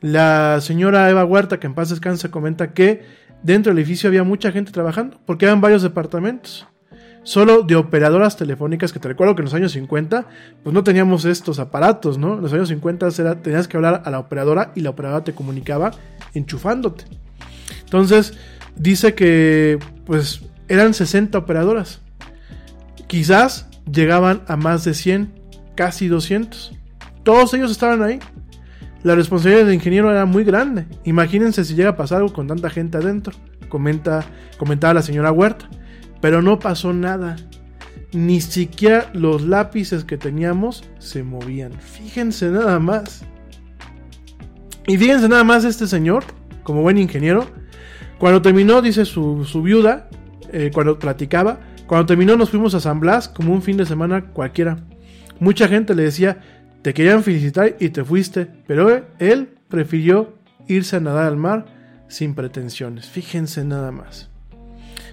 [0.00, 3.04] La señora Eva Huerta, que en paz descansa, comenta que
[3.42, 6.66] dentro del edificio había mucha gente trabajando, porque eran varios departamentos.
[7.22, 10.26] Solo de operadoras telefónicas, que te recuerdo que en los años 50,
[10.62, 12.34] pues no teníamos estos aparatos, ¿no?
[12.34, 15.34] En los años 50 era, tenías que hablar a la operadora y la operadora te
[15.34, 15.90] comunicaba
[16.32, 17.04] enchufándote.
[17.84, 18.34] Entonces,
[18.76, 22.00] dice que pues eran 60 operadoras.
[23.06, 25.34] Quizás llegaban a más de 100,
[25.74, 26.72] casi 200.
[27.22, 28.18] Todos ellos estaban ahí.
[29.02, 30.86] La responsabilidad del ingeniero era muy grande.
[31.04, 33.34] Imagínense si llega a pasar algo con tanta gente adentro.
[33.68, 34.24] Comenta,
[34.58, 35.68] comentaba la señora Huerta.
[36.20, 37.36] Pero no pasó nada.
[38.12, 41.72] Ni siquiera los lápices que teníamos se movían.
[41.80, 43.24] Fíjense nada más.
[44.86, 46.24] Y fíjense nada más este señor,
[46.64, 47.46] como buen ingeniero,
[48.18, 50.08] cuando terminó, dice su, viuda,
[50.52, 54.32] eh, cuando platicaba, cuando terminó nos fuimos a San Blas como un fin de semana
[54.32, 54.78] cualquiera.
[55.38, 56.40] Mucha gente le decía,
[56.82, 60.34] te querían felicitar y te fuiste, pero él prefirió
[60.66, 61.66] irse a nadar al mar
[62.08, 63.08] sin pretensiones.
[63.08, 64.29] Fíjense nada más.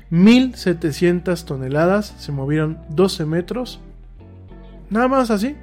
[0.10, 3.80] 1700 toneladas, se movieron 12 metros,
[4.90, 5.56] nada más así.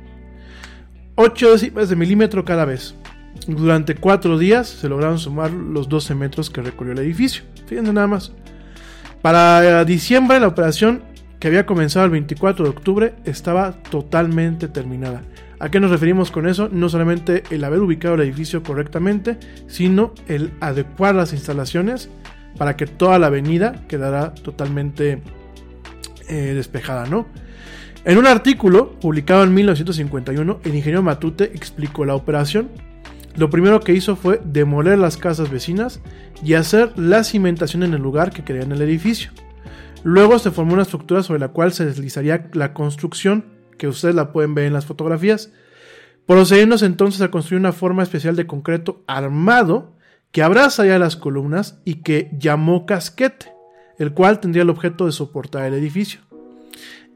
[1.16, 2.94] 8 décimas de milímetro cada vez.
[3.46, 7.44] Durante cuatro días se lograron sumar los 12 metros que recorrió el edificio.
[7.66, 8.32] Fíjense nada más.
[9.22, 11.02] Para diciembre la operación
[11.38, 15.22] que había comenzado el 24 de octubre estaba totalmente terminada.
[15.58, 16.68] ¿A qué nos referimos con eso?
[16.70, 22.10] No solamente el haber ubicado el edificio correctamente, sino el adecuar las instalaciones
[22.56, 25.22] para que toda la avenida quedara totalmente
[26.28, 27.26] eh, despejada, ¿no?
[28.04, 32.68] En un artículo publicado en 1951, el ingeniero Matute explicó la operación
[33.36, 36.00] lo primero que hizo fue demoler las casas vecinas
[36.42, 39.32] y hacer la cimentación en el lugar que quería en el edificio.
[40.04, 44.32] Luego se formó una estructura sobre la cual se deslizaría la construcción, que ustedes la
[44.32, 45.50] pueden ver en las fotografías,
[46.26, 49.93] procediéndose entonces a construir una forma especial de concreto armado
[50.34, 53.52] que abraza ya las columnas y que llamó casquete,
[53.98, 56.22] el cual tendría el objeto de soportar el edificio.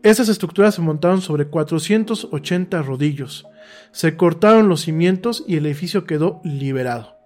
[0.05, 3.45] Estas estructuras se montaron sobre 480 rodillos,
[3.91, 7.17] se cortaron los cimientos y el edificio quedó liberado.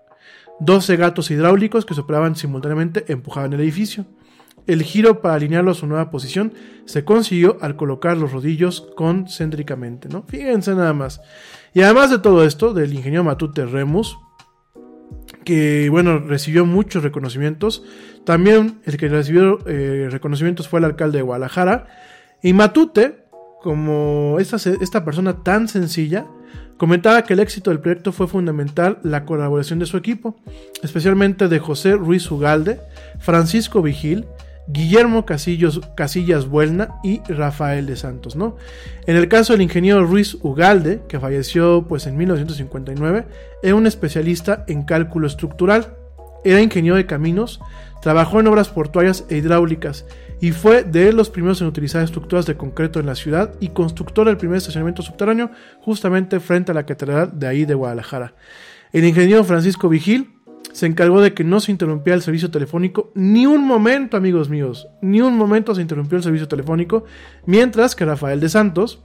[0.61, 4.07] 12 gatos hidráulicos que se operaban simultáneamente empujaban el edificio.
[4.67, 6.55] El giro para alinearlo a su nueva posición
[6.87, 10.23] se consiguió al colocar los rodillos concéntricamente, ¿no?
[10.27, 11.21] Fíjense nada más.
[11.75, 14.17] Y además de todo esto, del ingeniero Matute Remus,
[15.45, 17.83] que bueno, recibió muchos reconocimientos.
[18.25, 21.87] También el que recibió eh, reconocimientos fue el alcalde de Guadalajara.
[22.43, 23.25] Y Matute,
[23.63, 26.27] como esta, esta persona tan sencilla,
[26.77, 30.37] comentaba que el éxito del proyecto fue fundamental la colaboración de su equipo,
[30.83, 32.81] especialmente de José Ruiz Ugalde,
[33.21, 34.27] Francisco Vigil,
[34.69, 38.57] Guillermo Casillas Buelna y Rafael de Santos, ¿no?
[39.07, 43.27] En el caso del ingeniero Ruiz Ugalde, que falleció pues en 1959,
[43.63, 45.97] era un especialista en cálculo estructural,
[46.45, 47.61] era ingeniero de caminos,
[48.01, 50.05] trabajó en obras portuarias e hidráulicas
[50.41, 54.27] y fue de los primeros en utilizar estructuras de concreto en la ciudad y constructor
[54.27, 58.35] del primer estacionamiento subterráneo justamente frente a la catedral de ahí de Guadalajara.
[58.93, 60.35] El ingeniero Francisco Vigil
[60.73, 64.89] se encargó de que no se interrumpiera el servicio telefónico ni un momento, amigos míos,
[65.01, 67.05] ni un momento se interrumpió el servicio telefónico,
[67.47, 69.01] mientras que Rafael de Santos,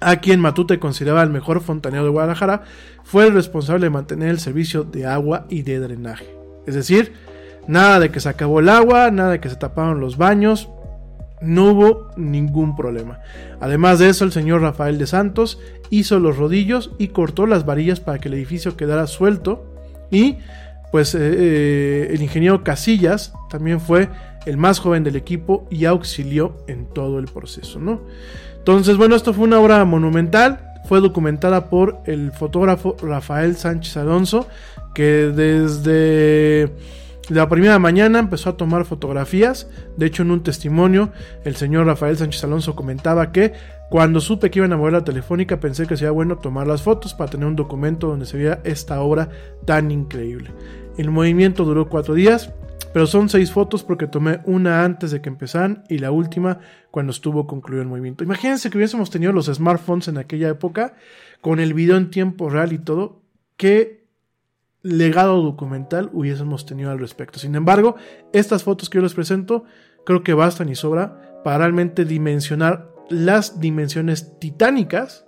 [0.00, 2.62] a quien Matute consideraba el mejor fontanero de Guadalajara,
[3.04, 6.34] fue el responsable de mantener el servicio de agua y de drenaje.
[6.66, 7.12] Es decir,
[7.68, 10.68] nada de que se acabó el agua, nada de que se taparon los baños,
[11.40, 13.20] no hubo ningún problema.
[13.60, 15.60] Además de eso, el señor Rafael de Santos
[15.90, 19.73] hizo los rodillos y cortó las varillas para que el edificio quedara suelto
[20.10, 20.38] y
[20.92, 24.08] pues eh, eh, el ingeniero Casillas también fue
[24.46, 28.02] el más joven del equipo y auxilió en todo el proceso, ¿no?
[28.58, 34.46] Entonces, bueno, esto fue una obra monumental, fue documentada por el fotógrafo Rafael Sánchez Alonso,
[34.94, 36.70] que desde
[37.28, 39.66] la primera mañana empezó a tomar fotografías.
[39.96, 41.10] De hecho, en un testimonio,
[41.44, 43.52] el señor Rafael Sánchez Alonso comentaba que
[43.90, 47.14] cuando supe que iban a mover la telefónica, pensé que sería bueno tomar las fotos
[47.14, 49.28] para tener un documento donde se viera esta obra
[49.66, 50.50] tan increíble.
[50.96, 52.52] El movimiento duró cuatro días,
[52.92, 57.10] pero son seis fotos porque tomé una antes de que empezaran y la última cuando
[57.10, 58.24] estuvo concluido el movimiento.
[58.24, 60.94] Imagínense que hubiésemos tenido los smartphones en aquella época
[61.40, 63.22] con el video en tiempo real y todo.
[63.56, 64.06] Qué
[64.82, 67.38] legado documental hubiésemos tenido al respecto.
[67.38, 67.96] Sin embargo,
[68.32, 69.64] estas fotos que yo les presento
[70.06, 75.26] creo que bastan y sobra para realmente dimensionar las dimensiones titánicas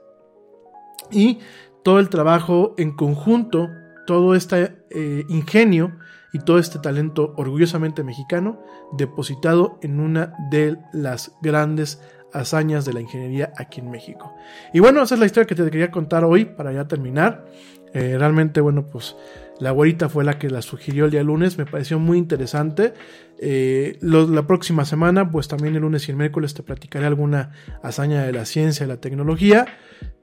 [1.11, 1.39] y
[1.83, 3.69] todo el trabajo en conjunto
[4.07, 5.99] todo este eh, ingenio
[6.33, 8.63] y todo este talento orgullosamente mexicano
[8.93, 12.01] depositado en una de las grandes
[12.33, 14.35] hazañas de la ingeniería aquí en México.
[14.73, 17.47] Y bueno, esa es la historia que te quería contar hoy para ya terminar.
[17.93, 19.17] Eh, realmente, bueno, pues
[19.61, 22.95] la güerita fue la que la sugirió el día lunes, me pareció muy interesante.
[23.39, 27.53] Eh, la próxima semana, pues también el lunes y el miércoles te platicaré alguna
[27.83, 29.67] hazaña de la ciencia y la tecnología.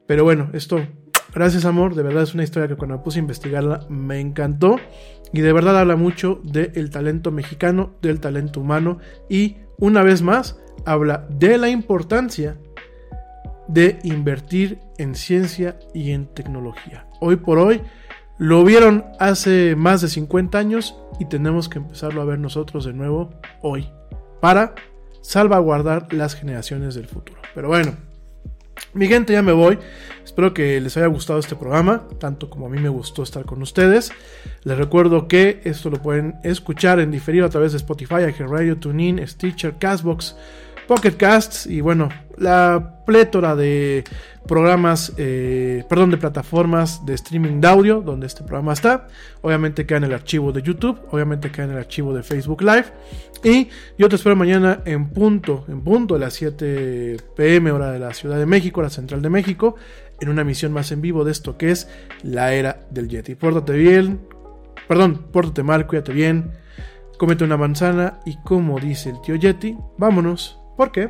[0.05, 0.81] Pero bueno, esto
[1.33, 4.75] Gracias amor, de verdad es una historia que cuando me puse a investigarla me encantó
[5.31, 8.99] y de verdad habla mucho del talento mexicano, del talento humano
[9.29, 12.55] y una vez más habla de la importancia
[13.67, 17.07] de invertir en ciencia y en tecnología.
[17.19, 17.81] Hoy por hoy
[18.37, 22.93] lo vieron hace más de 50 años y tenemos que empezarlo a ver nosotros de
[22.93, 23.31] nuevo
[23.61, 23.89] hoy
[24.41, 24.75] para
[25.21, 27.41] salvaguardar las generaciones del futuro.
[27.53, 27.95] Pero bueno,
[28.93, 29.79] mi gente, ya me voy.
[30.23, 33.61] Espero que les haya gustado este programa, tanto como a mí me gustó estar con
[33.61, 34.11] ustedes.
[34.63, 39.25] Les recuerdo que esto lo pueden escuchar en diferido a través de Spotify, Radio, TuneIn,
[39.27, 40.35] Stitcher, Castbox,
[40.87, 44.03] Pocket Casts y bueno, la plétora de
[44.47, 49.07] programas, eh, perdón, de plataformas de streaming de audio donde este programa está.
[49.41, 52.85] Obviamente queda en el archivo de YouTube, obviamente queda en el archivo de Facebook Live.
[53.43, 57.99] Y yo te espero mañana en punto, en punto de las 7 pm hora de
[57.99, 59.75] la Ciudad de México, la Central de México,
[60.19, 61.89] en una emisión más en vivo de esto que es
[62.23, 63.35] la era del Yeti.
[63.35, 64.21] Pórtate bien,
[64.87, 66.51] perdón, pórtate mal, cuídate bien,
[67.17, 70.62] cómete una manzana y como dice el tío Yeti, vámonos.
[70.77, 71.09] ¿Por qué?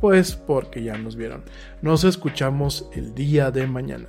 [0.00, 1.44] Pues porque ya nos vieron.
[1.82, 4.08] Nos escuchamos el día de mañana.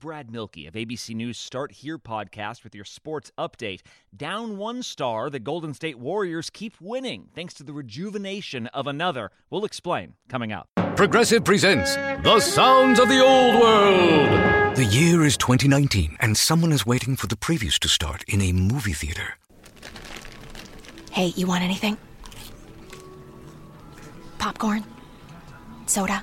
[0.00, 3.82] Brad Milkey of ABC News Start Here podcast with your sports update.
[4.16, 9.30] Down one star, the Golden State Warriors keep winning thanks to the rejuvenation of another.
[9.50, 10.70] We'll explain coming up.
[10.96, 14.76] Progressive presents The Sounds of the Old World.
[14.76, 18.52] The year is 2019, and someone is waiting for the previews to start in a
[18.52, 19.34] movie theater.
[21.12, 21.98] Hey, you want anything?
[24.38, 24.82] Popcorn?
[25.84, 26.22] Soda?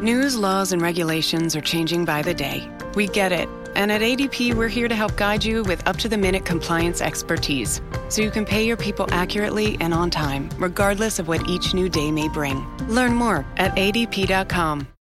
[0.00, 2.68] News, laws, and regulations are changing by the day.
[2.94, 3.48] We get it.
[3.74, 7.00] And at ADP, we're here to help guide you with up to the minute compliance
[7.00, 11.72] expertise so you can pay your people accurately and on time, regardless of what each
[11.72, 12.66] new day may bring.
[12.88, 14.86] Learn more at adp.com.